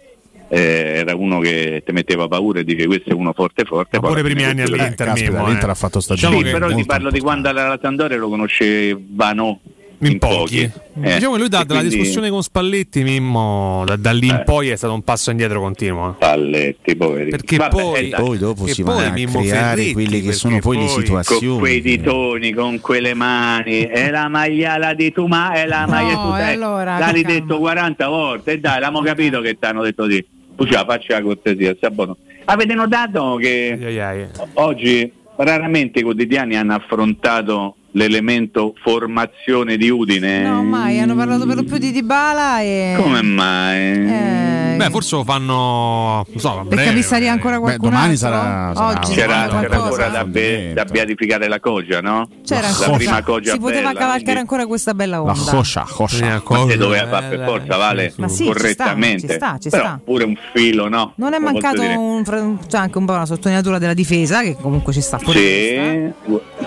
eh, 0.53 0.93
era 0.97 1.15
uno 1.15 1.39
che 1.39 1.81
ti 1.85 1.93
metteva 1.93 2.27
paura 2.27 2.59
e 2.59 2.63
dice 2.63 2.85
questo 2.85 3.09
è 3.09 3.13
uno 3.13 3.33
forte 3.33 3.63
forte. 3.63 3.99
Ma 3.99 4.07
pure 4.07 4.19
i 4.19 4.23
primi 4.23 4.43
anni 4.43 4.61
all'Inter, 4.61 5.07
caspita, 5.07 5.31
Mimmo, 5.31 5.47
l'Inter 5.47 5.69
eh. 5.69 5.71
ha 5.71 5.75
fatto 5.75 5.99
stagione 5.99 6.37
Sì, 6.37 6.43
però 6.43 6.69
ti 6.73 6.85
parlo 6.85 7.09
di 7.09 7.19
quando 7.19 7.49
alla 7.49 7.79
Sandoria 7.81 8.17
lo 8.17 8.29
conoscevano 8.29 9.61
in 10.01 10.17
pochi. 10.17 10.59
Eh, 10.61 10.71
Diciamo 11.13 11.33
che 11.33 11.39
lui 11.39 11.49
da- 11.49 11.63
dalla 11.63 11.79
quindi- 11.79 11.97
discussione 11.97 12.29
con 12.29 12.41
Spalletti, 12.43 13.03
Mimmo, 13.03 13.83
da, 13.85 13.95
da 13.95 14.11
lì 14.11 14.27
in 14.27 14.35
Eh. 14.35 14.43
poi 14.43 14.69
è 14.69 14.75
stato 14.75 14.93
un 14.93 15.03
passo 15.03 15.31
indietro 15.31 15.59
continuo. 15.61 16.11
eh. 16.11 16.13
Palletti, 16.17 16.95
poveri. 16.95 17.29
Perché 17.29 17.57
Vabbè, 17.57 17.69
poi- 17.71 18.09
Poi 18.09 18.37
dopo 18.37 18.67
si 18.67 18.83
poi 18.83 18.95
vanno 18.95 19.07
a 19.07 19.11
Mimmo 19.11 19.39
creare 19.41 19.67
Ferretti, 19.75 19.93
quelle 19.93 20.21
che 20.21 20.31
sono 20.33 20.53
perché 20.55 20.67
poi 20.67 20.77
le 20.77 20.85
poi- 20.85 21.01
situazioni. 21.03 21.47
con 21.47 21.57
quei 21.59 21.81
ditoni, 21.81 22.51
con 22.53 22.79
quelle 22.79 23.13
mani, 23.13 23.81
è 23.81 24.09
la 24.09 24.27
maiala 24.27 24.93
di 24.93 25.11
tu 25.11 25.27
ma 25.27 25.51
è 25.53 25.65
la 25.65 25.85
maglia 25.87 26.13
No, 26.13 26.29
tu 26.31 26.35
te. 26.37 26.41
allora, 26.43 26.97
L'hai 26.99 27.23
detto 27.23 27.57
40 27.59 28.07
volte 28.07 28.51
e 28.53 28.59
dai, 28.59 28.79
l'abbiamo 28.79 29.01
capito 29.05 29.39
che 29.41 29.57
ti 29.59 29.65
hanno 29.65 29.83
detto 29.83 30.05
di. 30.07 30.23
La 30.69 30.85
faccia 30.85 31.13
la 31.15 31.21
cortesia, 31.23 31.75
sia 31.79 31.89
buono. 31.89 32.17
Avete 32.45 32.75
notato 32.75 33.35
che 33.39 33.75
Ai 33.81 33.99
ai 33.99 34.21
ai. 34.21 34.27
oggi 34.55 35.11
raramente 35.37 35.99
i 35.99 36.03
quotidiani 36.03 36.55
hanno 36.55 36.75
affrontato 36.75 37.75
l'elemento 37.91 38.73
formazione 38.81 39.77
di 39.77 39.89
Udine? 39.89 40.43
No, 40.43 40.63
mai, 40.63 40.99
hanno 40.99 41.15
parlato 41.15 41.45
per 41.45 41.55
lo 41.57 41.63
più 41.63 41.77
di 41.77 41.91
Dybala 41.91 42.61
e... 42.61 42.93
Come 42.97 43.21
mai? 43.21 43.79
Eh, 43.81 44.73
Beh, 44.77 44.89
forse 44.89 45.15
lo 45.15 45.23
fanno. 45.23 46.25
Non 46.27 46.39
so, 46.39 46.63
breve, 46.65 46.85
capissare 46.85 47.21
magari. 47.25 47.27
ancora 47.27 47.55
Beh, 47.55 47.61
qualcuno 47.61 47.89
domani 47.91 48.11
altro? 48.13 48.27
sarà- 48.29 48.71
sarà- 48.73 48.87
Oggi 48.99 49.13
C'era, 49.13 49.47
c'era 49.59 49.75
ancora 49.83 50.07
da, 50.07 50.25
be- 50.25 50.71
da 50.73 50.85
beatificare 50.85 51.47
la 51.47 51.59
Cogia, 51.59 51.99
no? 52.01 52.27
C'era 52.43 52.61
la 52.61 52.67
ancora. 52.69 52.95
prima 52.97 53.21
Cogia 53.21 53.51
si 53.51 53.59
poteva 53.59 53.87
bella, 53.89 53.99
cavalcare 53.99 54.21
quindi- 54.23 54.39
ancora 54.39 54.65
questa 54.65 54.93
bella 54.93 55.15
La 55.17 55.21
onda. 55.21 55.31
Una 55.51 55.51
Ma 55.51 56.41
cosa 56.41 56.69
se 56.69 56.77
doveva 56.77 57.07
fare 57.07 57.35
per 57.37 57.45
forza, 57.45 57.77
vale 57.77 58.13
Ma 58.17 58.27
sì, 58.27 58.37
ci 58.37 58.43
correttamente. 58.45 59.33
sta, 59.33 59.33
ci 59.33 59.37
sta, 59.37 59.57
ci 59.59 59.69
Però 59.69 59.83
sta. 59.83 59.99
pure 60.03 60.23
un 60.23 60.35
filo, 60.53 60.87
no? 60.87 61.13
Non 61.17 61.33
è 61.33 61.37
Come 61.37 61.51
posso 61.51 61.67
mancato 61.75 61.99
un, 61.99 62.57
cioè 62.67 62.79
anche 62.79 62.97
un 62.97 63.05
po' 63.05 63.13
una 63.13 63.25
sottolineatura 63.25 63.77
della 63.77 63.93
difesa 63.93 64.41
che 64.41 64.55
comunque 64.59 64.93
ci 64.93 65.01
sta 65.01 65.19
fuori. 65.19 65.39
Sì, 65.39 66.11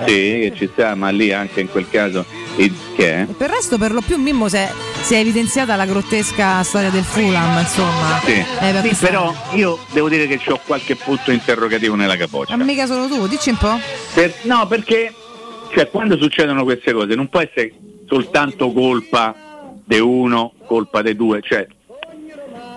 sì, 0.06 0.12
che 0.12 0.52
ci 0.54 0.68
sta, 0.72 0.94
ma 0.94 1.10
lì 1.14 1.32
anche 1.32 1.60
in 1.60 1.68
quel 1.70 1.88
caso 1.88 2.24
il- 2.56 2.74
che 2.94 3.14
è? 3.22 3.24
Per 3.26 3.48
il 3.48 3.54
resto, 3.54 3.78
per 3.78 3.92
lo 3.92 4.00
più, 4.00 4.16
Mimmo 4.18 4.48
si 4.48 4.56
è, 4.56 4.70
si 5.02 5.14
è 5.14 5.18
evidenziata 5.18 5.74
la 5.76 5.86
grottesca 5.86 6.62
storia 6.62 6.90
del 6.90 7.02
Fulham, 7.04 7.58
insomma. 7.58 8.20
Sì. 8.24 8.32
Eh, 8.32 8.44
per 8.72 8.94
Sì, 8.94 9.04
però 9.06 9.34
io 9.52 9.78
devo 9.92 10.08
dire 10.08 10.26
che 10.26 10.38
ho 10.50 10.60
qualche 10.64 10.94
punto 10.96 11.30
interrogativo 11.32 11.94
nella 11.94 12.16
capoccia. 12.16 12.56
Ma 12.56 12.64
mica 12.64 12.86
solo 12.86 13.06
tu, 13.08 13.26
dici 13.26 13.50
un 13.50 13.56
po'? 13.56 13.78
Per- 14.14 14.34
no, 14.42 14.66
perché 14.66 15.12
cioè, 15.74 15.88
quando 15.90 16.16
succedono 16.16 16.62
queste 16.64 16.92
cose 16.92 17.14
non 17.14 17.28
può 17.28 17.40
essere 17.40 17.72
soltanto 18.06 18.70
colpa 18.72 19.34
di 19.84 19.98
uno, 19.98 20.52
colpa 20.66 21.02
dei 21.02 21.16
due, 21.16 21.40
cioè, 21.42 21.66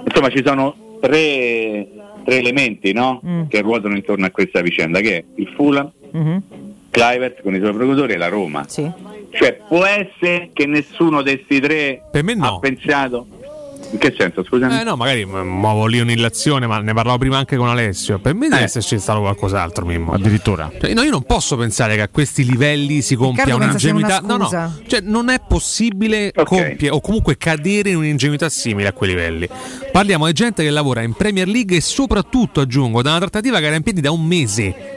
insomma 0.06 0.30
ci 0.30 0.41
sono 0.43 0.76
tre, 1.02 1.88
tre 2.26 2.38
elementi 2.38 2.91
no? 2.93 3.21
Mm. 3.26 3.43
che 3.47 3.62
ruotano 3.62 3.95
intorno 3.95 4.26
a 4.26 4.32
questa 4.32 4.62
vicenda, 4.62 5.00
che 5.00 5.17
è 5.17 5.23
il 5.36 5.54
Fulham, 5.56 5.91
Mhm, 6.12 6.41
Clivert 6.97 7.41
con 7.41 7.53
i 7.55 7.60
suoi 7.60 7.73
procuratori 7.73 8.13
e 8.13 8.17
la 8.17 8.27
Roma. 8.27 8.65
Sì. 8.67 8.89
Cioè, 9.31 9.60
può 9.67 9.83
essere 9.86 10.49
che 10.53 10.65
nessuno 10.65 11.21
di 11.21 11.36
questi 11.36 11.60
tre 11.60 12.01
Per 12.12 12.23
me 12.23 12.33
no. 12.33 12.55
ha 12.55 12.60
pensato. 12.60 13.27
In 13.89 13.99
che 13.99 14.13
senso? 14.17 14.43
Scusami. 14.43 14.79
Eh 14.81 14.83
no, 14.83 14.97
magari 14.97 15.23
muovo 15.23 15.86
lì 15.86 15.99
un'illazione, 16.01 16.67
ma 16.67 16.79
ne 16.79 16.93
parlavo 16.93 17.19
prima 17.19 17.38
anche 17.38 17.55
con 17.55 17.69
Alessio. 17.69 18.19
Per 18.19 18.33
me 18.33 18.49
deve 18.49 18.62
Eh. 18.62 18.65
esserci 18.65 18.99
stato 18.99 19.21
qualcos'altro, 19.21 19.86
Mimmo. 19.86 20.12
Addirittura. 20.12 20.69
Cioè, 20.77 20.93
no, 20.93 21.03
io 21.03 21.12
non 21.12 21.23
posso 21.23 21.55
pensare 21.55 21.95
che 21.95 22.01
a 22.01 22.10
questi 22.10 22.43
livelli 22.43 23.01
si 23.01 23.15
compia 23.15 23.55
un'ingenuità. 23.55 24.19
una 24.23 24.36
No, 24.36 24.49
no, 24.49 24.73
cioè 24.88 24.99
non 25.01 25.29
è 25.29 25.39
possibile 25.47 26.33
Ok. 26.36 26.43
compiere 26.45 26.89
o 26.89 26.99
comunque 26.99 27.38
cadere 27.38 27.91
in 27.91 27.97
un'ingenuità 27.97 28.49
simile 28.49 28.89
a 28.89 28.93
quei 28.93 29.12
livelli. 29.12 29.47
Parliamo 29.91 30.25
di 30.25 30.33
gente 30.33 30.63
che 30.63 30.69
lavora 30.69 31.01
in 31.01 31.13
Premier 31.13 31.47
League 31.47 31.77
e 31.77 31.81
soprattutto, 31.81 32.60
aggiungo, 32.60 33.01
da 33.01 33.12
una 33.12 33.19
trattativa 33.19 33.60
che 33.60 33.67
era 33.67 33.75
in 33.75 33.83
piedi 33.83 34.01
da 34.01 34.12
un 34.12 34.25
mese. 34.25 34.95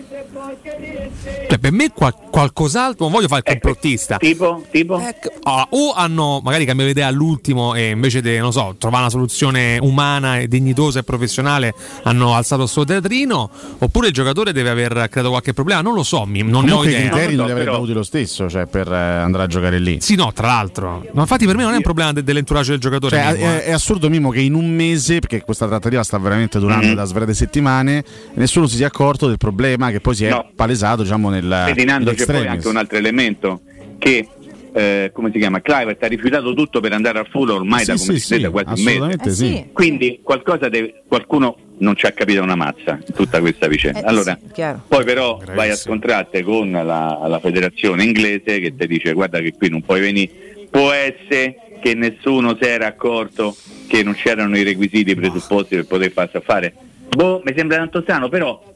Cioè, 1.48 1.59
per 1.59 1.72
me 1.72 1.90
qual- 1.92 2.14
qualcos'altro, 2.30 3.04
non 3.04 3.12
voglio 3.12 3.28
fare 3.28 3.42
il 3.44 3.52
Ecco, 3.52 3.66
complottista. 3.66 4.16
Tipo, 4.16 4.64
tipo? 4.70 4.98
Ecco, 4.98 5.30
ah, 5.42 5.66
o 5.70 5.92
hanno 5.92 6.40
magari 6.42 6.64
cambiato 6.64 6.90
idea 6.90 7.06
all'ultimo 7.09 7.74
e 7.74 7.90
invece 7.90 8.20
di, 8.22 8.38
non 8.38 8.52
so, 8.52 8.74
trovare 8.78 9.02
una 9.02 9.11
soluzione 9.11 9.78
umana 9.80 10.38
e 10.38 10.48
dignitosa 10.48 11.00
e 11.00 11.02
professionale 11.02 11.74
hanno 12.04 12.35
alzato 12.35 12.62
il 12.62 12.68
suo 12.68 12.85
teatrino, 12.85 13.50
oppure 13.78 14.09
il 14.09 14.12
giocatore 14.12 14.52
deve 14.52 14.70
aver 14.70 15.09
creato 15.11 15.28
qualche 15.30 15.52
problema, 15.52 15.80
non 15.80 15.94
lo 15.94 16.02
so, 16.02 16.24
mi- 16.24 16.42
non 16.42 16.64
ne 16.64 16.70
ho 16.72 16.76
Comunque 16.76 16.90
i 16.90 16.94
idea. 16.96 17.11
criteri 17.11 17.33
No, 17.33 17.37
non 17.38 17.46
li 17.46 17.50
avrebbe 17.52 17.64
però- 17.70 17.76
avuti 17.76 17.92
lo 17.92 18.02
stesso, 18.02 18.48
cioè 18.48 18.66
per 18.66 18.90
eh, 18.90 18.96
andare 18.96 19.44
a 19.44 19.46
giocare 19.46 19.78
lì. 19.78 19.98
Sì, 20.00 20.14
no, 20.14 20.33
tra 20.33 20.46
l'altro. 20.46 21.04
Ma 21.12 21.20
infatti 21.22 21.46
per 21.46 21.56
me 21.56 21.64
non 21.64 21.72
è 21.72 21.76
un 21.76 21.83
problema 21.83 22.12
de- 22.12 22.22
dell'entourage 22.22 22.70
del 22.70 22.80
giocatore. 22.80 23.16
Cioè, 23.16 23.33
Mimmo, 23.33 23.44
è, 23.44 23.48
eh. 23.56 23.64
è 23.64 23.72
assurdo 23.72 24.09
Mimo 24.09 24.30
che 24.30 24.40
in 24.40 24.54
un 24.54 24.70
mese, 24.70 25.18
perché 25.18 25.42
questa 25.42 25.66
trattativa 25.66 26.02
sta 26.02 26.18
veramente 26.18 26.59
durando 26.59 26.87
Mhm. 26.87 26.94
da 26.94 27.04
svariate 27.04 27.35
settimane, 27.35 28.04
nessuno 28.35 28.66
si 28.66 28.76
sia 28.76 28.87
accorto 28.87 29.26
del 29.26 29.37
problema 29.38 29.90
che 29.90 30.00
poi 30.00 30.14
si 30.14 30.24
è 30.24 30.30
No. 30.30 30.46
palesato 30.54 31.04
diciamo 31.11 31.29
nel 31.31 31.62
Vedi, 31.66 31.85
Nando, 31.85 32.12
c'è 32.12 32.27
poi 32.27 32.46
anche 32.46 32.68
un 32.68 32.77
altro 32.77 32.96
elemento 32.96 33.62
che 33.99 34.29
eh, 34.73 35.11
come 35.12 35.31
si 35.33 35.38
chiama? 35.38 35.61
Clivert 35.61 36.01
ha 36.05 36.07
rifiutato 36.07 36.55
tutto 36.55 36.79
per 36.79 36.92
andare 36.92 37.18
al 37.18 37.27
full 37.29 37.49
ormai 37.49 37.85
da 37.85 37.96
Sì, 37.96 38.07
come 38.07 38.18
sì, 38.18 38.35
si 38.35 38.40
sì, 38.40 38.46
quasi 38.46 38.87
un 38.87 39.01
mese. 39.01 39.18
Eh 39.25 39.31
sì. 39.31 39.66
Quindi 39.73 40.20
qualcosa 40.23 40.68
deve, 40.68 41.03
qualcuno 41.09 41.57
non 41.79 41.96
ci 41.96 42.07
ha 42.07 42.12
capito 42.12 42.42
una 42.42 42.55
mazza 42.55 43.01
in 43.05 43.12
tutta 43.14 43.40
questa 43.40 43.66
vicenda. 43.66 44.01
Eh, 44.01 44.05
allora, 44.07 44.38
poi 44.87 45.05
però 45.05 45.38
vai 45.38 45.42
a 45.42 45.53
Bravissimo. 45.55 45.77
scontrarti 45.77 46.42
con 46.42 46.70
la, 46.70 47.25
la 47.27 47.40
federazione 47.40 48.05
inglese 48.05 48.61
che 48.61 48.75
ti 48.77 48.87
dice 48.87 49.12
guarda 49.12 49.40
che 49.40 49.55
qui 49.59 49.68
non 49.68 49.83
puoi 49.83 50.01
venire. 50.01 50.31
Può 50.70 50.92
essere 50.92 51.57
che 51.83 51.94
nessuno 51.94 52.57
si 52.61 52.68
era 52.68 52.87
accorto 52.87 53.57
che 53.88 54.05
non 54.05 54.14
c'erano 54.14 54.57
i 54.57 54.62
requisiti 54.62 55.16
presupposti 55.16 55.75
per 55.75 55.87
poter 55.87 56.12
farsi 56.12 56.37
affare. 56.37 56.75
Boh, 57.09 57.42
mi 57.44 57.53
sembra 57.57 57.79
tanto 57.79 58.03
strano, 58.03 58.29
però 58.29 58.69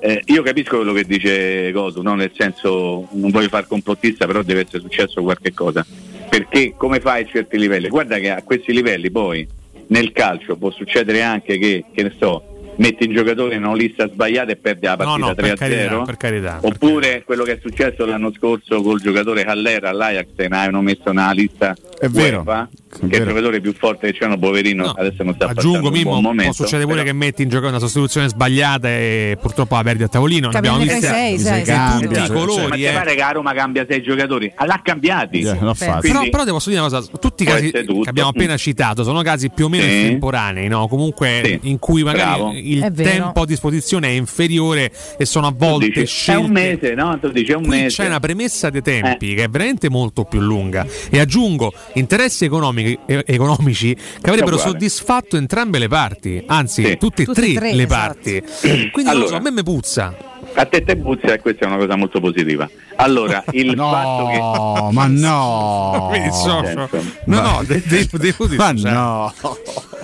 eh, 0.00 0.22
io 0.26 0.42
capisco 0.42 0.76
quello 0.76 0.92
che 0.92 1.04
dice 1.04 1.70
Godu, 1.72 2.02
no? 2.02 2.14
nel 2.14 2.32
senso 2.34 3.08
non 3.12 3.30
voglio 3.30 3.48
far 3.48 3.66
complottista, 3.66 4.26
però 4.26 4.42
deve 4.42 4.60
essere 4.62 4.80
successo 4.80 5.22
qualche 5.22 5.52
cosa. 5.52 5.84
Perché 6.28 6.74
come 6.76 7.00
fai 7.00 7.22
a 7.22 7.26
certi 7.26 7.58
livelli? 7.58 7.88
Guarda 7.88 8.18
che 8.18 8.30
a 8.30 8.42
questi 8.42 8.72
livelli 8.72 9.10
poi 9.10 9.46
nel 9.88 10.12
calcio 10.12 10.56
può 10.56 10.70
succedere 10.70 11.22
anche 11.22 11.58
che, 11.58 11.84
che 11.92 12.02
ne 12.02 12.12
so, 12.18 12.57
metti 12.78 13.04
il 13.04 13.14
giocatore 13.14 13.54
in 13.56 13.64
una 13.64 13.74
lista 13.74 14.08
sbagliata 14.08 14.52
e 14.52 14.56
perdi 14.56 14.86
la 14.86 14.92
No, 14.92 14.96
partita 14.96 15.26
no, 15.26 15.34
3 15.34 15.42
per 15.42 15.52
a 15.52 15.56
carità, 15.56 15.80
0. 15.88 16.02
per 16.02 16.16
carità, 16.16 16.58
per 16.60 16.70
Oppure 16.72 17.22
quello 17.24 17.44
che 17.44 17.52
è 17.52 17.58
successo 17.60 18.04
l'anno 18.06 18.32
scorso 18.36 18.80
col 18.82 19.00
giocatore 19.00 19.42
Hallera 19.44 19.90
all'Ajax 19.90 20.26
e 20.36 20.48
ne 20.48 20.56
avevano 20.56 20.82
messo 20.82 21.02
una 21.10 21.30
lista 21.32 21.74
È 21.98 22.08
vero, 22.08 22.38
UEFA, 22.46 22.68
è 23.00 23.06
che 23.08 23.16
è 23.16 23.20
il 23.20 23.26
giocatore 23.26 23.60
più 23.60 23.72
forte 23.74 24.06
che 24.06 24.12
c'erano, 24.18 24.38
poverino, 24.38 24.84
No, 24.84 24.90
adesso 24.90 25.22
non 25.24 25.34
sta 25.34 25.46
aggiungo 25.48 25.76
passando 25.76 25.88
un 25.88 25.92
Mimmo, 25.94 26.10
buon 26.10 26.22
momento. 26.22 26.52
può 26.54 26.64
succedere 26.64 26.84
pure 26.88 27.02
però- 27.02 27.10
che 27.10 27.16
metti 27.16 27.42
in 27.42 27.48
gioco 27.48 27.66
una 27.68 27.78
sostituzione 27.78 28.28
sbagliata 28.28 28.88
e 28.88 29.36
purtroppo 29.40 29.74
la 29.74 29.82
perdi 29.82 30.02
a 30.04 30.08
tavolino. 30.08 30.48
Abbiamo 30.52 30.78
nei 30.78 30.86
viste 30.86 31.06
sei, 31.06 31.38
sai. 31.38 31.62
cambia, 31.64 32.06
tutti 32.08 32.20
i 32.20 32.26
cioè, 32.26 32.28
Ma 32.36 32.40
colori. 32.44 32.76
ti 32.76 32.84
eh. 32.84 32.92
pare 32.92 33.14
che 33.14 33.22
a 33.22 33.30
Roma 33.32 33.52
cambia 33.54 33.86
sei 33.88 34.02
giocatori? 34.02 34.52
Ah, 34.54 34.66
l'ha 34.66 34.80
cambiati. 34.82 35.40
Eh, 35.40 35.56
fatto. 35.74 36.00
Però, 36.00 36.22
però 36.30 36.44
devo 36.44 36.58
dire 36.64 36.78
una 36.80 36.88
cosa, 36.88 37.02
tutti 37.20 37.42
i 37.42 37.46
casi 37.46 37.70
che 37.72 37.84
abbiamo 38.04 38.28
appena 38.28 38.56
citato 38.56 39.02
sono 39.02 39.20
casi 39.22 39.50
più 39.50 39.64
o 39.66 39.68
meno 39.68 39.84
estemporanei, 39.84 40.68
no? 40.68 40.86
comunque 40.88 41.58
in 41.62 41.78
cui 41.78 42.02
magari. 42.02 42.67
Il 42.72 42.82
È 42.84 42.90
tempo 42.92 43.42
a 43.42 43.46
disposizione 43.46 44.08
è 44.08 44.10
inferiore 44.12 44.90
e 45.16 45.24
sono 45.24 45.46
a 45.48 45.54
volte 45.56 45.86
dici, 45.86 46.00
è 46.00 46.04
scelte. 46.06 46.42
un 46.44 46.50
mese, 46.52 46.94
no? 46.94 47.18
Tu 47.18 47.28
dici 47.30 47.52
è 47.52 47.54
un 47.56 47.62
Qui 47.66 47.80
mese. 47.82 48.02
c'è 48.02 48.06
una 48.06 48.20
premessa 48.20 48.70
dei 48.70 48.82
tempi 48.82 49.32
Eh. 49.32 49.34
che 49.36 49.44
è 49.44 49.48
veramente 49.48 49.88
molto 49.88 50.24
più 50.24 50.40
lunga 50.40 50.86
e 51.10 51.18
aggiungo 51.20 51.72
interessi 51.94 52.44
economici, 52.44 52.98
eh, 53.06 53.22
economici 53.26 53.94
che 53.94 54.30
avrebbero 54.30 54.56
Uguale. 54.56 54.72
soddisfatto 54.72 55.36
entrambe 55.36 55.78
le 55.78 55.88
parti, 55.88 56.42
anzi 56.46 56.84
Sì. 56.84 56.96
tutte 56.96 57.22
e 57.22 57.24
Tutte 57.24 57.40
tre, 57.40 57.50
e 57.50 57.54
tre, 57.54 57.74
le 57.74 57.82
esatto. 57.84 58.06
parti. 58.14 58.42
Quindi 58.90 59.10
non 59.10 59.20
lo 59.20 59.26
so, 59.26 59.34
Allora. 59.34 59.36
a 59.36 59.40
me 59.40 59.50
mi 59.52 59.62
puzza. 59.62 60.16
A 60.58 60.64
te 60.66 60.82
te 60.82 60.96
buzza 60.96 61.32
e 61.34 61.38
questa 61.40 61.64
è 61.66 61.68
una 61.68 61.76
cosa 61.76 61.94
molto 61.94 62.18
positiva. 62.18 62.68
Allora, 62.96 63.44
il 63.52 63.74
fatto 63.78 64.26
che... 64.26 64.38
No, 64.38 64.90
ma 64.92 65.06
no. 65.06 66.08
Mi 66.12 66.20
dissocio. 66.20 66.64
certo. 66.64 67.00
No, 67.26 67.40
no, 67.40 67.62
de- 67.64 67.82
de- 67.86 68.08
devo 68.10 68.46
dire. 68.46 68.56
Ma 68.56 68.74
cioè, 68.74 68.90
no. 68.92 69.32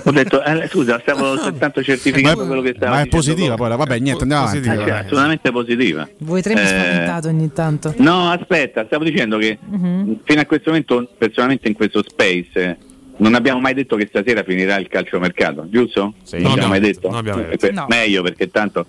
Ho 0.07 0.11
detto, 0.13 0.45
eh, 0.45 0.69
scusa, 0.71 1.01
stavo 1.03 1.37
soltanto 1.39 1.83
certificando 1.83 2.43
Ma, 2.43 2.47
quello 2.47 2.61
che 2.63 2.75
stava 2.77 2.97
ma 2.97 3.01
è 3.01 3.07
positiva 3.07 3.55
poi, 3.57 3.69
vabbè, 3.77 3.99
niente, 3.99 4.23
andiamo 4.23 4.45
avanti. 4.45 4.61
Positiva. 4.61 4.85
Eh, 4.85 4.87
cioè, 4.91 5.05
assolutamente 5.05 5.51
positiva. 5.51 6.09
Voi 6.19 6.43
tre 6.43 6.55
mi 6.55 6.61
Eh, 6.61 6.67
spaventate 6.67 7.29
ogni 7.29 7.53
tanto. 7.53 7.95
No, 7.97 8.31
aspetta, 8.31 8.85
stavo 8.87 9.03
dicendo 9.03 9.39
che 9.39 9.59
Mhm. 9.61 10.21
fino 10.25 10.41
a 10.41 10.45
questo 10.47 10.71
momento, 10.71 11.09
personalmente 11.19 11.67
in 11.69 11.75
questo 11.75 12.05
space, 12.07 12.51
eh, 12.55 12.77
non 13.17 13.35
abbiamo 13.35 13.61
mai 13.61 13.75
detto 13.75 13.97
che 13.97 14.07
stasera 14.09 14.43
finirà 14.45 14.77
il 14.79 14.87
calciomercato, 14.89 15.67
giusto? 15.71 16.15
Sì. 16.23 16.35
non 16.37 16.43
No, 16.43 16.49
abbiamo 16.51 16.67
no, 16.75 16.79
mai 16.79 16.81
detto? 16.81 17.09
non 17.09 17.19
abbiamo 17.19 17.41
Eh, 17.41 17.45
detto. 17.47 17.57
per- 17.59 17.73
No. 17.73 17.87
Meglio 17.89 18.23
perché 18.23 18.51
tanto... 18.51 18.87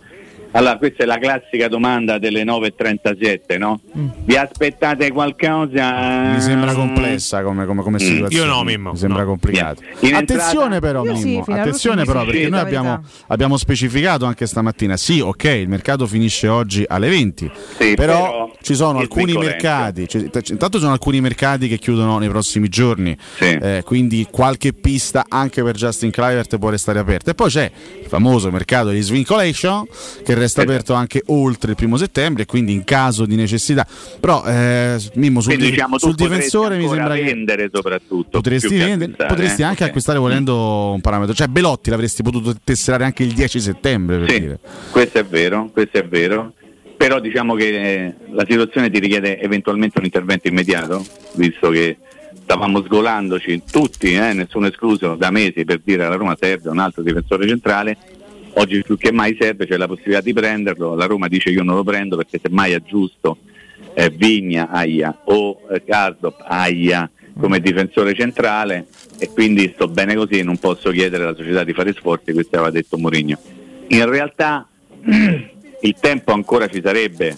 Allora, 0.55 0.77
questa 0.77 1.03
è 1.03 1.05
la 1.05 1.17
classica 1.17 1.67
domanda 1.67 2.17
delle 2.17 2.45
9.37, 2.45 3.57
no? 3.57 3.81
Mm. 3.97 4.07
Vi 4.23 4.37
aspettate 4.37 5.11
qualcosa? 5.11 6.31
Mi 6.33 6.39
sembra 6.39 6.73
complessa 6.73 7.43
come, 7.43 7.65
come, 7.65 7.81
come 7.83 7.97
Mm. 7.97 7.99
situazione. 8.05 8.45
Io 8.47 8.53
no, 8.53 8.63
Mimmo, 8.63 8.91
Mi 8.91 8.97
sembra 8.97 9.23
no. 9.23 9.27
complicato. 9.27 9.81
In 9.99 10.15
Attenzione 10.15 10.75
entrata- 10.75 10.79
però, 10.79 11.03
Io 11.03 11.15
sì, 11.17 11.25
Mimmo. 11.25 11.43
fino 11.43 11.57
Attenzione 11.57 12.03
però, 12.05 12.19
sì, 12.21 12.25
perché 12.27 12.43
sì, 12.45 12.49
noi 12.49 12.59
abbiamo, 12.61 13.03
abbiamo 13.27 13.57
specificato 13.57 14.23
anche 14.25 14.45
stamattina. 14.47 14.95
Sì, 14.95 15.19
ok, 15.19 15.43
il 15.43 15.67
mercato 15.67 16.07
finisce 16.07 16.47
oggi 16.47 16.85
alle 16.87 17.09
20. 17.09 17.51
Sì, 17.77 17.93
però, 17.95 18.21
però 18.23 18.51
ci 18.61 18.75
sono 18.75 18.99
alcuni 18.99 19.33
mercati. 19.33 20.07
ci- 20.07 20.29
t- 20.29 20.49
Intanto 20.51 20.77
ci 20.77 20.83
sono 20.83 20.93
alcuni 20.93 21.19
mercati 21.19 21.67
che 21.67 21.77
chiudono 21.79 22.17
nei 22.17 22.29
prossimi 22.29 22.69
giorni. 22.69 23.15
Sì. 23.37 23.57
Eh, 23.61 23.81
quindi 23.85 24.25
qualche 24.31 24.71
pista 24.71 25.25
anche 25.27 25.61
per 25.63 25.75
Justin 25.75 26.11
Clivert 26.11 26.57
può 26.57 26.69
restare 26.69 26.99
aperta. 26.99 27.31
E 27.31 27.33
poi 27.33 27.49
c'è 27.49 27.69
il 28.05 28.09
famoso 28.11 28.51
mercato 28.51 28.89
di 28.89 29.01
Svincolation 29.01 29.85
che 30.23 30.33
resta 30.35 30.61
aperto 30.61 30.93
anche 30.93 31.23
oltre 31.27 31.71
il 31.71 31.75
primo 31.75 31.97
settembre, 31.97 32.43
e 32.43 32.45
quindi 32.45 32.71
in 32.73 32.83
caso 32.83 33.25
di 33.25 33.35
necessità. 33.35 33.85
Però, 34.19 34.43
eh, 34.45 34.97
Mimmo, 35.15 35.41
sul, 35.41 35.51
Quindi 35.53 35.65
di- 35.65 35.75
diciamo, 35.75 35.97
sul 35.97 36.13
difensore 36.15 36.77
mi 36.77 36.87
sembra 36.87 37.15
che 37.15 37.23
vendere 37.23 37.69
soprattutto. 37.73 38.29
potresti, 38.29 38.75
vendere- 38.77 39.25
potresti 39.27 39.61
eh? 39.61 39.65
anche 39.65 39.81
Ok. 39.83 39.89
acquistare 39.89 40.19
volendo 40.19 40.91
un 40.93 41.01
parametro. 41.01 41.33
Cioè, 41.33 41.47
Belotti 41.47 41.89
l'avresti 41.89 42.21
potuto 42.23 42.53
tesserare 42.63 43.03
anche 43.03 43.23
il 43.23 43.33
10 43.33 43.59
settembre. 43.59 44.19
Per 44.19 44.29
Sì, 44.31 44.39
dire. 44.39 44.59
questo 44.91 45.17
è 45.19 45.25
vero, 45.25 45.69
questo 45.73 45.97
è 45.97 46.05
vero. 46.07 46.53
Però 46.97 47.19
diciamo 47.19 47.55
che 47.55 47.67
eh, 48.05 48.13
la 48.31 48.45
situazione 48.47 48.89
ti 48.89 48.99
richiede 48.99 49.39
eventualmente 49.41 49.99
un 49.99 50.05
intervento 50.05 50.47
immediato, 50.47 51.05
visto 51.33 51.69
che 51.69 51.97
stavamo 52.45 52.83
sgolandoci 52.83 53.63
tutti, 53.69 54.13
eh, 54.13 54.33
nessuno 54.33 54.67
escluso, 54.67 55.15
da 55.15 55.31
mesi 55.31 55.65
per 55.65 55.81
dire 55.83 56.05
alla 56.05 56.15
Roma 56.15 56.37
serve 56.39 56.69
un 56.69 56.77
altro 56.77 57.01
difensore 57.01 57.47
centrale. 57.47 57.97
Oggi 58.53 58.83
più 58.83 58.97
che 58.97 59.11
mai 59.11 59.35
serve, 59.37 59.65
c'è 59.65 59.75
la 59.77 59.87
possibilità 59.87 60.21
di 60.21 60.31
prenderlo. 60.31 60.93
La 60.93 61.07
Roma 61.07 61.27
dice 61.27 61.49
io 61.49 61.63
non 61.63 61.75
lo 61.75 61.83
prendo 61.83 62.15
perché 62.15 62.39
semmai 62.41 62.75
aggiusto 62.75 63.37
eh, 63.95 64.11
Vigna 64.11 64.69
Aia 64.69 65.21
o 65.25 65.59
eh, 65.71 65.83
Cardop 65.83 66.43
Aia 66.45 67.09
come 67.37 67.59
difensore 67.59 68.13
centrale 68.13 68.85
e 69.17 69.29
quindi 69.29 69.71
sto 69.73 69.87
bene 69.87 70.15
così, 70.15 70.43
non 70.43 70.57
posso 70.57 70.91
chiedere 70.91 71.23
alla 71.23 71.35
società 71.35 71.63
di 71.63 71.73
fare 71.73 71.93
sforzi, 71.93 72.31
questo 72.31 72.57
aveva 72.57 72.69
detto 72.69 72.97
Mourinho. 72.97 73.37
In 73.87 74.07
realtà 74.07 74.67
il 75.01 75.95
tempo 75.99 76.31
ancora 76.31 76.67
ci 76.67 76.79
sarebbe, 76.83 77.35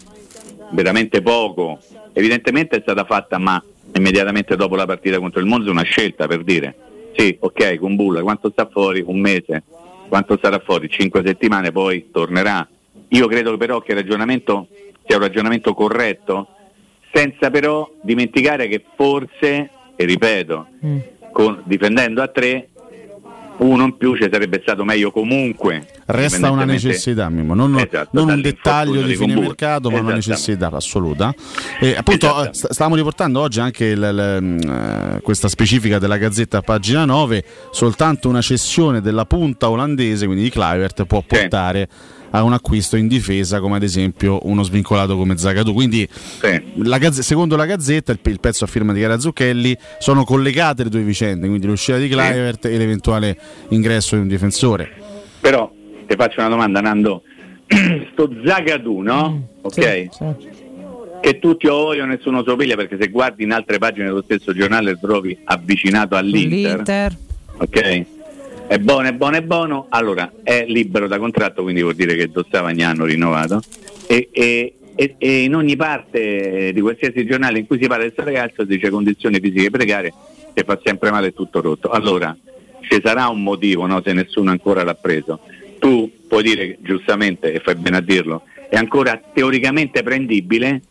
veramente 0.71 1.21
poco. 1.21 1.79
Evidentemente 2.11 2.77
è 2.77 2.81
stata 2.81 3.05
fatta, 3.05 3.37
ma 3.37 3.63
immediatamente 3.97 4.55
dopo 4.55 4.75
la 4.75 4.85
partita 4.85 5.19
contro 5.19 5.39
il 5.39 5.45
Monza, 5.45 5.69
una 5.69 5.83
scelta 5.83 6.27
per 6.27 6.43
dire 6.43 6.75
sì, 7.15 7.35
ok, 7.39 7.77
con 7.79 7.95
Bulla, 7.95 8.21
quanto 8.21 8.51
sta 8.51 8.67
fuori? 8.71 9.03
Un 9.03 9.19
mese, 9.19 9.63
quanto 10.07 10.37
starà 10.37 10.59
fuori? 10.59 10.87
Cinque 10.87 11.23
settimane, 11.25 11.71
poi 11.71 12.09
tornerà. 12.11 12.67
Io 13.09 13.25
credo 13.27 13.57
però 13.57 13.81
che 13.81 13.93
il 13.93 13.97
ragionamento 13.97 14.67
sia 15.05 15.15
un 15.17 15.23
ragionamento 15.23 15.73
corretto, 15.73 16.47
senza 17.11 17.49
però 17.49 17.89
dimenticare 18.01 18.67
che 18.67 18.83
forse, 18.95 19.69
e 19.95 20.05
ripeto, 20.05 20.67
Mm. 20.85 20.97
con- 21.31 21.61
difendendo 21.65 22.21
a 22.21 22.27
tre, 22.27 22.69
uno 23.59 23.83
in 23.85 23.97
più 23.97 24.15
ci 24.15 24.27
sarebbe 24.31 24.59
stato 24.61 24.83
meglio 24.83 25.11
comunque. 25.11 25.85
Resta 26.05 26.49
una 26.51 26.63
necessità, 26.65 27.29
Mimmo, 27.29 27.53
non, 27.53 27.77
Esatto, 27.77 28.09
non 28.11 28.29
un 28.29 28.41
dettaglio 28.41 29.01
di 29.01 29.15
fine 29.15 29.35
mercato, 29.35 29.89
ma 29.89 29.99
una 29.99 30.13
necessità 30.13 30.69
assoluta. 30.71 31.33
E 31.79 31.95
appunto 31.95 32.49
stavamo 32.51 32.95
riportando 32.95 33.39
oggi 33.41 33.59
anche 33.59 33.85
il- 33.85 33.95
il, 33.97 34.69
eh, 34.69 35.21
questa 35.21 35.47
specifica 35.47 35.97
della 35.99 36.17
Gazzetta 36.17 36.59
a 36.59 36.61
pagina 36.61 37.05
9, 37.05 37.43
soltanto 37.71 38.29
una 38.29 38.41
cessione 38.41 39.01
della 39.01 39.25
punta 39.25 39.69
olandese, 39.69 40.25
quindi 40.25 40.43
di 40.43 40.49
Kluivert, 40.49 41.05
può 41.05 41.19
Sì. 41.21 41.25
portare 41.27 41.89
a 42.31 42.43
un 42.43 42.51
acquisto 42.51 42.97
in 42.97 43.07
difesa 43.07 43.61
come 43.61 43.77
ad 43.77 43.83
esempio 43.83 44.39
uno 44.43 44.61
svincolato 44.61 45.15
come 45.15 45.37
Zagadou. 45.37 45.73
Quindi 45.73 46.05
la 46.83 46.97
Gazze- 46.97 47.23
secondo 47.23 47.55
la 47.55 47.65
Gazzetta, 47.65 48.11
il, 48.11 48.19
il 48.21 48.39
pezzo 48.41 48.65
a 48.65 48.67
firma 48.67 48.91
di 48.91 48.99
Chiara 48.99 49.17
Zucchelli, 49.17 49.75
sono 49.97 50.25
collegate 50.25 50.83
le 50.83 50.89
due 50.89 51.01
vicende, 51.01 51.47
quindi 51.47 51.65
l'uscita 51.67 51.97
di 51.97 52.07
Clivert 52.09 52.65
e 52.65 52.77
l'eventuale 52.77 53.37
ingresso 53.69 54.15
di 54.15 54.21
un 54.21 54.27
difensore. 54.27 54.91
Però 55.39 55.71
ti 56.07 56.15
faccio 56.15 56.39
una 56.39 56.49
domanda, 56.49 56.81
Nando. 56.81 57.23
Sto 58.13 58.29
Zagadou, 58.45 59.01
no? 59.01 59.47
Ok. 59.61 60.07
Che 61.19 61.39
tutti 61.39 61.67
o 61.67 61.93
io 61.93 62.05
nessuno 62.05 62.43
so 62.43 62.55
piglia 62.55 62.75
perché 62.75 62.97
se 62.99 63.07
guardi 63.09 63.43
in 63.43 63.51
altre 63.51 63.77
pagine 63.79 64.05
dello 64.05 64.21
stesso 64.21 64.53
giornale 64.53 64.97
trovi 64.99 65.37
avvicinato 65.43 66.15
all'Inter. 66.15 66.75
L'Inter. 66.75 67.17
Ok? 67.57 68.05
È 68.67 68.77
buono, 68.79 69.07
è 69.07 69.13
buono, 69.13 69.35
è 69.37 69.41
buono. 69.41 69.85
Allora, 69.89 70.31
è 70.43 70.65
libero 70.67 71.07
da 71.07 71.17
contratto, 71.17 71.63
quindi 71.63 71.81
vuol 71.81 71.95
dire 71.95 72.15
che 72.15 72.29
Dostavagni 72.29 72.83
hanno 72.83 73.05
rinnovato. 73.05 73.61
E, 74.05 74.29
e- 74.31 74.73
e- 74.95 75.15
e 75.17 75.43
in 75.43 75.55
ogni 75.55 75.75
parte 75.75 76.71
di 76.73 76.81
qualsiasi 76.81 77.25
giornale 77.25 77.59
in 77.59 77.67
cui 77.67 77.79
si 77.79 77.87
parla 77.87 78.03
di 78.05 78.11
questo 78.13 78.31
ragazzo 78.31 78.63
dice 78.63 78.89
condizioni 78.89 79.39
fisiche 79.39 79.69
precarie 79.69 80.13
che 80.53 80.63
fa 80.63 80.79
sempre 80.83 81.11
male 81.11 81.27
e 81.27 81.33
tutto 81.33 81.61
rotto. 81.61 81.89
Allora, 81.89 82.35
ci 82.89 83.01
sarà 83.03 83.27
un 83.27 83.43
motivo, 83.43 83.85
no, 83.85 84.01
se 84.03 84.13
nessuno 84.13 84.51
ancora 84.51 84.83
l'ha 84.83 84.95
preso. 84.95 85.39
Tu 85.79 86.11
puoi 86.27 86.43
dire 86.43 86.77
giustamente, 86.81 87.53
e 87.53 87.59
fai 87.59 87.75
bene 87.75 87.97
a 87.97 88.01
dirlo, 88.01 88.43
è 88.69 88.75
ancora 88.75 89.19
teoricamente 89.33 90.03
prendibile, 90.03 90.81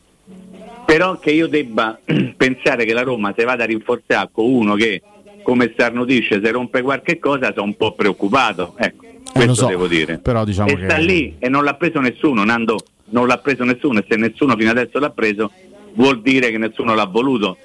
però 0.87 1.18
che 1.18 1.32
io 1.32 1.48
debba 1.48 1.98
pensare 2.37 2.85
che 2.85 2.94
la 2.94 3.02
Roma 3.02 3.35
se 3.37 3.44
vada 3.44 3.64
a 3.64 3.66
rinforzare 3.66 4.30
con 4.32 4.46
uno 4.48 4.74
che 4.74 5.02
come 5.42 5.70
starnutisce 5.72 6.40
se 6.42 6.50
rompe 6.50 6.80
qualche 6.82 7.18
cosa 7.18 7.52
sono 7.52 7.66
un 7.66 7.76
po' 7.76 7.92
preoccupato 7.92 8.74
ecco 8.76 9.04
questo 9.32 9.54
so, 9.54 9.66
devo 9.66 9.87
dire 9.87 10.18
però 10.18 10.44
diciamo 10.44 10.68
e 10.68 10.76
che- 10.76 10.85
sta 10.85 10.96
lì 10.96 11.35
e 11.38 11.48
non 11.48 11.64
l'ha 11.64 11.74
preso 11.74 12.00
nessuno 12.00 12.44
Nando 12.44 12.78
non 13.06 13.26
l'ha 13.26 13.38
preso 13.38 13.64
nessuno 13.64 13.98
e 13.98 14.04
se 14.09 14.16
nessuno 14.16 14.56
fino 14.56 14.70
adesso 14.70 14.98
l'ha 14.98 15.11
preso 15.11 15.50
vuol 15.94 16.20
dire 16.22 16.50
che 16.50 16.59
nessuno 16.59 16.94
l'ha 16.94 17.04
voluto 17.04 17.59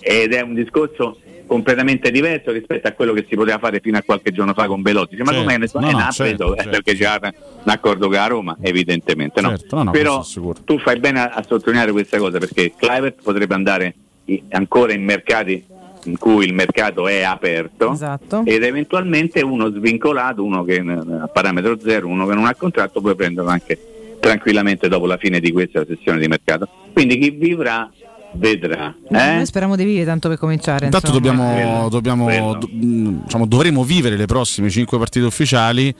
ed 0.00 0.32
è 0.32 0.40
un 0.42 0.54
discorso 0.54 1.18
completamente 1.46 2.10
diverso 2.10 2.50
rispetto 2.50 2.88
a 2.88 2.92
quello 2.92 3.12
che 3.12 3.24
si 3.28 3.36
poteva 3.36 3.58
fare 3.58 3.80
fino 3.80 3.96
a 3.98 4.02
qualche 4.04 4.32
giorno 4.32 4.52
fa 4.52 4.66
con 4.66 4.82
Belotti 4.82 5.10
Dice, 5.14 5.22
ma 5.22 5.30
Certo. 5.30 5.44
come 5.44 5.58
nessuno 5.58 5.84
No, 5.84 5.90
eh, 5.90 6.02
no, 6.02 6.10
certo, 6.10 6.54
certo. 6.54 6.70
perché 6.70 6.94
c'era 6.94 7.18
un 7.22 7.70
accordo 7.70 8.06
con 8.08 8.16
la 8.16 8.26
Roma 8.26 8.56
evidentemente 8.60 9.40
no, 9.40 9.50
Certo, 9.50 9.76
no, 9.76 9.82
no, 9.84 9.90
però 9.92 10.22
è 10.22 10.62
tu 10.64 10.78
fai 10.78 10.98
bene 10.98 11.20
a, 11.20 11.28
a 11.34 11.42
sottolineare 11.46 11.92
questa 11.92 12.18
cosa 12.18 12.38
perché 12.38 12.72
Clivert 12.76 13.22
potrebbe 13.22 13.54
andare 13.54 13.94
i- 14.26 14.42
ancora 14.50 14.92
in 14.92 15.04
mercati 15.04 15.64
in 16.04 16.18
cui 16.18 16.44
il 16.46 16.54
mercato 16.54 17.08
è 17.08 17.22
aperto 17.22 17.92
Esatto. 17.92 18.42
ed 18.44 18.62
eventualmente 18.62 19.40
uno 19.42 19.70
svincolato, 19.70 20.44
uno 20.44 20.62
che 20.64 20.74
eh, 20.76 20.90
a 21.20 21.26
parametro 21.26 21.78
zero, 21.80 22.06
uno 22.06 22.26
che 22.26 22.34
non 22.34 22.44
ha 22.46 22.54
contratto, 22.54 23.00
puoi 23.00 23.14
prenderlo 23.16 23.50
anche 23.50 23.76
tranquillamente 24.20 24.88
dopo 24.88 25.06
la 25.06 25.16
fine 25.16 25.40
di 25.40 25.50
questa 25.52 25.84
sessione 25.86 26.18
di 26.20 26.28
mercato. 26.28 26.68
Quindi 26.92 27.18
chi 27.18 27.30
vivrà 27.30 27.90
vedrà. 28.36 28.94
Eh? 29.10 29.34
Noi 29.36 29.46
speriamo 29.46 29.76
di 29.76 29.84
vivere 29.84 30.04
tanto 30.04 30.28
per 30.28 30.38
cominciare. 30.38 30.84
Intanto 30.86 31.10
dobbiamo, 31.10 31.88
dobbiamo- 31.88 32.54
do- 32.54 32.68
mh, 32.70 33.22
diciamo, 33.24 33.46
dovremo 33.46 33.82
vivere 33.84 34.16
le 34.16 34.26
prossime 34.26 34.70
cinque 34.70 34.98
partite 34.98 35.24
ufficiali 35.26 35.94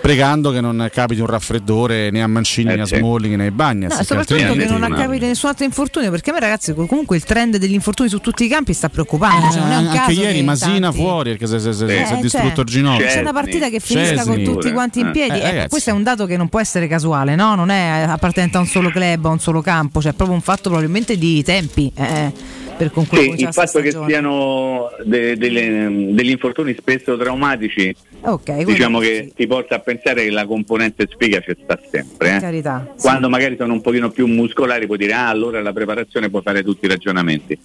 pregando 0.00 0.50
che 0.50 0.60
non 0.60 0.88
capiti 0.92 1.20
un 1.20 1.26
raffreddore 1.26 2.10
né 2.10 2.22
a 2.22 2.26
Mancini 2.26 2.72
Eh, 2.72 2.76
né 2.76 2.82
a 2.82 2.86
sì. 2.86 2.96
Smalling 2.96 3.34
né 3.36 3.44
ai 3.44 3.50
Bagnas. 3.50 3.96
No, 3.96 4.02
soprattutto 4.04 4.52
che 4.54 4.64
non 4.66 4.82
accapiti 4.82 5.26
nessun 5.26 5.48
altro 5.50 5.64
infortunio, 5.64 6.10
perché 6.10 6.30
a 6.30 6.32
me 6.34 6.40
ragazzi 6.40 6.74
comunque 6.74 7.16
il 7.16 7.24
trend 7.24 7.56
degli 7.56 7.72
infortuni 7.74 8.08
su 8.08 8.18
tutti 8.18 8.44
i 8.44 8.48
campi 8.48 8.72
sta 8.72 8.88
preoccupando. 8.88 9.50
cioè, 9.50 9.60
non 9.60 9.70
è 9.72 9.76
un 9.76 9.86
anche 9.86 9.98
caso 9.98 10.20
ieri 10.20 10.42
Masina 10.42 10.88
tanti- 10.88 10.96
fuori 10.98 11.36
perché 11.36 11.46
si, 11.46 11.60
si- 11.60 11.72
si- 11.74 11.84
Eh, 11.84 12.04
si 12.06 12.12
è 12.14 12.16
distrutto 12.20 12.48
cioè, 12.54 12.64
il 12.64 12.70
ginocchio. 12.70 13.06
C'è 13.06 13.20
una 13.20 13.32
partita 13.32 13.68
che 13.68 13.80
finisca 13.80 14.14
Chesney. 14.16 14.44
con 14.44 14.54
tutti 14.54 14.72
quanti 14.72 15.00
in 15.00 15.06
Eh, 15.08 15.10
piedi. 15.12 15.38
eh, 15.40 15.56
Ecco, 15.58 15.68
questo 15.68 15.90
è 15.90 15.92
un 15.92 16.02
dato 16.02 16.26
che 16.26 16.36
non 16.36 16.48
può 16.48 16.60
essere 16.60 16.86
casuale, 16.86 17.34
no? 17.34 17.54
Non 17.54 17.70
è 17.70 18.04
appartenente 18.08 18.56
a 18.56 18.60
un 18.60 18.66
solo 18.66 18.90
club, 18.90 19.24
a 19.26 19.28
un 19.30 19.38
solo 19.40 19.60
campo, 19.62 20.00
cioè 20.00 20.12
è 20.12 20.14
proprio 20.14 20.36
un 20.36 20.42
fatto 20.42 20.68
probabilmente 20.68 21.16
di 21.18 21.42
tempi 21.42 21.90
eh, 21.94 22.32
per 22.76 22.90
concludere 22.90 23.36
Sì, 23.36 23.44
il 23.44 23.52
fatto 23.52 23.80
che 23.80 23.90
siano 23.90 24.90
de- 25.04 25.36
delle- 25.36 26.08
degli 26.12 26.30
infortuni 26.30 26.74
spesso 26.78 27.16
traumatici, 27.16 27.94
Ok, 28.22 28.42
quello 28.44 28.64
diciamo 28.64 29.00
sì, 29.00 29.06
che 29.06 29.32
ti 29.34 29.46
porta 29.46 29.76
a 29.76 29.78
pensare 29.80 30.24
che 30.24 30.30
la 30.30 30.46
componente 30.46 31.08
sfiga 31.10 31.40
c'è 31.40 31.56
sta 31.62 31.78
sempre. 31.90 32.36
eh. 32.36 32.40
carità. 32.40 32.86
sì. 32.96 33.02
Quando 33.02 33.28
magari 33.28 33.56
sono 33.58 33.72
un 33.72 33.80
pochino 33.80 34.10
più 34.10 34.26
muscolari 34.26 34.86
puoi 34.86 34.98
dire 34.98 35.12
ah 35.12 35.28
allora 35.28 35.60
la 35.62 35.72
preparazione 35.72 36.28
può 36.30 36.40
fare 36.42 36.62
tutti 36.62 36.84
i 36.84 36.88
ragionamenti. 36.88 37.58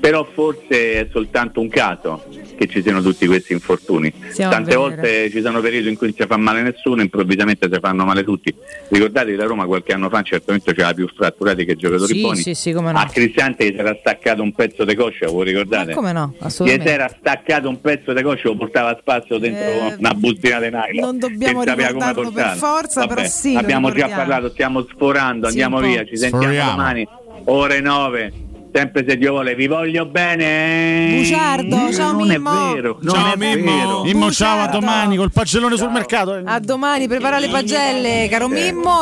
Però 0.00 0.26
forse 0.32 0.92
è 1.00 1.08
soltanto 1.12 1.60
un 1.60 1.68
caso 1.68 2.24
che 2.56 2.66
ci 2.66 2.82
siano 2.82 3.02
tutti 3.02 3.26
questi 3.26 3.52
infortuni. 3.52 4.12
Stiamo 4.30 4.52
a 4.52 4.54
Tante 4.56 4.76
volte 4.76 5.30
ci 5.30 5.40
sono 5.42 5.60
periodi 5.60 5.88
in 5.88 5.96
cui 5.96 6.08
non 6.08 6.16
si 6.16 6.26
fa 6.26 6.36
male 6.36 6.62
nessuno, 6.62 7.02
improvvisamente 7.02 7.68
si 7.70 7.78
fanno 7.80 8.04
male 8.04 8.22
tutti. 8.24 8.54
Ricordate 8.88 9.30
che 9.32 9.36
la 9.36 9.44
Roma 9.44 9.66
qualche 9.66 9.92
anno 9.92 10.08
fa 10.08 10.22
certamente 10.22 10.72
c'era 10.74 10.92
più 10.94 11.08
fratturati 11.14 11.64
che 11.64 11.74
giocatori 11.76 12.14
Sì, 12.14 12.20
buoni. 12.20 12.36
sì, 12.38 12.54
sì, 12.54 12.72
come 12.72 12.92
no. 12.92 12.98
A 12.98 13.06
Cristante 13.06 13.64
gli 13.66 13.72
si 13.74 13.78
era 13.78 13.96
staccato 13.98 14.42
un 14.42 14.52
pezzo 14.52 14.84
di 14.84 14.94
coscia, 14.94 15.26
voi 15.28 15.44
ricordate? 15.46 15.88
Ma 15.90 15.94
come 15.94 16.12
no? 16.12 16.30
Gli 16.32 16.36
si 16.38 16.44
Assolutamente. 16.44 16.92
era 16.92 17.14
staccato 17.18 17.68
un 17.68 17.80
pezzo 17.80 18.12
di 18.12 18.22
coscia, 18.22 18.48
lo 18.48 18.56
portava 18.56 18.90
a 18.90 18.96
spasso 19.00 19.38
dentro 19.38 19.64
Eh, 19.64 19.96
una 19.98 20.14
bustina 20.14 20.58
di 20.60 20.70
nylon. 20.70 21.04
non 21.04 21.18
dobbiamo 21.18 21.62
ricordarlo 21.64 22.30
per 22.30 22.54
forza, 22.56 23.06
però 23.06 23.24
sì, 23.24 23.56
Abbiamo 23.56 23.92
già 23.92 24.08
parlato, 24.08 24.48
stiamo 24.50 24.86
sforando, 24.88 25.46
Sì, 25.50 25.60
andiamo 25.60 25.80
via, 25.86 26.04
ci 26.04 26.16
sentiamo 26.16 26.44
Sforiamo. 26.44 26.70
domani, 26.70 27.08
ore 27.44 27.80
9. 27.80 28.32
Sempre 28.70 29.04
se 29.08 29.16
Dio 29.16 29.30
vuole, 29.32 29.54
vi 29.54 29.66
voglio 29.66 30.04
bene. 30.06 31.16
Bugiardo, 31.16 31.90
ciao 31.92 32.12
non 32.12 32.26
Mimmo. 32.28 32.70
è 32.70 32.74
vero, 32.74 32.98
non 33.00 33.14
Ciao 33.14 33.32
è 33.32 33.36
Mimmo. 33.36 33.76
vero. 33.76 34.02
Mimmo, 34.04 34.30
ciao 34.30 34.60
a 34.60 34.66
domani 34.68 35.16
col 35.16 35.32
pagellone 35.32 35.76
sul 35.76 35.90
mercato. 35.90 36.38
A 36.44 36.60
domani, 36.60 37.08
prepara 37.08 37.38
le 37.38 37.48
pagelle, 37.48 38.28
caro 38.28 38.46
Mimmo. 38.46 38.96